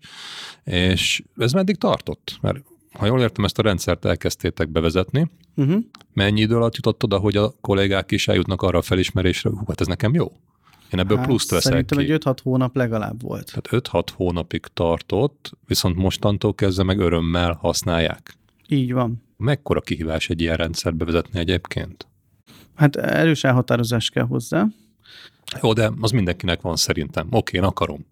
Igen. 0.64 0.90
És 0.90 1.22
ez 1.36 1.52
meddig 1.52 1.76
tartott? 1.76 2.38
Mert 2.40 2.62
ha 2.98 3.06
jól 3.06 3.20
értem, 3.20 3.44
ezt 3.44 3.58
a 3.58 3.62
rendszert 3.62 4.04
elkezdtétek 4.04 4.68
bevezetni. 4.68 5.30
Uh-huh. 5.56 5.82
Mennyi 6.12 6.40
idő 6.40 6.56
alatt 6.56 6.76
jutott 6.76 7.04
oda, 7.04 7.18
hogy 7.18 7.36
a 7.36 7.52
kollégák 7.60 8.10
is 8.10 8.28
eljutnak 8.28 8.62
arra 8.62 8.78
a 8.78 8.82
felismerésre, 8.82 9.50
hú, 9.50 9.62
hát 9.66 9.80
ez 9.80 9.86
nekem 9.86 10.14
jó? 10.14 10.32
Én 10.92 11.00
ebből 11.00 11.16
hát, 11.16 11.26
pluszt 11.26 11.50
veszek 11.50 11.72
Szerintem 11.72 11.98
ki. 11.98 12.12
egy 12.12 12.22
5-6 12.24 12.36
hónap 12.42 12.76
legalább 12.76 13.22
volt. 13.22 13.60
Tehát 13.62 13.88
5-6 13.88 14.08
hónapig 14.16 14.66
tartott, 14.74 15.52
viszont 15.66 15.96
mostantól 15.96 16.54
kezdve 16.54 16.82
meg 16.82 16.98
örömmel 16.98 17.52
használják. 17.52 18.34
Így 18.68 18.92
van. 18.92 19.22
Mekkora 19.36 19.80
kihívás 19.80 20.30
egy 20.30 20.40
ilyen 20.40 20.56
rendszer 20.56 20.94
bevezetni 20.94 21.38
egyébként? 21.38 22.06
Hát 22.74 22.96
erős 22.96 23.44
elhatározás 23.44 24.10
kell 24.10 24.26
hozzá. 24.26 24.66
Jó, 25.62 25.72
de 25.72 25.90
az 26.00 26.10
mindenkinek 26.10 26.60
van 26.60 26.76
szerintem. 26.76 27.26
Oké, 27.30 27.56
én 27.56 27.64
akarom. 27.64 28.06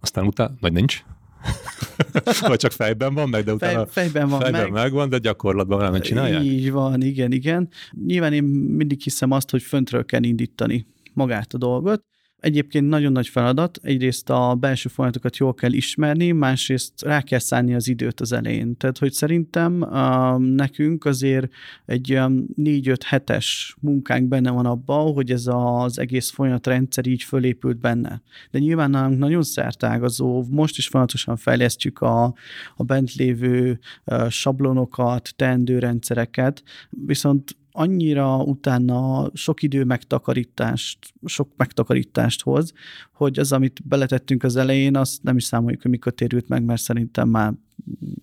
Aztán 0.00 0.26
utána, 0.26 0.54
vagy 0.60 0.72
nincs? 0.72 1.04
vagy 2.48 2.58
csak 2.58 2.72
fejben 2.72 3.14
van 3.14 3.28
meg, 3.28 3.44
de 3.44 3.52
utána 3.52 3.86
Fej, 3.86 4.04
fejben 4.04 4.28
van 4.28 4.40
fejben 4.40 4.62
meg. 4.62 4.72
megvan, 4.72 5.08
de 5.08 5.18
gyakorlatban 5.18 5.90
nem 5.90 6.00
csinálják? 6.00 6.42
Így 6.42 6.70
van, 6.70 7.02
igen, 7.02 7.32
igen. 7.32 7.68
Nyilván 8.06 8.32
én 8.32 8.44
mindig 8.44 9.00
hiszem 9.02 9.30
azt, 9.30 9.50
hogy 9.50 9.62
föntről 9.62 10.04
kell 10.04 10.22
indítani 10.22 10.86
magát 11.12 11.52
a 11.54 11.58
dolgot, 11.58 12.04
Egyébként 12.40 12.88
nagyon 12.88 13.12
nagy 13.12 13.28
feladat, 13.28 13.78
egyrészt 13.82 14.30
a 14.30 14.54
belső 14.54 14.88
folyamatokat 14.88 15.36
jól 15.36 15.54
kell 15.54 15.72
ismerni, 15.72 16.30
másrészt 16.32 17.02
rá 17.02 17.22
kell 17.22 17.38
szállni 17.38 17.74
az 17.74 17.88
időt 17.88 18.20
az 18.20 18.32
elején. 18.32 18.76
Tehát, 18.76 18.98
hogy 18.98 19.12
szerintem 19.12 19.80
uh, 19.80 20.38
nekünk 20.38 21.04
azért 21.04 21.48
egy 21.86 22.14
um, 22.14 22.46
4-5 22.56 22.96
hetes 23.06 23.76
munkánk 23.80 24.28
benne 24.28 24.50
van 24.50 24.66
abban, 24.66 25.12
hogy 25.12 25.30
ez 25.30 25.44
az 25.46 25.98
egész 25.98 26.30
folyamatrendszer 26.30 27.06
így 27.06 27.22
fölépült 27.22 27.78
benne. 27.78 28.22
De 28.50 28.58
nyilván 28.58 28.90
nálunk 28.90 29.18
nagyon 29.18 29.42
szertágazó, 29.42 30.44
most 30.50 30.78
is 30.78 30.88
folyamatosan 30.88 31.36
fejlesztjük 31.36 32.00
a, 32.00 32.34
a 32.76 32.82
bent 32.82 33.14
lévő 33.14 33.78
uh, 34.04 34.28
sablonokat, 34.28 35.32
teendőrendszereket, 35.36 36.62
viszont 36.90 37.58
annyira 37.72 38.36
utána 38.36 39.30
sok 39.34 39.62
idő 39.62 39.84
megtakarítást, 39.84 40.98
sok 41.24 41.48
megtakarítást 41.56 42.42
hoz, 42.42 42.72
hogy 43.12 43.38
az, 43.38 43.52
amit 43.52 43.88
beletettünk 43.88 44.42
az 44.42 44.56
elején, 44.56 44.96
azt 44.96 45.22
nem 45.22 45.36
is 45.36 45.44
számoljuk, 45.44 45.82
hogy 45.82 45.90
mikor 45.90 46.12
térült 46.12 46.48
meg, 46.48 46.64
mert 46.64 46.82
szerintem 46.82 47.28
már 47.28 47.52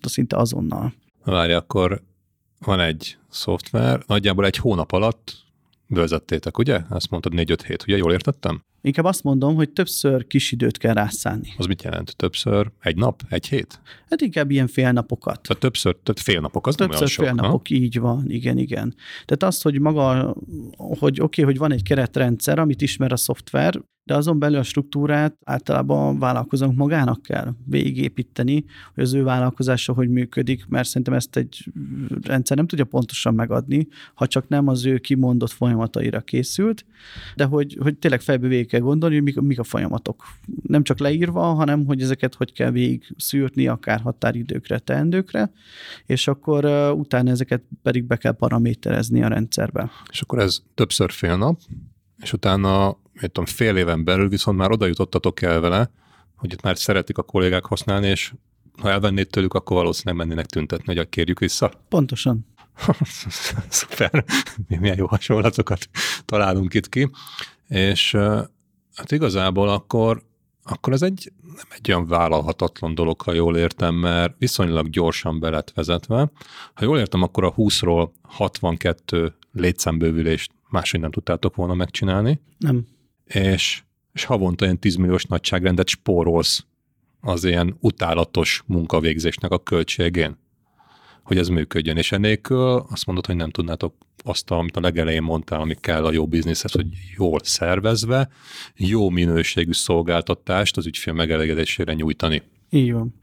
szinte 0.00 0.36
azonnal. 0.36 0.94
Várj, 1.24 1.52
akkor 1.52 2.02
van 2.58 2.80
egy 2.80 3.18
szoftver, 3.28 4.02
nagyjából 4.06 4.44
egy 4.44 4.56
hónap 4.56 4.92
alatt 4.92 5.46
vezettétek, 5.88 6.58
ugye? 6.58 6.80
Azt 6.88 7.10
mondtad 7.10 7.32
4-5 7.36 7.58
hét, 7.66 7.82
ugye? 7.82 7.96
Jól 7.96 8.12
értettem? 8.12 8.62
Inkább 8.80 9.04
azt 9.04 9.22
mondom, 9.22 9.54
hogy 9.54 9.70
többször 9.70 10.26
kis 10.26 10.52
időt 10.52 10.78
kell 10.78 10.94
rászállni. 10.94 11.54
Az 11.56 11.66
mit 11.66 11.82
jelent? 11.82 12.16
Többször 12.16 12.70
egy 12.80 12.96
nap, 12.96 13.22
egy 13.28 13.48
hét? 13.48 13.80
Hát 14.10 14.20
inkább 14.20 14.50
ilyen 14.50 14.66
fél 14.66 14.92
napokat. 14.92 15.40
Tehát 15.42 15.62
többször, 15.62 15.96
tehát 16.02 16.20
fél 16.20 16.40
napok, 16.40 16.66
az 16.66 16.74
többször 16.74 16.98
nem 16.98 17.08
fél 17.08 17.26
sok, 17.26 17.34
napok, 17.34 17.68
ha? 17.68 17.74
így 17.74 17.98
van, 17.98 18.30
igen, 18.30 18.58
igen. 18.58 18.94
Tehát 19.24 19.42
azt, 19.42 19.62
hogy 19.62 19.80
maga, 19.80 20.34
hogy 20.76 21.20
oké, 21.20 21.22
okay, 21.22 21.44
hogy 21.44 21.58
van 21.58 21.72
egy 21.72 21.82
keretrendszer, 21.82 22.58
amit 22.58 22.82
ismer 22.82 23.12
a 23.12 23.16
szoftver, 23.16 23.80
de 24.08 24.14
azon 24.14 24.38
belül 24.38 24.58
a 24.58 24.62
struktúrát 24.62 25.36
általában 25.44 26.16
a 26.16 26.18
vállalkozónk 26.18 26.76
magának 26.76 27.22
kell 27.22 27.54
végépíteni, 27.64 28.64
hogy 28.94 29.04
az 29.04 29.14
ő 29.14 29.22
vállalkozása 29.22 29.92
hogy 29.92 30.08
működik, 30.08 30.66
mert 30.68 30.88
szerintem 30.88 31.14
ezt 31.14 31.36
egy 31.36 31.72
rendszer 32.22 32.56
nem 32.56 32.66
tudja 32.66 32.84
pontosan 32.84 33.34
megadni, 33.34 33.88
ha 34.14 34.26
csak 34.26 34.48
nem 34.48 34.68
az 34.68 34.84
ő 34.84 34.98
kimondott 34.98 35.50
folyamataira 35.50 36.20
készült, 36.20 36.84
de 37.36 37.44
hogy, 37.44 37.76
hogy 37.80 37.98
tényleg 37.98 38.20
fejbe 38.20 38.48
végig 38.48 38.68
kell 38.68 38.80
gondolni, 38.80 39.14
hogy 39.14 39.24
mik, 39.24 39.40
mik 39.40 39.58
a 39.58 39.64
folyamatok. 39.64 40.24
Nem 40.62 40.82
csak 40.82 40.98
leírva, 40.98 41.42
hanem 41.42 41.86
hogy 41.86 42.02
ezeket 42.02 42.34
hogy 42.34 42.52
kell 42.52 42.70
végig 42.70 43.14
szűrni, 43.16 43.66
akár 43.66 44.00
határidőkre, 44.00 44.78
teendőkre, 44.78 45.52
és 46.06 46.28
akkor 46.28 46.64
uh, 46.64 46.98
utána 46.98 47.30
ezeket 47.30 47.62
pedig 47.82 48.04
be 48.04 48.16
kell 48.16 48.32
paraméterezni 48.32 49.22
a 49.22 49.28
rendszerbe. 49.28 49.90
És 50.10 50.20
akkor 50.20 50.38
ez 50.38 50.58
többször 50.74 51.10
fél 51.10 51.36
nap, 51.36 51.60
és 52.22 52.32
utána 52.32 52.96
tudom, 53.20 53.44
fél 53.44 53.76
éven 53.76 54.04
belül 54.04 54.28
viszont 54.28 54.58
már 54.58 54.70
oda 54.70 54.86
jutottatok 54.86 55.42
el 55.42 55.60
vele, 55.60 55.90
hogy 56.36 56.52
itt 56.52 56.62
már 56.62 56.78
szeretik 56.78 57.18
a 57.18 57.22
kollégák 57.22 57.64
használni, 57.64 58.06
és 58.06 58.32
ha 58.80 58.90
elvennéd 58.90 59.26
tőlük, 59.26 59.54
akkor 59.54 59.76
valószínűleg 59.76 60.26
mennének 60.26 60.46
tüntetni, 60.46 60.96
hogy 60.96 61.08
kérjük 61.08 61.38
vissza. 61.38 61.70
Pontosan. 61.88 62.46
Szuper, 63.68 64.24
milyen 64.66 64.96
jó 64.96 65.06
hasonlatokat 65.06 65.88
találunk 66.24 66.74
itt 66.74 66.88
ki. 66.88 67.10
És 67.68 68.12
hát 68.94 69.12
igazából 69.12 69.68
akkor 69.68 70.26
akkor 70.70 70.92
ez 70.92 71.02
egy, 71.02 71.32
nem 71.42 71.66
egy 71.68 71.92
olyan 71.92 72.06
vállalhatatlan 72.06 72.94
dolog, 72.94 73.20
ha 73.20 73.32
jól 73.32 73.56
értem, 73.56 73.94
mert 73.94 74.34
viszonylag 74.38 74.90
gyorsan 74.90 75.40
be 75.40 75.50
lett 75.50 75.72
vezetve. 75.74 76.30
Ha 76.74 76.84
jól 76.84 76.98
értem, 76.98 77.22
akkor 77.22 77.44
a 77.44 77.54
20-ról 77.54 78.10
62 78.22 79.34
létszámbővülést 79.52 80.52
máshogy 80.68 81.00
nem 81.00 81.10
tudtátok 81.10 81.54
volna 81.54 81.74
megcsinálni. 81.74 82.40
Nem. 82.58 82.86
És, 83.28 83.82
és 84.12 84.24
havonta 84.24 84.64
ilyen 84.64 84.78
10 84.78 84.94
milliós 84.94 85.24
nagyságrendet 85.24 85.88
spórolsz 85.88 86.64
az 87.20 87.44
ilyen 87.44 87.76
utálatos 87.80 88.62
munkavégzésnek 88.66 89.50
a 89.50 89.62
költségén, 89.62 90.38
hogy 91.22 91.38
ez 91.38 91.48
működjön. 91.48 91.96
És 91.96 92.12
enélkül 92.12 92.86
azt 92.90 93.06
mondod, 93.06 93.26
hogy 93.26 93.36
nem 93.36 93.50
tudnátok 93.50 93.94
azt, 94.24 94.50
amit 94.50 94.76
a 94.76 94.80
legelején 94.80 95.22
mondtál, 95.22 95.60
ami 95.60 95.74
kell 95.80 96.04
a 96.04 96.12
jó 96.12 96.26
bizniszhez, 96.26 96.72
hogy 96.72 96.86
jól 97.16 97.40
szervezve, 97.42 98.28
jó 98.76 99.08
minőségű 99.08 99.72
szolgáltatást 99.72 100.76
az 100.76 100.86
ügyfél 100.86 101.12
megelégedésére 101.12 101.92
nyújtani. 101.92 102.42
Így 102.70 102.92
van. 102.92 103.14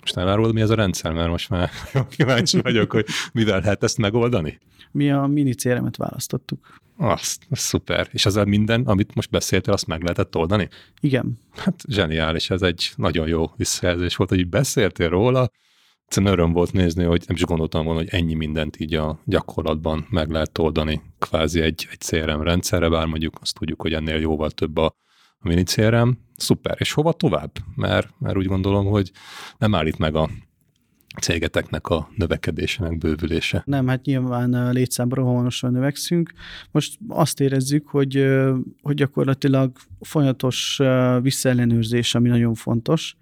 Most 0.00 0.16
elárulod, 0.16 0.54
mi 0.54 0.60
ez 0.60 0.70
a 0.70 0.74
rendszer, 0.74 1.12
mert 1.12 1.30
most 1.30 1.48
már 1.48 1.70
kíváncsi 2.16 2.60
vagyok, 2.60 2.92
hogy 2.92 3.06
mivel 3.32 3.60
lehet 3.60 3.82
ezt 3.82 3.98
megoldani? 3.98 4.58
Mi 4.90 5.10
a 5.10 5.26
mini 5.26 5.54
CRM-et 5.54 5.96
választottuk. 5.96 6.76
Azt, 6.96 7.46
az 7.50 7.58
szuper. 7.58 8.08
És 8.12 8.26
ezzel 8.26 8.44
minden, 8.44 8.82
amit 8.82 9.14
most 9.14 9.30
beszéltél, 9.30 9.72
azt 9.72 9.86
meg 9.86 10.02
lehetett 10.02 10.36
oldani? 10.36 10.68
Igen. 11.00 11.38
Hát 11.56 11.84
zseniális, 11.88 12.50
ez 12.50 12.62
egy 12.62 12.90
nagyon 12.96 13.28
jó 13.28 13.50
visszajelzés 13.56 14.16
volt, 14.16 14.30
hogy 14.30 14.48
beszéltél 14.48 15.08
róla, 15.08 15.50
egyszerűen 16.08 16.32
öröm 16.32 16.52
volt 16.52 16.72
nézni, 16.72 17.04
hogy 17.04 17.24
nem 17.26 17.36
is 17.36 17.44
gondoltam 17.44 17.84
volna, 17.84 18.00
hogy 18.00 18.08
ennyi 18.10 18.34
mindent 18.34 18.80
így 18.80 18.94
a 18.94 19.20
gyakorlatban 19.24 20.06
meg 20.10 20.30
lehet 20.30 20.58
oldani 20.58 21.00
kvázi 21.18 21.60
egy, 21.60 21.88
egy 21.90 21.98
CRM 21.98 22.40
rendszerre, 22.40 22.88
bár 22.88 23.06
mondjuk 23.06 23.38
azt 23.40 23.54
tudjuk, 23.58 23.80
hogy 23.80 23.92
ennél 23.92 24.20
jóval 24.20 24.50
több 24.50 24.76
a, 24.76 24.96
a 25.40 25.48
mini 25.48 25.62
CRM. 25.62 26.10
Szuper. 26.36 26.76
És 26.78 26.92
hova 26.92 27.12
tovább? 27.12 27.50
Mert, 27.74 28.08
mert 28.18 28.36
úgy 28.36 28.46
gondolom, 28.46 28.86
hogy 28.86 29.10
nem 29.58 29.74
állít 29.74 29.98
meg 29.98 30.14
a 30.14 30.28
cégeteknek 31.20 31.86
a 31.86 32.08
növekedésének 32.16 32.98
bővülése. 32.98 33.62
Nem, 33.66 33.86
hát 33.86 34.04
nyilván 34.04 34.72
létszámra 34.72 35.22
rohamosan 35.22 35.72
növekszünk. 35.72 36.32
Most 36.70 36.98
azt 37.08 37.40
érezzük, 37.40 37.88
hogy, 37.88 38.26
hogy 38.82 38.94
gyakorlatilag 38.94 39.76
folyamatos 40.00 40.80
visszaellenőrzés, 41.22 42.14
ami 42.14 42.28
nagyon 42.28 42.54
fontos. 42.54 43.16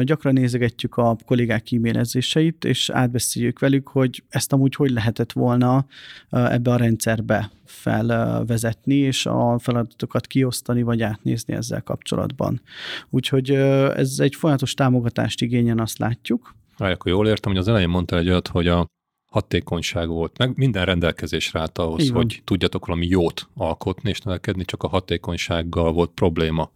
Gyakran 0.00 0.32
nézegetjük 0.32 0.96
a 0.96 1.16
kollégák 1.24 1.72
e-mailezéseit, 1.72 2.64
és 2.64 2.90
átbeszéljük 2.90 3.58
velük, 3.58 3.88
hogy 3.88 4.22
ezt 4.28 4.52
amúgy 4.52 4.74
hogy 4.74 4.90
lehetett 4.90 5.32
volna 5.32 5.86
ebbe 6.30 6.70
a 6.70 6.76
rendszerbe 6.76 7.50
felvezetni, 7.64 8.94
és 8.94 9.26
a 9.26 9.58
feladatokat 9.58 10.26
kiosztani, 10.26 10.82
vagy 10.82 11.02
átnézni 11.02 11.54
ezzel 11.54 11.82
kapcsolatban. 11.82 12.60
Úgyhogy 13.10 13.50
ez 13.50 14.18
egy 14.18 14.34
folyamatos 14.34 14.74
támogatást 14.74 15.42
igényen, 15.42 15.80
azt 15.80 15.98
látjuk. 15.98 16.54
Várj, 16.76 16.92
akkor 16.92 17.12
jól 17.12 17.28
értem, 17.28 17.52
hogy 17.52 17.60
az 17.60 17.68
elején 17.68 17.88
mondtál 17.88 18.18
egy 18.18 18.28
olyat, 18.28 18.48
hogy 18.48 18.68
a 18.68 18.86
hatékonyság 19.28 20.08
volt, 20.08 20.38
meg 20.38 20.56
minden 20.56 20.84
rendelkezésre 20.84 21.60
állt 21.60 21.78
ahhoz, 21.78 22.02
Igen. 22.02 22.14
hogy 22.14 22.42
tudjatok 22.44 22.86
valami 22.86 23.06
jót 23.06 23.48
alkotni 23.54 24.10
és 24.10 24.20
növekedni, 24.20 24.64
csak 24.64 24.82
a 24.82 24.88
hatékonysággal 24.88 25.92
volt 25.92 26.10
probléma. 26.10 26.70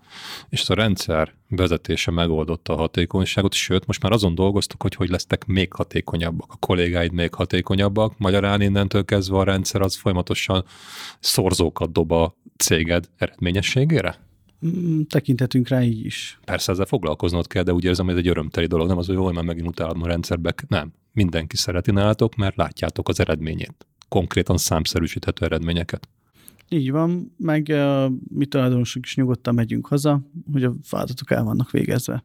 És 0.49 0.69
a 0.69 0.75
rendszer 0.75 1.35
vezetése 1.49 2.11
megoldotta 2.11 2.73
a 2.73 2.77
hatékonyságot, 2.77 3.53
sőt, 3.53 3.87
most 3.87 4.03
már 4.03 4.13
azon 4.13 4.35
dolgoztok, 4.35 4.83
hogy 4.83 4.95
hogy 4.95 5.09
lesztek 5.09 5.47
még 5.47 5.73
hatékonyabbak, 5.73 6.53
a 6.53 6.57
kollégáid 6.57 7.13
még 7.13 7.35
hatékonyabbak, 7.35 8.19
magyarán 8.19 8.61
innentől 8.61 9.05
kezdve 9.05 9.37
a 9.37 9.45
rendszer 9.45 9.81
az 9.81 9.97
folyamatosan 9.97 10.65
szorzókat 11.21 11.93
dob 11.93 12.13
a 12.13 12.35
céged 12.57 13.09
eredményességére? 13.17 14.30
Mm, 14.67 15.01
rá 15.65 15.83
így 15.83 16.05
is. 16.05 16.39
Persze 16.45 16.73
ezzel 16.73 16.85
foglalkoznod 16.87 17.47
kell, 17.47 17.63
de 17.63 17.73
úgy 17.73 17.85
érzem, 17.85 18.05
hogy 18.05 18.15
ez 18.15 18.21
egy 18.21 18.29
örömteli 18.29 18.67
dolog. 18.67 18.89
Nem 18.89 18.99
az, 18.99 19.07
hogy 19.07 19.15
jól, 19.15 19.33
mert 19.33 19.47
megint 19.47 19.69
utálom 19.69 20.03
a 20.03 20.07
rendszerbe. 20.07 20.55
Nem. 20.69 20.93
Mindenki 21.13 21.57
szereti 21.57 21.91
nálatok, 21.91 22.35
mert 22.35 22.57
látjátok 22.57 23.09
az 23.09 23.21
eredményét. 23.21 23.87
Konkrétan 24.09 24.57
számszerűsíthető 24.57 25.45
eredményeket. 25.45 26.09
Így 26.69 26.91
van, 26.91 27.35
meg 27.37 27.67
uh, 27.71 28.13
mi 28.29 28.47
tulajdonosok 28.47 29.05
is 29.05 29.17
nyugodtan 29.17 29.55
megyünk 29.55 29.87
haza, 29.87 30.21
hogy 30.53 30.65
a 30.65 30.73
feladatok 30.83 31.31
el 31.31 31.45
vannak 31.45 31.71
végezve. 31.71 32.25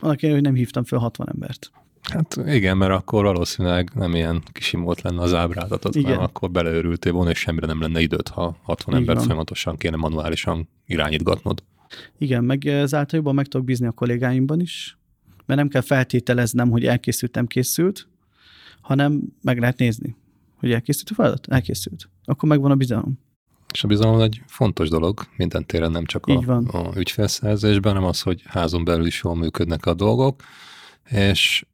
Annak 0.00 0.20
hogy 0.20 0.40
nem 0.40 0.54
hívtam 0.54 0.84
fel 0.84 0.98
60 0.98 1.28
embert. 1.32 1.70
Hát 2.12 2.40
igen, 2.46 2.76
mert 2.76 2.92
akkor 2.92 3.24
valószínűleg 3.24 3.90
nem 3.94 4.14
ilyen 4.14 4.42
kisimolt 4.52 5.00
lenne 5.00 5.22
az 5.22 5.34
ábrázatot, 5.34 5.94
igen. 5.94 6.10
hanem 6.10 6.24
akkor 6.24 6.50
beleőrültél 6.50 7.12
volna, 7.12 7.30
és 7.30 7.38
semmire 7.38 7.66
nem 7.66 7.80
lenne 7.80 8.00
időt, 8.00 8.28
ha 8.28 8.56
60 8.62 8.94
ember 8.94 9.18
folyamatosan 9.18 9.76
kéne 9.76 9.96
manuálisan 9.96 10.68
irányítgatnod. 10.86 11.62
Igen, 12.18 12.44
meg 12.44 12.66
ezáltal 12.66 13.18
jobban 13.18 13.34
meg 13.34 13.46
tudok 13.46 13.66
bízni 13.66 13.86
a 13.86 13.92
kollégáimban 13.92 14.60
is, 14.60 14.98
mert 15.46 15.60
nem 15.60 15.68
kell 15.68 15.80
feltételeznem, 15.80 16.70
hogy 16.70 16.84
elkészült, 16.84 17.34
nem 17.34 17.46
készült, 17.46 18.08
hanem 18.80 19.22
meg 19.42 19.58
lehet 19.58 19.78
nézni, 19.78 20.16
hogy 20.56 20.72
elkészült 20.72 21.10
a 21.10 21.14
feladat, 21.14 21.46
elkészült. 21.46 22.08
Akkor 22.24 22.48
megvan 22.48 22.70
a 22.70 22.74
bizalom. 22.74 23.18
És 23.72 23.84
a 23.84 23.88
bizalom 23.88 24.20
egy 24.20 24.42
fontos 24.46 24.88
dolog 24.88 25.20
minden 25.36 25.66
téren, 25.66 25.90
nem 25.90 26.04
csak 26.04 26.26
a, 26.26 26.62
a 26.66 26.92
ügyfélszerzésben, 26.96 27.92
hanem 27.92 28.08
az, 28.08 28.20
hogy 28.20 28.42
házon 28.44 28.84
belül 28.84 29.06
is 29.06 29.20
jól 29.24 29.36
működnek 29.36 29.86
a 29.86 29.94
dolgok, 29.94 30.42
és 31.10 31.64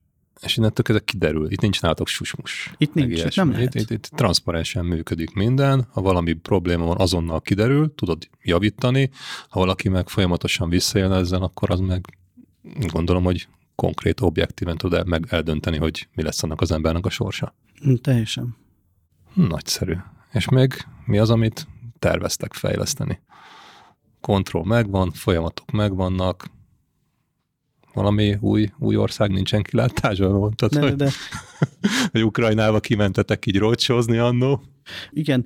és 0.42 0.56
innentől 0.56 0.84
kezdve 0.84 1.04
kiderül, 1.04 1.50
itt 1.50 1.60
nincs 1.60 1.80
nálatok 1.82 2.06
susmus. 2.06 2.74
Itt 2.76 2.94
nincs, 2.94 3.24
itt 3.24 3.34
nem 3.34 3.50
lehet. 3.50 3.74
Itt, 3.74 3.80
itt, 3.80 3.90
itt 3.90 4.10
transzparensen 4.14 4.84
működik 4.84 5.34
minden, 5.34 5.86
ha 5.90 6.00
valami 6.00 6.32
probléma 6.32 6.84
van, 6.84 7.00
azonnal 7.00 7.40
kiderül, 7.40 7.94
tudod 7.94 8.28
javítani, 8.42 9.10
ha 9.48 9.60
valaki 9.60 9.88
meg 9.88 10.08
folyamatosan 10.08 10.68
visszajön 10.68 11.12
ezzel, 11.12 11.42
akkor 11.42 11.70
az 11.70 11.80
meg 11.80 12.18
gondolom, 12.92 13.24
hogy 13.24 13.48
konkrét, 13.74 14.20
objektíven 14.20 14.76
tud 14.76 15.06
meg 15.06 15.26
eldönteni, 15.28 15.76
hogy 15.76 16.08
mi 16.14 16.22
lesz 16.22 16.42
annak 16.42 16.60
az 16.60 16.72
embernek 16.72 17.06
a 17.06 17.10
sorsa. 17.10 17.54
Hm, 17.82 17.94
teljesen. 17.94 18.56
Nagyszerű. 19.34 19.96
És 20.32 20.48
még 20.48 20.74
mi 21.04 21.18
az, 21.18 21.30
amit 21.30 21.66
terveztek 21.98 22.52
fejleszteni? 22.52 23.20
Kontroll 24.20 24.64
megvan, 24.64 25.10
folyamatok 25.10 25.70
megvannak, 25.70 26.50
valami 27.92 28.36
új, 28.40 28.68
új 28.78 28.96
ország 28.96 29.30
nincsen 29.30 29.62
kilátásban, 29.62 30.30
mondtad, 30.30 30.70
de, 30.70 30.80
hogy, 30.80 30.94
de. 30.94 31.10
hogy 32.12 32.24
Ukrajnába 32.24 32.80
kimentetek 32.80 33.46
így 33.46 33.58
rócsózni 33.58 34.18
annó. 34.18 34.62
Igen, 35.10 35.44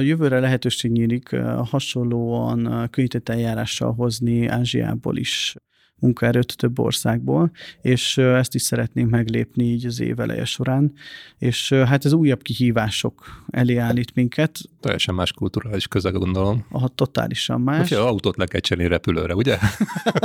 jövőre 0.00 0.40
lehetőség 0.40 0.90
nyílik 0.90 1.36
hasonlóan 1.70 2.88
könnyített 2.90 3.28
eljárással 3.28 3.92
hozni 3.92 4.46
Ázsiából 4.46 5.16
is 5.16 5.56
munkaerőt 6.00 6.56
több 6.56 6.78
országból, 6.78 7.50
és 7.80 8.18
ezt 8.18 8.54
is 8.54 8.62
szeretnénk 8.62 9.10
meglépni 9.10 9.64
így 9.64 9.86
az 9.86 10.00
év 10.00 10.20
eleje 10.20 10.44
során, 10.44 10.92
és 11.38 11.72
hát 11.72 12.04
ez 12.04 12.12
újabb 12.12 12.42
kihívások 12.42 13.44
elé 13.50 13.76
állít 13.76 14.14
minket. 14.14 14.58
Teljesen 14.80 15.14
más 15.14 15.32
kulturális 15.32 15.88
közeg, 15.88 16.12
gondolom. 16.12 16.66
A 16.70 16.88
totálisan 16.88 17.60
más. 17.60 17.88
Hogyha 17.88 18.06
autót 18.06 18.36
le 18.36 18.46
kell 18.46 18.60
cserélni 18.60 18.90
repülőre, 18.90 19.34
ugye? 19.34 19.58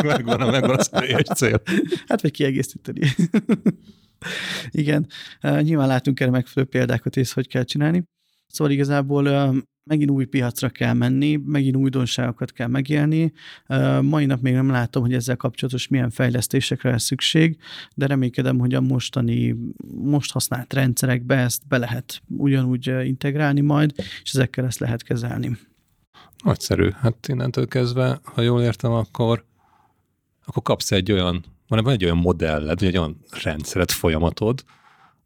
megvan, 0.03 0.49
megvan 0.51 0.79
a 0.91 1.01
egy 1.01 1.25
cél. 1.25 1.61
Hát, 2.07 2.21
vagy 2.21 2.31
kiegészíteni. 2.31 3.01
Igen, 4.69 5.07
nyilván 5.41 5.87
látunk 5.87 6.19
erre 6.19 6.31
megfelelő 6.31 6.69
példákat, 6.71 7.17
és 7.17 7.33
hogy 7.33 7.47
kell 7.47 7.63
csinálni. 7.63 8.03
Szóval 8.47 8.73
igazából 8.73 9.53
megint 9.83 10.11
új 10.11 10.25
piacra 10.25 10.69
kell 10.69 10.93
menni, 10.93 11.35
megint 11.45 11.75
újdonságokat 11.75 12.51
kell 12.51 12.67
megélni. 12.67 13.33
Mai 14.01 14.25
nap 14.25 14.41
még 14.41 14.53
nem 14.53 14.69
látom, 14.69 15.03
hogy 15.03 15.13
ezzel 15.13 15.35
kapcsolatos 15.35 15.87
milyen 15.87 16.09
fejlesztésekre 16.09 16.89
lesz 16.91 17.03
szükség, 17.03 17.57
de 17.95 18.05
reménykedem, 18.05 18.59
hogy 18.59 18.73
a 18.73 18.81
mostani, 18.81 19.55
most 20.01 20.31
használt 20.31 20.73
rendszerekbe 20.73 21.35
ezt 21.35 21.67
be 21.67 21.77
lehet 21.77 22.21
ugyanúgy 22.27 22.87
integrálni 23.03 23.61
majd, 23.61 23.93
és 23.97 24.31
ezekkel 24.33 24.65
ezt 24.65 24.79
lehet 24.79 25.03
kezelni. 25.03 25.57
Nagyszerű. 26.43 26.89
Hát 26.89 27.27
innentől 27.27 27.67
kezdve, 27.67 28.19
ha 28.23 28.41
jól 28.41 28.61
értem, 28.61 28.91
akkor, 28.91 29.45
akkor 30.45 30.63
kapsz 30.63 30.91
egy 30.91 31.11
olyan, 31.11 31.43
van 31.67 31.89
egy 31.89 32.03
olyan 32.03 32.17
modelled, 32.17 32.81
egy 32.81 32.97
olyan 32.97 33.17
rendszeret, 33.43 33.91
folyamatod, 33.91 34.63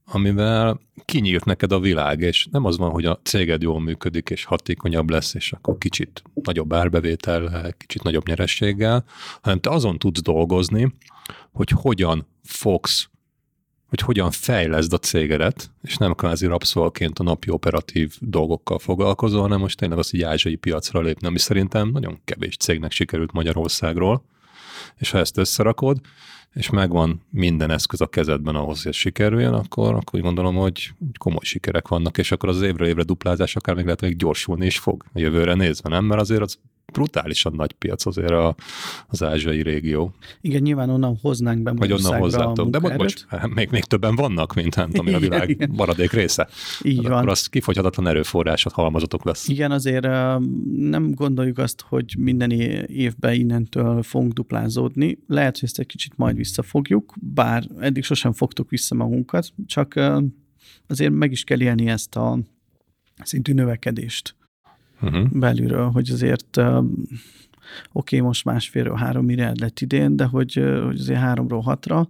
amivel 0.06 0.80
kinyílt 1.06 1.46
neked 1.46 1.72
a 1.72 1.80
világ, 1.80 2.20
és 2.20 2.48
nem 2.52 2.66
az 2.66 2.78
van, 2.78 2.90
hogy 2.90 3.06
a 3.06 3.20
céged 3.24 3.62
jól 3.62 3.82
működik, 3.82 4.30
és 4.30 4.44
hatékonyabb 4.44 5.10
lesz, 5.10 5.34
és 5.34 5.52
akkor 5.52 5.78
kicsit 5.78 6.22
nagyobb 6.34 6.74
árbevétel, 6.74 7.74
kicsit 7.78 8.04
nagyobb 8.04 8.28
nyerességgel, 8.28 9.06
hanem 9.42 9.60
te 9.60 9.70
azon 9.70 9.98
tudsz 9.98 10.22
dolgozni, 10.22 10.94
hogy 11.52 11.70
hogyan 11.70 12.28
fogsz, 12.44 13.10
hogy 13.90 14.00
hogyan 14.00 14.32
fejleszd 14.32 14.94
a 14.94 14.98
cégedet, 14.98 15.72
és 15.82 15.98
nem 15.98 16.14
kvázi 16.14 16.46
rabszolként 16.46 17.20
a 17.20 17.24
napi 17.24 17.50
operatív 17.50 18.16
dolgokkal 18.20 18.80
foglalkozol, 18.80 19.42
hanem 19.42 19.60
most 19.60 19.78
tényleg 19.78 19.98
az, 19.98 20.10
hogy 20.10 20.22
ázsiai 20.22 20.56
piacra 20.56 21.02
lépni, 21.02 21.28
ami 21.28 21.40
szerintem 21.40 21.90
nagyon 21.90 22.22
kevés 22.24 22.58
cégnek 22.58 22.92
sikerült 22.92 23.32
Magyarországról, 23.32 24.24
és 24.98 25.12
ha 25.12 25.18
ezt 25.18 25.38
összerakod, 25.38 26.00
és 26.56 26.70
megvan 26.70 27.22
minden 27.30 27.72
eszköz 27.72 28.02
a 28.02 28.08
kezedben 28.08 28.56
ahhoz, 28.56 28.82
hogy 28.82 28.92
ez 28.92 28.98
sikerüljön, 28.98 29.54
akkor, 29.54 29.94
akkor 29.94 30.14
úgy 30.14 30.22
gondolom, 30.22 30.56
hogy 30.56 30.92
komoly 31.18 31.44
sikerek 31.44 31.88
vannak, 31.88 32.18
és 32.18 32.32
akkor 32.32 32.50
az 32.50 32.62
évre 32.62 32.88
évre 32.88 33.04
duplázás 33.04 33.56
akár 33.56 33.76
még 33.76 33.84
lehet, 33.84 34.00
hogy 34.00 34.16
gyorsulni 34.16 34.66
is 34.66 34.80
fog 34.80 35.06
a 35.14 35.20
jövőre 35.20 35.54
nézve, 35.54 35.90
nem? 35.90 36.06
Mert 36.06 36.22
azért 36.22 36.42
az 36.42 36.60
brutálisan 36.96 37.54
nagy 37.54 37.72
piac 37.72 38.06
azért 38.06 38.32
a, 38.32 38.56
az 39.08 39.24
ázsiai 39.24 39.62
régió. 39.62 40.14
Igen, 40.42 40.62
nyilván 40.62 40.90
onnan 40.90 41.18
hoznánk 41.22 41.62
be 41.64 41.72
Vagy 41.72 41.92
onnan 41.92 42.20
hozzátok, 42.20 42.70
de 42.70 42.80
bocs, 42.80 43.26
még, 43.56 43.70
még 43.72 43.84
többen 43.84 44.16
vannak, 44.16 44.54
mint 44.54 44.76
nem 44.76 44.90
tudom, 44.90 45.14
a 45.14 45.20
világ 45.20 45.50
igen, 45.50 45.70
maradék 45.76 46.12
része. 46.12 46.48
Így 46.82 46.96
hát 46.96 47.08
van. 47.08 47.18
Akkor 47.18 47.30
az 47.30 47.48
kifogyhatatlan 47.48 48.08
erőforrásot 48.08 48.74
halmazotok 48.74 49.26
lesz. 49.26 49.48
Igen, 49.48 49.72
azért 49.72 50.08
nem 50.76 51.12
gondoljuk 51.12 51.58
azt, 51.58 51.82
hogy 51.88 52.16
minden 52.18 52.52
évben 52.88 53.34
innentől 53.34 54.04
fogunk 54.04 54.34
duplázódni. 54.34 55.18
Lehet, 55.28 55.54
hogy 55.54 55.64
ezt 55.64 55.80
egy 55.80 55.86
kicsit 55.86 56.18
majd 56.18 56.36
visszafogjuk, 56.36 57.14
bár 57.22 57.64
eddig 57.80 58.04
sosem 58.04 58.34
fogtuk 58.34 58.70
vissza 58.70 58.96
magunkat, 58.96 59.54
csak 59.66 60.00
azért 60.88 61.12
meg 61.12 61.32
is 61.32 61.44
kell 61.44 61.62
élni 61.62 61.88
ezt 61.88 62.16
a 62.16 62.40
szintű 63.24 63.54
növekedést 63.54 64.36
uh-huh. 65.02 65.28
belülről, 65.32 65.90
hogy 65.90 66.10
azért 66.10 66.58
oké, 66.58 66.86
okay, 67.92 68.20
most 68.20 68.46
másfélről 68.46 68.96
három 68.96 69.26
milliárd 69.26 69.60
lett 69.60 69.80
idén, 69.80 70.16
de 70.16 70.26
hogy, 70.26 70.54
hogy 70.86 71.00
azért 71.00 71.20
háromról 71.20 71.62
hatra, 71.62 72.10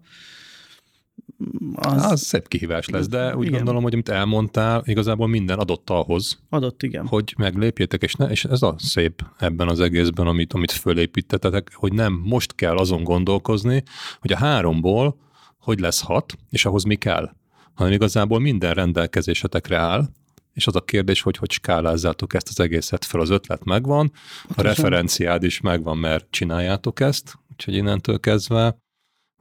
az... 1.75 2.03
az 2.11 2.21
szebb 2.21 2.47
kihívás 2.47 2.89
lesz, 2.89 3.07
de 3.07 3.35
úgy 3.35 3.45
igen. 3.45 3.57
gondolom, 3.57 3.83
hogy 3.83 3.93
amit 3.93 4.09
elmondtál, 4.09 4.81
igazából 4.85 5.27
minden 5.27 5.59
adott 5.59 5.89
ahhoz. 5.89 6.39
Adott, 6.49 6.83
igen. 6.83 7.07
Hogy 7.07 7.33
meglépjétek, 7.37 8.03
és, 8.03 8.13
ne, 8.13 8.25
és 8.25 8.45
ez 8.45 8.61
a 8.61 8.75
szép 8.77 9.25
ebben 9.37 9.67
az 9.67 9.79
egészben, 9.79 10.27
amit, 10.27 10.53
amit 10.53 10.71
fölépítettetek, 10.71 11.71
hogy 11.73 11.93
nem 11.93 12.21
most 12.23 12.55
kell 12.55 12.77
azon 12.77 13.03
gondolkozni, 13.03 13.83
hogy 14.19 14.31
a 14.31 14.37
háromból 14.37 15.17
hogy 15.65 15.79
lesz 15.79 16.01
hat, 16.01 16.37
és 16.49 16.65
ahhoz 16.65 16.83
mi 16.83 16.95
kell, 16.95 17.35
hanem 17.73 17.93
igazából 17.93 18.39
minden 18.39 18.73
rendelkezésetekre 18.73 19.77
áll, 19.77 20.09
és 20.55 20.67
az 20.67 20.75
a 20.75 20.81
kérdés, 20.81 21.21
hogy 21.21 21.37
hogy 21.37 21.51
skálázzátok 21.51 22.33
ezt 22.33 22.49
az 22.49 22.59
egészet 22.59 23.05
fel. 23.05 23.19
Az 23.19 23.29
ötlet 23.29 23.63
megvan, 23.63 24.11
a 24.55 24.61
referenciád 24.61 25.43
is 25.43 25.61
megvan, 25.61 25.97
mert 25.97 26.27
csináljátok 26.29 26.99
ezt, 26.99 27.39
úgyhogy 27.51 27.73
innentől 27.73 28.19
kezdve 28.19 28.77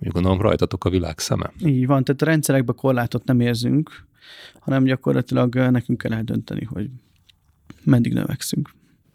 úgy 0.00 0.08
gondolom 0.08 0.40
rajtatok 0.40 0.84
a 0.84 0.90
világ 0.90 1.18
szeme. 1.18 1.52
Így 1.64 1.86
van, 1.86 2.04
tehát 2.04 2.22
a 2.22 2.24
rendszerekbe 2.24 2.72
korlátot 2.72 3.24
nem 3.24 3.40
érzünk, 3.40 4.06
hanem 4.60 4.84
gyakorlatilag 4.84 5.54
nekünk 5.54 5.98
kell 5.98 6.12
eldönteni, 6.12 6.64
hogy 6.64 6.90
meddig 7.84 8.12
növekszünk. 8.12 8.70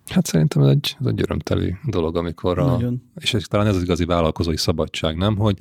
Hát 0.06 0.26
szerintem 0.26 0.62
ez 0.62 0.70
egy, 0.70 0.98
ez 1.00 1.06
egy 1.06 1.22
örömteli 1.22 1.76
dolog, 1.86 2.18
amikor 2.18 2.60
a, 2.60 2.80
és 3.16 3.34
ez, 3.34 3.44
talán 3.44 3.68
ez 3.68 3.76
az 3.76 3.82
igazi 3.82 4.06
vállalkozói 4.06 4.58
szabadság, 4.58 5.18
nem? 5.18 5.38
Hogy 5.38 5.58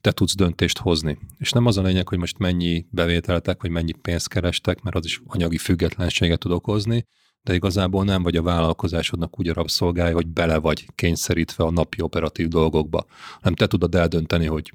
te 0.00 0.12
tudsz 0.12 0.34
döntést 0.34 0.78
hozni. 0.78 1.18
És 1.38 1.50
nem 1.50 1.66
az 1.66 1.76
a 1.76 1.82
lényeg, 1.82 2.08
hogy 2.08 2.18
most 2.18 2.38
mennyi 2.38 2.86
bevételtek, 2.90 3.62
vagy 3.62 3.70
mennyi 3.70 3.92
pénzt 3.92 4.28
kerestek, 4.28 4.82
mert 4.82 4.96
az 4.96 5.04
is 5.04 5.20
anyagi 5.26 5.58
függetlenséget 5.58 6.38
tud 6.38 6.52
okozni, 6.52 7.04
de 7.42 7.54
igazából 7.54 8.04
nem 8.04 8.22
vagy 8.22 8.36
a 8.36 8.42
vállalkozásodnak 8.42 9.38
úgy 9.38 9.48
a 9.48 9.52
rabszolgája, 9.52 10.14
hogy 10.14 10.26
bele 10.26 10.58
vagy 10.58 10.86
kényszerítve 10.94 11.64
a 11.64 11.70
napi 11.70 12.02
operatív 12.02 12.48
dolgokba, 12.48 13.04
hanem 13.34 13.54
te 13.54 13.66
tudod 13.66 13.94
eldönteni, 13.94 14.46
hogy 14.46 14.72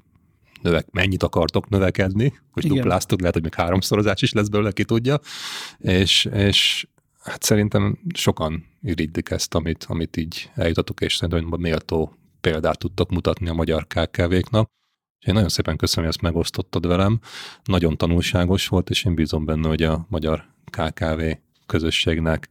növek, 0.62 0.90
mennyit 0.90 1.22
akartok 1.22 1.68
növekedni, 1.68 2.32
hogy 2.50 2.64
Igen. 2.64 2.76
dupláztok, 2.76 3.18
lehet, 3.18 3.34
hogy 3.34 3.42
még 3.42 3.54
háromszorozás 3.54 4.22
is 4.22 4.32
lesz 4.32 4.48
belőle, 4.48 4.72
ki 4.72 4.84
tudja, 4.84 5.20
és, 5.78 6.24
és 6.24 6.86
hát 7.22 7.42
szerintem 7.42 7.98
sokan 8.14 8.64
irigylik 8.82 9.30
ezt, 9.30 9.54
amit, 9.54 9.84
amit 9.88 10.16
így 10.16 10.50
eljutatok, 10.54 11.00
és 11.00 11.16
szerintem 11.16 11.60
méltó 11.60 12.16
példát 12.40 12.78
tudtok 12.78 13.10
mutatni 13.10 13.48
a 13.48 13.54
magyar 13.54 13.86
KKV-knak. 13.86 14.70
Én 15.26 15.34
nagyon 15.34 15.48
szépen 15.48 15.76
köszönöm, 15.76 16.04
hogy 16.04 16.14
ezt 16.14 16.24
megosztottad 16.24 16.86
velem. 16.86 17.20
Nagyon 17.64 17.96
tanulságos 17.96 18.68
volt, 18.68 18.90
és 18.90 19.04
én 19.04 19.14
bízom 19.14 19.44
benne, 19.44 19.68
hogy 19.68 19.82
a 19.82 20.06
magyar 20.08 20.44
KKV 20.64 21.22
közösségnek 21.66 22.48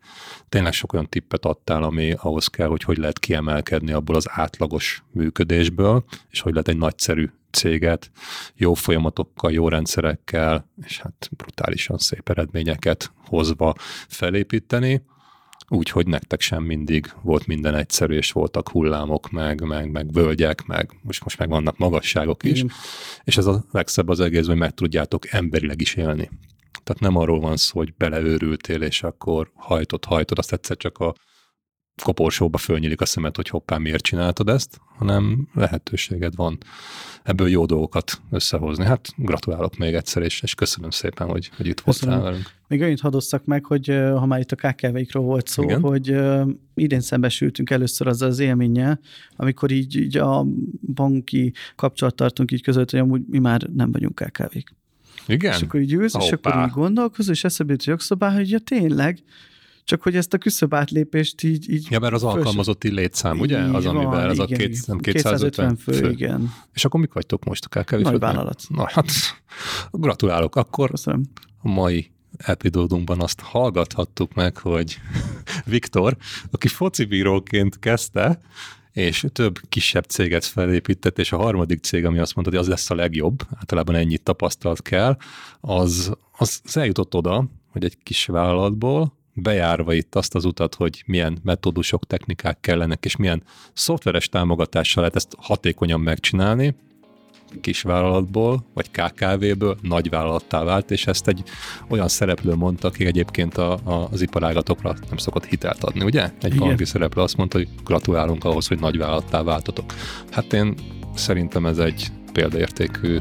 tényleg 0.49 0.73
sok 0.73 0.93
olyan 0.93 1.09
tippet 1.09 1.45
adtál, 1.45 1.83
ami 1.83 2.13
ahhoz 2.17 2.47
kell, 2.47 2.67
hogy 2.67 2.83
hogy 2.83 2.97
lehet 2.97 3.19
kiemelkedni 3.19 3.91
abból 3.91 4.15
az 4.15 4.27
átlagos 4.29 5.03
működésből, 5.11 6.05
és 6.29 6.39
hogy 6.41 6.51
lehet 6.51 6.67
egy 6.67 6.77
nagyszerű 6.77 7.29
céget 7.51 8.11
jó 8.55 8.73
folyamatokkal, 8.73 9.51
jó 9.51 9.67
rendszerekkel, 9.67 10.69
és 10.85 10.99
hát 10.99 11.29
brutálisan 11.37 11.97
szép 11.97 12.29
eredményeket 12.29 13.11
hozva 13.27 13.73
felépíteni 14.07 15.01
úgy, 15.67 15.89
hogy 15.89 16.07
nektek 16.07 16.41
sem 16.41 16.63
mindig 16.63 17.13
volt 17.21 17.47
minden 17.47 17.75
egyszerű, 17.75 18.15
és 18.15 18.31
voltak 18.31 18.69
hullámok, 18.69 19.29
meg, 19.29 19.61
meg, 19.61 19.91
meg 19.91 20.11
völgyek, 20.11 20.65
meg 20.65 20.99
most, 21.01 21.23
most 21.23 21.37
meg 21.37 21.49
vannak 21.49 21.77
magasságok 21.77 22.43
is, 22.43 22.57
Igen. 22.57 22.71
és 23.23 23.37
ez 23.37 23.45
a 23.45 23.65
legszebb 23.71 24.09
az 24.09 24.19
egész, 24.19 24.45
hogy 24.45 24.57
meg 24.57 24.73
tudjátok 24.73 25.31
emberileg 25.31 25.81
is 25.81 25.95
élni. 25.95 26.29
Tehát 26.83 27.01
nem 27.01 27.15
arról 27.15 27.39
van 27.39 27.57
szó, 27.57 27.79
hogy 27.79 27.93
beleőrültél, 27.97 28.81
és 28.81 29.03
akkor 29.03 29.51
hajtott, 29.55 30.05
hajtod, 30.05 30.37
azt 30.37 30.53
egyszer 30.53 30.77
csak 30.77 30.97
a 30.97 31.15
koporsóba 32.03 32.57
fölnyílik 32.57 33.01
a 33.01 33.05
szemed, 33.05 33.35
hogy 33.35 33.49
hoppá, 33.49 33.77
miért 33.77 34.03
csináltad 34.03 34.49
ezt, 34.49 34.79
hanem 34.97 35.47
lehetőséged 35.53 36.35
van 36.35 36.57
ebből 37.23 37.49
jó 37.49 37.65
dolgokat 37.65 38.21
összehozni. 38.31 38.85
Hát 38.85 39.09
gratulálok 39.17 39.77
még 39.77 39.93
egyszer, 39.93 40.23
és, 40.23 40.41
és 40.41 40.55
köszönöm 40.55 40.89
szépen, 40.89 41.27
hogy, 41.27 41.51
hogy 41.57 41.67
itt 41.67 41.79
voltál 41.79 42.21
velünk. 42.21 42.51
Még 42.67 42.81
annyit 42.81 42.99
hadosszak 42.99 43.45
meg, 43.45 43.65
hogy 43.65 43.87
ha 43.87 44.25
már 44.25 44.39
itt 44.39 44.51
a 44.51 44.55
kkv 44.55 44.97
volt 45.11 45.47
szó, 45.47 45.63
Igen? 45.63 45.81
hogy 45.81 46.11
uh, 46.11 46.49
idén 46.73 46.99
szembesültünk 46.99 47.69
először 47.69 48.07
azzal 48.07 48.29
az 48.29 48.39
élménnyel, 48.39 48.99
amikor 49.35 49.71
így, 49.71 49.95
így 49.95 50.17
a 50.17 50.45
banki 50.93 51.53
kapcsolattartunk 51.75 52.51
így 52.51 52.61
között, 52.61 52.91
hogy 52.91 52.99
amúgy 52.99 53.21
mi 53.29 53.39
már 53.39 53.61
nem 53.61 53.91
vagyunk 53.91 54.15
KKV-k. 54.15 54.73
Igen? 55.27 55.53
És 55.53 55.61
akkor 55.61 55.79
így 55.79 55.93
ülsz, 55.93 56.11
Hoppá. 56.13 56.25
és 56.25 56.31
akkor 56.31 56.63
így 56.63 56.71
gondolkozol, 56.71 57.33
és 57.33 57.43
eszembe 57.43 57.71
jut 57.71 57.81
a 57.81 57.89
jogszabály, 57.89 58.35
hogy 58.35 58.49
ja 58.49 58.59
tényleg, 58.59 59.19
csak 59.85 60.01
hogy 60.01 60.15
ezt 60.15 60.33
a 60.33 60.37
küszöbb 60.37 60.73
átlépést 60.73 61.43
így... 61.43 61.69
így 61.69 61.87
ja, 61.89 61.99
mert 61.99 62.13
az 62.13 62.23
alkalmazotti 62.23 62.91
létszám, 62.91 63.39
ugye? 63.39 63.59
Az, 63.59 63.83
van, 63.83 64.29
ez 64.29 64.33
igen, 64.33 64.45
a 64.45 64.45
két, 64.45 64.87
nem 64.87 64.97
250 64.97 65.75
fő, 65.75 65.91
fő, 65.91 66.11
igen. 66.11 66.53
És 66.73 66.85
akkor 66.85 66.99
mik 66.99 67.13
vagytok 67.13 67.43
most 67.43 67.67
a 67.69 67.79
KKV? 67.79 67.95
Nagy 67.95 68.19
vállalat. 68.19 68.61
Na, 68.67 68.89
hát 68.89 69.11
gratulálok. 69.91 70.55
Akkor 70.55 70.89
Köszönöm. 70.89 71.23
a 71.61 71.67
mai 71.67 72.11
epizódunkban 72.37 73.21
azt 73.21 73.39
hallgathattuk 73.39 74.33
meg, 74.33 74.57
hogy 74.57 74.97
Viktor, 75.65 76.17
aki 76.51 76.67
focibíróként 76.67 77.79
kezdte, 77.79 78.39
és 78.91 79.25
több 79.31 79.59
kisebb 79.69 80.03
céget 80.03 80.45
felépített, 80.45 81.19
és 81.19 81.31
a 81.31 81.37
harmadik 81.37 81.83
cég, 81.83 82.05
ami 82.05 82.19
azt 82.19 82.35
mondta, 82.35 82.53
hogy 82.53 82.63
az 82.63 82.69
lesz 82.69 82.89
a 82.89 82.95
legjobb, 82.95 83.41
általában 83.55 83.95
ennyit 83.95 84.23
tapasztalt 84.23 84.81
kell, 84.81 85.17
az, 85.59 86.11
az 86.37 86.77
eljutott 86.77 87.15
oda, 87.15 87.47
hogy 87.71 87.83
egy 87.83 87.97
kis 88.03 88.25
vállalatból, 88.25 89.13
bejárva 89.35 89.93
itt 89.93 90.15
azt 90.15 90.35
az 90.35 90.45
utat, 90.45 90.75
hogy 90.75 91.03
milyen 91.05 91.37
metódusok, 91.43 92.05
technikák 92.05 92.59
kellenek, 92.59 93.05
és 93.05 93.15
milyen 93.15 93.43
szoftveres 93.73 94.29
támogatással 94.29 95.01
lehet 95.01 95.15
ezt 95.15 95.35
hatékonyan 95.37 95.99
megcsinálni, 95.99 96.75
kisvállalatból, 97.61 98.65
vagy 98.73 98.91
KKV-ből 98.91 99.77
nagyvállalattá 99.81 100.63
vált, 100.63 100.91
és 100.91 101.07
ezt 101.07 101.27
egy 101.27 101.43
olyan 101.89 102.07
szereplő 102.07 102.53
mondta, 102.53 102.87
aki 102.87 103.05
egyébként 103.05 103.57
a, 103.57 103.71
a, 103.71 104.07
az 104.11 104.21
iparágatokra 104.21 104.95
nem 105.07 105.17
szokott 105.17 105.45
hitelt 105.45 105.83
adni, 105.83 106.03
ugye? 106.03 106.31
Egy 106.41 106.57
banki 106.57 106.85
szereplő 106.85 107.21
azt 107.21 107.37
mondta, 107.37 107.57
hogy 107.57 107.67
gratulálunk 107.83 108.43
ahhoz, 108.43 108.67
hogy 108.67 108.79
nagyvállalattá 108.79 109.43
váltatok. 109.43 109.93
Hát 110.31 110.53
én 110.53 110.75
szerintem 111.15 111.65
ez 111.65 111.77
egy 111.77 112.07
példaértékű 112.31 113.17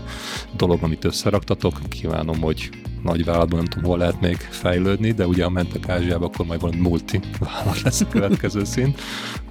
dolog, 0.57 0.83
amit 0.83 1.05
összeraktatok. 1.05 1.79
Kívánom, 1.89 2.41
hogy 2.41 2.71
nagy 3.05 3.25
vállalatban 3.25 3.59
nem 3.59 3.69
tudom, 3.69 3.89
hol 3.89 3.99
lehet 3.99 4.21
még 4.21 4.37
fejlődni, 4.37 5.13
de 5.13 5.27
ugye 5.27 5.45
a 5.45 5.49
mentek 5.49 5.89
Ázsiába, 5.89 6.27
akkor 6.27 6.47
majd 6.47 6.61
valami 6.61 6.81
multi 6.81 7.21
vállalat 7.39 7.81
lesz 7.81 8.01
a 8.01 8.09
következő 8.09 8.65
szint. 8.65 9.01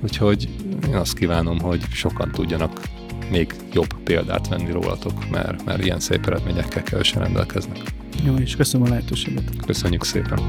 Úgyhogy 0.01 0.49
én 0.87 0.95
azt 0.95 1.17
kívánom, 1.17 1.59
hogy 1.59 1.81
sokan 1.91 2.31
tudjanak 2.31 2.81
még 3.31 3.55
jobb 3.73 3.93
példát 4.03 4.47
venni 4.47 4.71
rólatok, 4.71 5.29
mert, 5.29 5.65
mert 5.65 5.83
ilyen 5.83 5.99
szép 5.99 6.25
eredményekkel 6.25 6.83
kevesen 6.83 7.21
rendelkeznek. 7.21 7.77
Jó, 8.25 8.35
és 8.35 8.55
köszönöm 8.55 8.87
a 8.87 8.89
lehetőséget. 8.89 9.43
Köszönjük 9.65 10.03
szépen. 10.03 10.39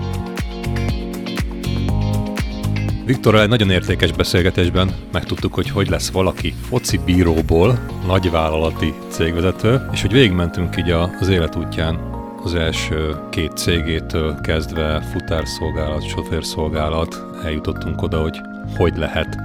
Viktorral 3.06 3.42
egy 3.42 3.48
nagyon 3.48 3.70
értékes 3.70 4.12
beszélgetésben 4.12 4.94
megtudtuk, 5.12 5.54
hogy 5.54 5.70
hogy 5.70 5.88
lesz 5.88 6.10
valaki 6.10 6.54
foci 6.68 7.00
bíróból 7.04 7.78
nagyvállalati 8.06 8.92
cégvezető, 9.08 9.80
és 9.92 10.00
hogy 10.00 10.12
végigmentünk 10.12 10.76
így 10.76 10.90
az 10.90 11.28
életútján 11.28 12.12
az 12.44 12.54
első 12.54 13.16
két 13.30 13.56
cégétől 13.56 14.40
kezdve 14.40 15.00
futárszolgálat, 15.00 16.08
sofőrszolgálat 16.08 17.24
eljutottunk 17.44 18.02
oda, 18.02 18.20
hogy 18.20 18.40
hogy 18.76 18.96
lehet 18.96 19.36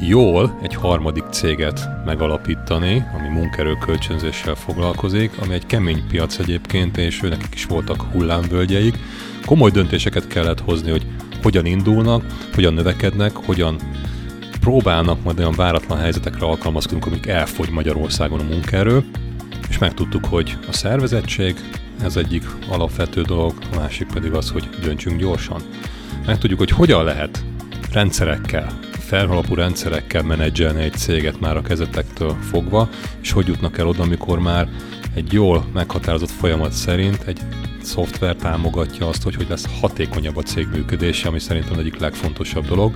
jól 0.00 0.58
egy 0.62 0.74
harmadik 0.74 1.24
céget 1.30 1.88
megalapítani, 2.04 3.04
ami 3.18 3.28
munkerő 3.28 3.76
kölcsönzéssel 3.80 4.54
foglalkozik, 4.54 5.32
ami 5.42 5.54
egy 5.54 5.66
kemény 5.66 6.06
piac 6.08 6.38
egyébként, 6.38 6.96
és 6.96 7.22
őnek 7.22 7.48
is 7.52 7.64
voltak 7.64 8.02
hullámvölgyeik. 8.02 8.98
Komoly 9.46 9.70
döntéseket 9.70 10.26
kellett 10.26 10.60
hozni, 10.60 10.90
hogy 10.90 11.06
hogyan 11.42 11.66
indulnak, 11.66 12.24
hogyan 12.54 12.74
növekednek, 12.74 13.36
hogyan 13.36 13.76
próbálnak 14.60 15.22
majd 15.22 15.38
olyan 15.38 15.54
váratlan 15.56 15.98
helyzetekre 15.98 16.46
alkalmazkodni, 16.46 17.06
amik 17.06 17.26
elfogy 17.26 17.70
Magyarországon 17.70 18.40
a 18.40 18.44
munkaerő, 18.44 19.04
és 19.68 19.78
megtudtuk, 19.78 20.24
hogy 20.24 20.58
a 20.68 20.72
szervezettség, 20.72 21.56
ez 22.04 22.16
egyik 22.16 22.44
alapvető 22.68 23.22
dolog, 23.22 23.54
a 23.72 23.76
másik 23.76 24.06
pedig 24.06 24.32
az, 24.32 24.50
hogy 24.50 24.68
döntsünk 24.82 25.18
gyorsan. 25.18 25.60
Megtudjuk, 26.26 26.58
hogy 26.58 26.70
hogyan 26.70 27.04
lehet 27.04 27.44
rendszerekkel, 27.92 28.78
felhalapú 28.90 29.54
rendszerekkel 29.54 30.22
menedzselni 30.22 30.82
egy 30.82 30.92
céget 30.92 31.40
már 31.40 31.56
a 31.56 31.62
kezetektől 31.62 32.36
fogva, 32.50 32.88
és 33.22 33.32
hogy 33.32 33.46
jutnak 33.46 33.78
el 33.78 33.86
oda, 33.86 34.02
amikor 34.02 34.38
már 34.38 34.68
egy 35.14 35.32
jól 35.32 35.66
meghatározott 35.72 36.30
folyamat 36.30 36.72
szerint 36.72 37.22
egy 37.26 37.40
szoftver 37.82 38.36
támogatja 38.36 39.08
azt, 39.08 39.22
hogy 39.22 39.34
hogy 39.34 39.46
lesz 39.48 39.80
hatékonyabb 39.80 40.36
a 40.36 40.42
cég 40.42 40.68
működése, 40.72 41.28
ami 41.28 41.38
szerintem 41.38 41.78
egyik 41.78 41.98
legfontosabb 41.98 42.66
dolog. 42.66 42.94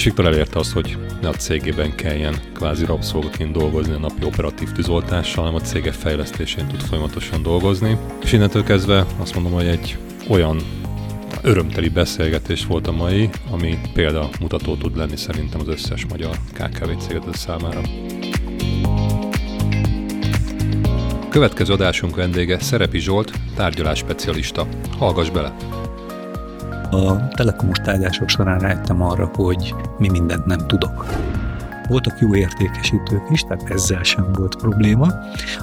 És 0.00 0.06
Viktor 0.06 0.26
elérte 0.26 0.58
azt, 0.58 0.72
hogy 0.72 0.98
ne 1.20 1.28
a 1.28 1.32
cégében 1.32 1.94
kelljen 1.94 2.34
kvázi 2.54 2.84
rabszolgaként 2.84 3.52
dolgozni 3.52 3.92
a 3.92 3.98
napi 3.98 4.24
operatív 4.24 4.72
tűzoltással, 4.72 5.44
hanem 5.44 5.60
a 5.60 5.66
cége 5.66 5.92
fejlesztésén 5.92 6.66
tud 6.66 6.80
folyamatosan 6.80 7.42
dolgozni. 7.42 7.96
És 8.22 8.32
innentől 8.32 8.64
kezdve 8.64 9.06
azt 9.18 9.34
mondom, 9.34 9.52
hogy 9.52 9.66
egy 9.66 9.98
olyan 10.28 10.60
örömteli 11.42 11.88
beszélgetés 11.88 12.66
volt 12.66 12.86
a 12.86 12.92
mai, 12.92 13.28
ami 13.50 13.78
példamutató 13.92 14.76
tud 14.76 14.96
lenni 14.96 15.16
szerintem 15.16 15.60
az 15.60 15.68
összes 15.68 16.06
magyar 16.06 16.36
KKV 16.52 16.90
céget 16.98 17.36
számára. 17.36 17.80
Következő 21.28 21.72
adásunk 21.72 22.16
vendége 22.16 22.60
Szerepi 22.60 22.98
Zsolt, 22.98 23.32
tárgyalás 23.54 23.98
specialista. 23.98 24.66
Hallgass 24.98 25.30
bele! 25.30 25.79
A 26.90 27.28
telekomos 27.28 27.78
tárgyások 27.78 28.28
során 28.28 28.58
rájöttem 28.58 29.02
arra, 29.02 29.30
hogy 29.34 29.74
mi 29.98 30.08
mindent 30.08 30.46
nem 30.46 30.66
tudok. 30.66 31.06
Voltak 31.88 32.20
jó 32.20 32.34
értékesítők 32.34 33.22
is, 33.30 33.42
tehát 33.42 33.70
ezzel 33.70 34.02
sem 34.02 34.32
volt 34.32 34.56
probléma. 34.56 35.06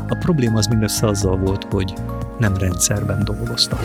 A 0.07 0.15
probléma 0.19 0.57
az 0.57 0.67
mindössze 0.67 1.07
azzal 1.07 1.38
volt, 1.38 1.67
hogy 1.69 1.93
nem 2.39 2.57
rendszerben 2.57 3.23
dolgoztak. 3.23 3.80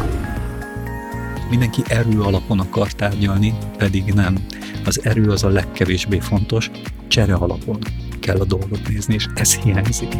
Mindenki 1.51 1.82
erő 1.88 2.20
alapon 2.20 2.61
akar 2.61 2.93
tárgyalni, 2.93 3.55
pedig 3.76 4.12
nem. 4.14 4.36
Az 4.84 5.05
erő 5.05 5.30
az 5.30 5.45
a 5.45 5.49
legkevésbé 5.49 6.18
fontos, 6.18 6.70
csere 7.09 7.34
alapon 7.34 7.78
kell 8.20 8.40
a 8.40 8.45
dolgot 8.45 8.88
nézni, 8.88 9.14
és 9.14 9.26
ez 9.34 9.55
hiányzik. 9.55 10.16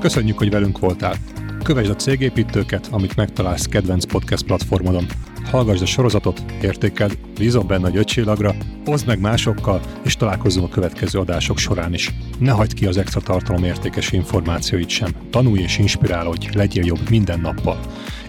Köszönjük, 0.00 0.38
hogy 0.38 0.50
velünk 0.50 0.78
voltál. 0.78 1.14
Kövesd 1.62 1.90
a 1.90 1.96
cégépítőket, 1.96 2.88
amit 2.90 3.16
megtalálsz 3.16 3.66
kedvenc 3.66 4.04
podcast 4.04 4.44
platformodon. 4.44 5.06
Hallgassd 5.50 5.82
a 5.82 5.86
sorozatot, 5.86 6.42
értékeld, 6.62 7.18
bízom 7.38 7.66
benne 7.66 7.88
a 7.88 7.94
ötcsillagra, 7.94 8.54
oszd 8.86 9.06
meg 9.06 9.20
másokkal, 9.20 9.80
és 10.04 10.16
találkozzunk 10.16 10.66
a 10.66 10.70
következő 10.74 11.18
adások 11.18 11.58
során 11.58 11.94
is. 11.94 12.14
Ne 12.38 12.50
hagyd 12.50 12.74
ki 12.74 12.86
az 12.86 12.96
extra 12.96 13.20
tartalom 13.20 13.64
értékes 13.64 14.12
információit 14.12 14.88
sem. 14.88 15.10
Tanulj 15.30 15.60
és 15.60 15.78
inspirálódj, 15.78 16.48
legyél 16.52 16.84
jobb 16.84 17.08
minden 17.10 17.40
nappal. 17.40 17.78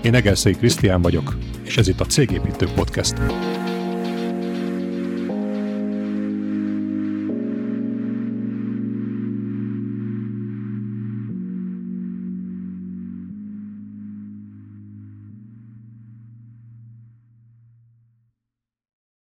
Én 0.01 0.13
Egerszegi 0.13 0.57
Krisztián 0.57 1.01
vagyok, 1.01 1.37
és 1.63 1.77
ez 1.77 1.87
itt 1.87 1.99
a 1.99 2.05
Cégépítő 2.05 2.67
Podcast. 2.75 3.13